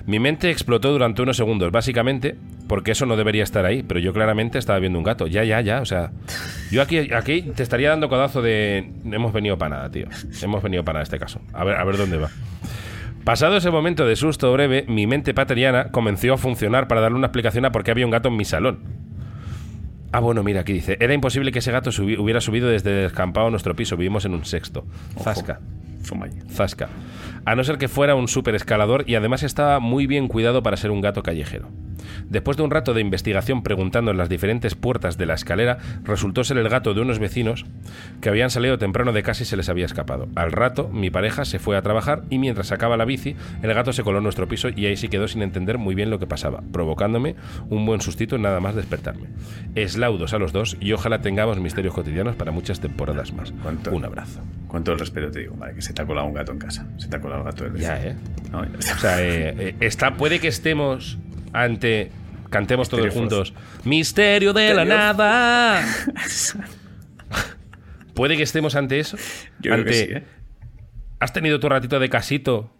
Mi 0.06 0.18
mente 0.18 0.50
explotó 0.50 0.92
durante 0.92 1.22
unos 1.22 1.36
segundos, 1.36 1.72
básicamente, 1.72 2.36
porque 2.68 2.90
eso 2.92 3.06
no 3.06 3.16
debería 3.16 3.42
estar 3.42 3.64
ahí, 3.64 3.82
pero 3.82 4.00
yo 4.00 4.12
claramente 4.12 4.58
estaba 4.58 4.78
viendo 4.78 4.98
un 4.98 5.04
gato. 5.04 5.26
Ya, 5.26 5.44
ya, 5.44 5.60
ya, 5.62 5.80
o 5.80 5.86
sea, 5.86 6.12
yo 6.70 6.82
aquí, 6.82 7.12
aquí 7.14 7.42
te 7.42 7.62
estaría 7.62 7.88
dando 7.88 8.08
codazo 8.10 8.42
de 8.42 8.92
hemos 9.04 9.32
venido 9.32 9.56
para 9.56 9.76
nada, 9.76 9.90
tío. 9.90 10.06
Hemos 10.42 10.62
venido 10.62 10.84
para 10.84 10.96
nada 10.96 11.02
este 11.04 11.18
caso. 11.18 11.40
A 11.54 11.64
ver, 11.64 11.76
a 11.76 11.84
ver 11.84 11.96
dónde 11.96 12.18
va. 12.18 12.28
Pasado 13.24 13.56
ese 13.56 13.70
momento 13.70 14.04
de 14.06 14.16
susto 14.16 14.52
breve, 14.52 14.84
mi 14.86 15.06
mente 15.06 15.32
pateriana 15.32 15.90
comenzó 15.90 16.34
a 16.34 16.36
funcionar 16.36 16.86
para 16.88 17.00
darle 17.00 17.16
una 17.16 17.28
explicación 17.28 17.64
a 17.64 17.72
por 17.72 17.82
qué 17.82 17.90
había 17.90 18.04
un 18.04 18.10
gato 18.10 18.28
en 18.28 18.36
mi 18.36 18.44
salón. 18.44 18.80
Ah, 20.14 20.20
bueno, 20.20 20.42
mira, 20.44 20.60
aquí 20.60 20.72
dice, 20.72 20.96
era 21.00 21.12
imposible 21.12 21.50
que 21.50 21.58
ese 21.58 21.72
gato 21.72 21.90
subi- 21.90 22.18
hubiera 22.18 22.40
subido 22.40 22.68
desde 22.68 22.90
el 22.90 23.02
descampado 23.08 23.48
a 23.48 23.50
nuestro 23.50 23.74
piso, 23.74 23.96
vivimos 23.96 24.24
en 24.24 24.34
un 24.34 24.44
sexto. 24.44 24.86
Zasca. 25.20 25.60
Zasca. 26.50 26.88
A 27.44 27.54
no 27.56 27.64
ser 27.64 27.78
que 27.78 27.88
fuera 27.88 28.14
un 28.14 28.28
super 28.28 28.54
escalador 28.54 29.04
y 29.08 29.16
además 29.16 29.42
estaba 29.42 29.80
muy 29.80 30.06
bien 30.06 30.28
cuidado 30.28 30.62
para 30.62 30.76
ser 30.76 30.90
un 30.92 31.00
gato 31.00 31.22
callejero. 31.22 31.68
Después 32.28 32.56
de 32.56 32.62
un 32.62 32.70
rato 32.70 32.94
de 32.94 33.00
investigación 33.00 33.62
preguntando 33.62 34.10
en 34.10 34.16
las 34.16 34.28
diferentes 34.28 34.74
puertas 34.74 35.16
de 35.16 35.26
la 35.26 35.34
escalera, 35.34 35.78
resultó 36.04 36.44
ser 36.44 36.58
el 36.58 36.68
gato 36.68 36.94
de 36.94 37.00
unos 37.00 37.18
vecinos 37.18 37.64
que 38.20 38.28
habían 38.28 38.50
salido 38.50 38.78
temprano 38.78 39.12
de 39.12 39.22
casa 39.22 39.42
y 39.42 39.46
se 39.46 39.56
les 39.56 39.68
había 39.68 39.86
escapado. 39.86 40.28
Al 40.34 40.52
rato, 40.52 40.88
mi 40.88 41.10
pareja 41.10 41.44
se 41.44 41.58
fue 41.58 41.76
a 41.76 41.82
trabajar 41.82 42.22
y 42.30 42.38
mientras 42.38 42.68
sacaba 42.68 42.96
la 42.96 43.04
bici, 43.04 43.36
el 43.62 43.74
gato 43.74 43.92
se 43.92 44.02
coló 44.02 44.18
en 44.18 44.24
nuestro 44.24 44.48
piso 44.48 44.68
y 44.68 44.86
ahí 44.86 44.96
sí 44.96 45.08
quedó 45.08 45.28
sin 45.28 45.42
entender 45.42 45.78
muy 45.78 45.94
bien 45.94 46.10
lo 46.10 46.18
que 46.18 46.26
pasaba, 46.26 46.62
provocándome 46.72 47.36
un 47.68 47.86
buen 47.86 48.00
sustito 48.00 48.38
nada 48.38 48.60
más 48.60 48.74
despertarme. 48.74 49.28
Eslaudos 49.74 50.34
a 50.34 50.38
los 50.38 50.52
dos 50.52 50.76
y 50.80 50.92
ojalá 50.92 51.20
tengamos 51.20 51.58
misterios 51.58 51.94
cotidianos 51.94 52.36
para 52.36 52.52
muchas 52.52 52.80
temporadas 52.80 53.32
más. 53.32 53.52
Un 53.90 54.04
abrazo. 54.04 54.40
Todo 54.82 54.94
el 54.94 54.98
respeto 54.98 55.30
te 55.30 55.40
digo, 55.40 55.54
vale, 55.56 55.74
que 55.74 55.82
se 55.82 55.92
te 55.92 56.02
ha 56.02 56.06
colado 56.06 56.26
un 56.26 56.34
gato 56.34 56.50
en 56.50 56.58
casa. 56.58 56.84
Se 56.96 57.08
te 57.08 57.16
ha 57.16 57.20
colado 57.20 57.42
el 57.42 57.46
gato 57.46 57.62
del 57.62 57.74
vecino. 57.74 57.92
Ya, 57.92 58.06
¿eh? 58.08 58.16
No, 58.50 58.64
ya 58.64 58.78
está. 58.78 58.94
O 58.94 58.98
sea, 58.98 59.22
eh, 59.22 59.54
eh, 59.56 59.76
está, 59.78 60.16
puede 60.16 60.40
que 60.40 60.48
estemos 60.48 61.16
ante. 61.54 62.10
Cantemos 62.50 62.88
todos 62.88 63.12
juntos. 63.12 63.54
Misterio 63.84 64.52
de 64.52 64.74
la 64.74 64.84
nada. 64.84 65.82
puede 68.14 68.36
que 68.36 68.42
estemos 68.42 68.76
ante 68.76 69.00
eso. 69.00 69.16
Yo 69.60 69.70
creo 69.70 69.74
ante, 69.74 69.90
que 69.90 69.94
sí, 69.94 70.12
¿eh? 70.12 70.24
¿Has 71.18 71.32
tenido 71.32 71.58
tu 71.58 71.68
ratito 71.68 71.98
de 71.98 72.08
casito 72.08 72.70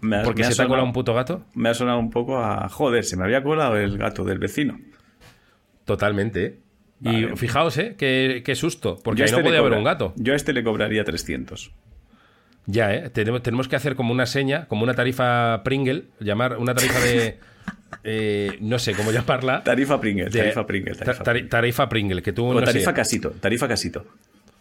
Me 0.00 0.22
porque 0.22 0.42
me 0.42 0.48
se 0.48 0.56
te 0.56 0.62
ha 0.62 0.68
colado 0.68 0.86
un 0.86 0.92
puto 0.92 1.14
gato? 1.14 1.44
Me 1.54 1.68
ha 1.68 1.74
sonado 1.74 1.98
un 1.98 2.10
poco 2.10 2.38
a. 2.38 2.68
Joder, 2.68 3.04
se 3.04 3.16
me 3.16 3.24
había 3.24 3.42
colado 3.42 3.76
el 3.76 3.98
gato 3.98 4.24
del 4.24 4.38
vecino. 4.38 4.80
Totalmente. 5.84 6.44
¿eh? 6.44 6.58
Y 7.04 7.36
fijaos, 7.36 7.76
¿eh? 7.78 7.96
Qué, 7.98 8.42
qué 8.44 8.54
susto. 8.54 8.98
Porque 9.02 9.20
Yo 9.20 9.24
a 9.24 9.26
ahí 9.26 9.32
no 9.32 9.38
este 9.38 9.48
podía 9.48 9.58
haber 9.58 9.72
un 9.72 9.84
gato. 9.84 10.14
Yo 10.16 10.32
a 10.32 10.36
este 10.36 10.52
le 10.52 10.62
cobraría 10.62 11.04
300. 11.04 11.72
Ya, 12.66 12.94
¿eh? 12.94 13.10
Tenemos, 13.10 13.42
tenemos 13.42 13.66
que 13.68 13.76
hacer 13.76 13.96
como 13.96 14.12
una 14.12 14.26
seña, 14.26 14.66
como 14.66 14.84
una 14.84 14.94
tarifa 14.94 15.62
Pringle, 15.64 16.04
llamar 16.20 16.58
una 16.58 16.74
tarifa 16.74 17.00
de. 17.00 17.38
eh, 18.04 18.56
no 18.60 18.78
sé 18.78 18.94
cómo 18.94 19.10
llamarla. 19.10 19.62
Tarifa 19.64 20.00
Pringle, 20.00 20.26
De- 20.30 20.38
tarifa 20.38 20.66
Pringle. 20.66 20.94
ta- 20.94 21.04
Tarifa, 21.06 21.24
tari- 21.24 21.48
tarifa 21.48 21.88
Pringle, 21.88 22.22
que 22.22 22.32
tú. 22.32 22.46
o 22.46 22.54
no 22.54 22.60
sé, 22.60 22.66
tarifa 22.66 22.94
casito, 22.94 23.30
tarifa 23.32 23.68
casito. 23.68 24.06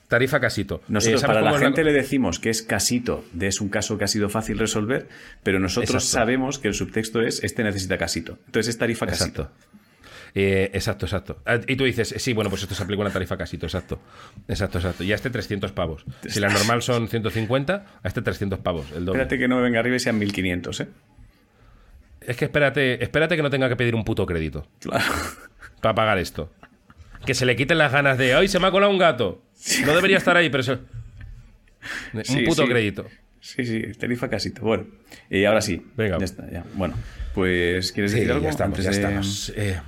tarifa 0.08 0.40
casito. 0.40 0.82
Nosotros 0.90 1.22
Eh, 1.22 1.26
¿sabes 1.26 1.38
para 1.38 1.52
la 1.54 1.58
gente 1.60 1.84
le 1.84 1.94
decimos 1.94 2.40
que 2.40 2.50
es 2.50 2.62
casito, 2.64 3.24
de 3.34 3.48
es 3.48 3.62
un 3.62 3.70
caso 3.70 3.98
que 3.98 4.04
ha 4.04 4.08
sido 4.08 4.28
fácil 4.30 4.58
resolver, 4.60 5.08
pero 5.44 5.60
nosotros 5.60 6.04
Exacto. 6.04 6.12
sabemos 6.26 6.60
que 6.60 6.68
el 6.68 6.74
subtexto 6.74 7.22
es 7.22 7.44
este 7.44 7.64
necesita 7.64 7.98
casito. 7.98 8.38
Entonces 8.48 8.70
es 8.74 8.78
tarifa 8.78 9.06
casito. 9.08 9.50
Exacto. 10.34 10.40
Eh, 10.40 10.72
exacto, 10.74 11.06
exacto. 11.06 11.42
Ah, 11.46 11.60
Y 11.68 11.76
tú 11.76 11.84
dices, 11.84 12.14
sí, 12.18 12.34
bueno, 12.34 12.50
pues 12.50 12.62
esto 12.64 12.74
se 12.76 12.84
aplica 12.84 13.02
una 13.02 13.12
tarifa 13.12 13.38
casito, 13.38 13.66
exacto. 13.66 14.00
Exacto, 14.48 14.78
exacto. 14.80 15.04
Y 15.04 15.12
a 15.12 15.16
este 15.16 15.30
300 15.30 15.72
pavos. 15.74 16.06
Si 16.28 16.40
la 16.40 16.50
normal 16.50 16.82
son 16.82 17.08
150, 17.08 17.86
a 18.02 18.08
este 18.08 18.22
300 18.22 18.60
pavos, 18.60 18.88
el 18.96 19.06
doble. 19.06 19.22
Espérate 19.22 19.38
que 19.40 19.48
no 19.48 19.58
me 19.58 19.62
venga 19.64 19.80
arriba 19.80 19.96
y 19.96 20.00
sean 20.00 20.18
1500, 20.20 20.80
¿eh? 20.82 20.88
Es 22.22 22.38
que 22.38 22.46
espérate, 22.46 23.04
espérate 23.04 23.36
que 23.36 23.42
no 23.42 23.50
tenga 23.50 23.68
que 23.68 23.76
pedir 23.76 23.96
un 23.96 24.04
puto 24.06 24.26
crédito 24.26 24.68
Claro. 24.80 25.04
para 25.82 25.96
pagar 25.96 26.18
esto. 26.20 26.52
Que 27.26 27.34
se 27.34 27.46
le 27.46 27.56
quiten 27.56 27.78
las 27.78 27.92
ganas 27.92 28.18
de, 28.18 28.34
¡ay, 28.34 28.48
se 28.48 28.60
me 28.60 28.68
ha 28.68 28.72
colado 28.72 28.92
un 28.92 28.98
gato! 29.00 29.44
No 29.86 29.94
debería 29.96 30.18
estar 30.18 30.38
ahí, 30.38 30.50
pero 30.50 30.62
eso... 30.62 30.80
Un 32.14 32.24
Sí, 32.24 32.44
puto 32.44 32.64
sí. 32.64 32.70
crédito. 32.70 33.08
Sí, 33.40 33.66
sí, 33.66 33.82
tarifa 34.00 34.30
casito. 34.30 34.62
Bueno, 34.62 34.86
y 35.30 35.46
ahora 35.46 35.62
sí. 35.62 35.84
Venga. 35.98 36.20
Ya 36.20 36.26
está, 36.26 36.50
ya. 36.52 36.64
Bueno, 36.76 36.94
pues 37.34 37.92
¿quieres 37.92 38.12
Sí, 38.12 38.18
decir 38.20 38.32
algo? 38.32 38.44
ya 38.44 38.50
estamos, 38.52 38.78
antes 38.78 38.86
ya 38.86 38.92
de- 38.92 38.98
estamos. 38.98 39.54
Eh, 39.56 39.80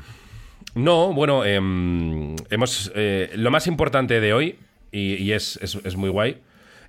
no, 0.76 1.14
bueno, 1.14 1.46
em, 1.46 2.36
hemos 2.50 2.92
eh, 2.96 3.32
lo 3.36 3.52
más 3.52 3.68
importante 3.68 4.20
de 4.20 4.34
hoy, 4.34 4.60
y, 4.92 5.16
y 5.16 5.32
es, 5.34 5.58
es- 5.62 5.80
es 5.84 5.96
muy 5.96 6.10
guay, 6.10 6.42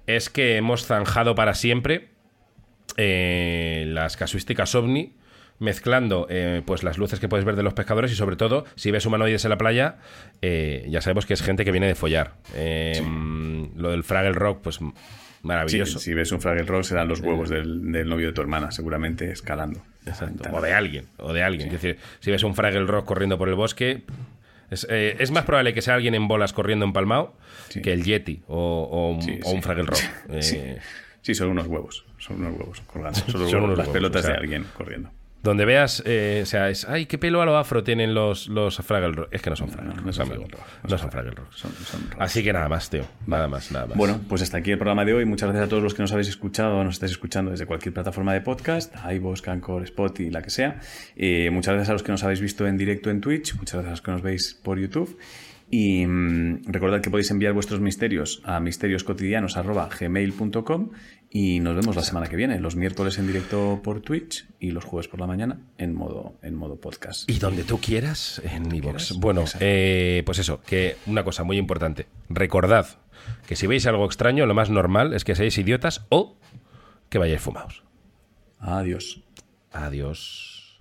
es 0.06 0.28
que 0.30 0.56
hemos 0.56 0.86
zanjado 0.86 1.34
para 1.34 1.54
siempre 1.54 2.08
eh, 2.96 3.84
las 3.88 4.16
casuísticas 4.16 4.74
ovni, 4.74 5.12
mezclando 5.58 6.26
eh, 6.30 6.62
pues 6.66 6.82
las 6.82 6.98
luces 6.98 7.20
que 7.20 7.28
puedes 7.28 7.44
ver 7.46 7.56
de 7.56 7.62
los 7.62 7.74
pescadores 7.74 8.10
y 8.12 8.14
sobre 8.16 8.36
todo, 8.36 8.64
si 8.74 8.90
ves 8.90 9.06
humanoides 9.06 9.44
en 9.44 9.50
la 9.50 9.58
playa, 9.58 9.96
eh, 10.42 10.84
ya 10.88 11.00
sabemos 11.00 11.26
que 11.26 11.34
es 11.34 11.42
gente 11.42 11.64
que 11.64 11.70
viene 11.70 11.86
de 11.86 11.94
follar. 11.94 12.34
Em, 12.54 13.70
Lo 13.76 13.90
del 13.90 14.02
Fraggle 14.04 14.32
Rock, 14.32 14.60
pues 14.62 14.76
Sí, 14.76 14.84
maravilloso. 15.42 15.98
si 15.98 16.12
ves 16.14 16.32
un 16.32 16.40
Fraggle 16.40 16.64
Rock 16.64 16.82
serán 16.84 17.08
los 17.08 17.20
huevos 17.20 17.48
del, 17.50 17.92
del 17.92 18.08
novio 18.08 18.28
de 18.28 18.32
tu 18.32 18.40
hermana, 18.40 18.70
seguramente 18.72 19.30
escalando. 19.30 19.80
Exacto. 20.06 20.48
O 20.52 20.60
de 20.60 20.72
alguien, 20.72 21.06
o 21.18 21.32
de 21.32 21.42
alguien. 21.42 21.68
Es 21.68 21.72
decir, 21.74 21.98
si 22.20 22.30
ves 22.30 22.42
un 22.42 22.54
Fraggle 22.54 22.86
Rock 22.86 23.04
corriendo 23.06 23.38
por 23.38 23.48
el 23.48 23.54
bosque, 23.54 24.02
es, 24.70 24.86
eh, 24.90 25.16
es 25.18 25.30
más 25.30 25.44
probable 25.44 25.72
que 25.74 25.82
sea 25.82 25.94
alguien 25.94 26.14
en 26.14 26.28
bolas 26.28 26.52
corriendo 26.52 26.84
empalmado 26.84 27.34
Sí. 27.68 27.80
que 27.82 27.92
el 27.92 28.04
Yeti 28.04 28.42
o, 28.46 28.56
o 28.90 29.10
un, 29.10 29.22
Sí, 29.22 29.40
o 29.44 29.50
un. 29.50 29.62
Fraggle 29.62 29.84
Rock. 29.84 29.98
Sí. 30.40 30.56
Eh, 30.58 30.78
Sí, 31.22 31.34
son 31.34 31.48
unos 31.48 31.66
huevos. 31.68 32.04
Son 32.18 32.36
unos 32.36 32.52
huevos 32.58 32.82
colgando. 32.82 33.18
Son, 33.18 33.30
Son 33.30 33.40
huevos, 33.40 33.54
unos 33.54 33.78
las 33.78 33.86
huevos, 33.86 33.92
pelotas 33.94 34.24
o 34.24 34.26
sea, 34.26 34.32
de 34.34 34.40
alguien 34.40 34.66
corriendo. 34.76 35.10
Donde 35.44 35.66
veas, 35.66 36.02
eh, 36.06 36.40
o 36.42 36.46
sea, 36.46 36.70
es, 36.70 36.88
ay, 36.88 37.04
qué 37.04 37.18
pelo 37.18 37.42
a 37.42 37.44
lo 37.44 37.58
afro 37.58 37.84
tienen 37.84 38.14
los, 38.14 38.48
los 38.48 38.78
Fraggle 38.78 39.12
Rock. 39.12 39.28
Es 39.30 39.42
que 39.42 39.50
no 39.50 39.56
son 39.56 39.68
Fraggle 39.68 39.92
no 40.02 40.10
son. 40.10 40.26
Fraggle 40.26 40.46
Rock, 40.46 40.58
No 40.88 40.96
son 40.96 41.10
Fraggle 41.10 41.32
Rock. 41.32 41.52
Son, 41.52 41.70
son 41.70 42.00
rock. 42.10 42.16
Así 42.18 42.42
que 42.42 42.50
nada 42.50 42.66
más, 42.66 42.88
tío. 42.88 43.04
Nada 43.26 43.46
más, 43.46 43.70
nada 43.70 43.88
más. 43.88 43.94
Bueno, 43.94 44.22
pues 44.26 44.40
hasta 44.40 44.56
aquí 44.56 44.70
el 44.70 44.78
programa 44.78 45.04
de 45.04 45.12
hoy. 45.12 45.26
Muchas 45.26 45.50
gracias 45.50 45.66
a 45.66 45.68
todos 45.68 45.82
los 45.82 45.92
que 45.92 46.00
nos 46.00 46.12
habéis 46.12 46.28
escuchado 46.28 46.78
o 46.78 46.84
nos 46.84 46.94
estáis 46.94 47.12
escuchando 47.12 47.50
desde 47.50 47.66
cualquier 47.66 47.92
plataforma 47.92 48.32
de 48.32 48.40
podcast, 48.40 48.94
iVoox, 49.06 49.46
Anchor, 49.46 49.82
Spotify, 49.82 50.30
la 50.30 50.40
que 50.40 50.48
sea. 50.48 50.80
Eh, 51.14 51.50
muchas 51.52 51.74
gracias 51.74 51.90
a 51.90 51.92
los 51.92 52.02
que 52.02 52.12
nos 52.12 52.24
habéis 52.24 52.40
visto 52.40 52.66
en 52.66 52.78
directo 52.78 53.10
en 53.10 53.20
Twitch. 53.20 53.54
Muchas 53.56 53.74
gracias 53.74 53.88
a 53.88 53.90
los 53.90 54.00
que 54.00 54.10
nos 54.12 54.22
veis 54.22 54.58
por 54.64 54.78
YouTube. 54.78 55.18
Y 55.70 56.06
mm, 56.06 56.62
recordad 56.68 57.02
que 57.02 57.10
podéis 57.10 57.30
enviar 57.30 57.52
vuestros 57.52 57.80
misterios 57.80 58.40
a 58.44 58.60
misterioscotidianos.gmail.com 58.60 60.88
y 61.36 61.58
nos 61.58 61.74
vemos 61.74 61.96
la 61.96 62.04
semana 62.04 62.28
que 62.28 62.36
viene, 62.36 62.60
los 62.60 62.76
miércoles 62.76 63.18
en 63.18 63.26
directo 63.26 63.80
por 63.82 64.00
Twitch 64.00 64.46
y 64.60 64.70
los 64.70 64.84
jueves 64.84 65.08
por 65.08 65.18
la 65.18 65.26
mañana 65.26 65.58
en 65.78 65.92
modo, 65.92 66.34
en 66.42 66.54
modo 66.54 66.76
podcast. 66.76 67.28
Y 67.28 67.40
donde 67.40 67.64
tú 67.64 67.80
quieras, 67.80 68.40
en 68.44 68.68
mi 68.68 68.80
box. 68.80 69.18
Bueno, 69.18 69.44
eh, 69.58 70.22
pues 70.24 70.38
eso, 70.38 70.62
que 70.62 70.96
una 71.06 71.24
cosa 71.24 71.42
muy 71.42 71.58
importante. 71.58 72.06
Recordad 72.28 72.86
que 73.48 73.56
si 73.56 73.66
veis 73.66 73.84
algo 73.86 74.04
extraño, 74.04 74.46
lo 74.46 74.54
más 74.54 74.70
normal 74.70 75.12
es 75.12 75.24
que 75.24 75.34
seáis 75.34 75.58
idiotas 75.58 76.06
o 76.08 76.36
que 77.08 77.18
vayáis 77.18 77.40
fumados. 77.40 77.82
Adiós. 78.60 79.20
Adiós. 79.72 80.78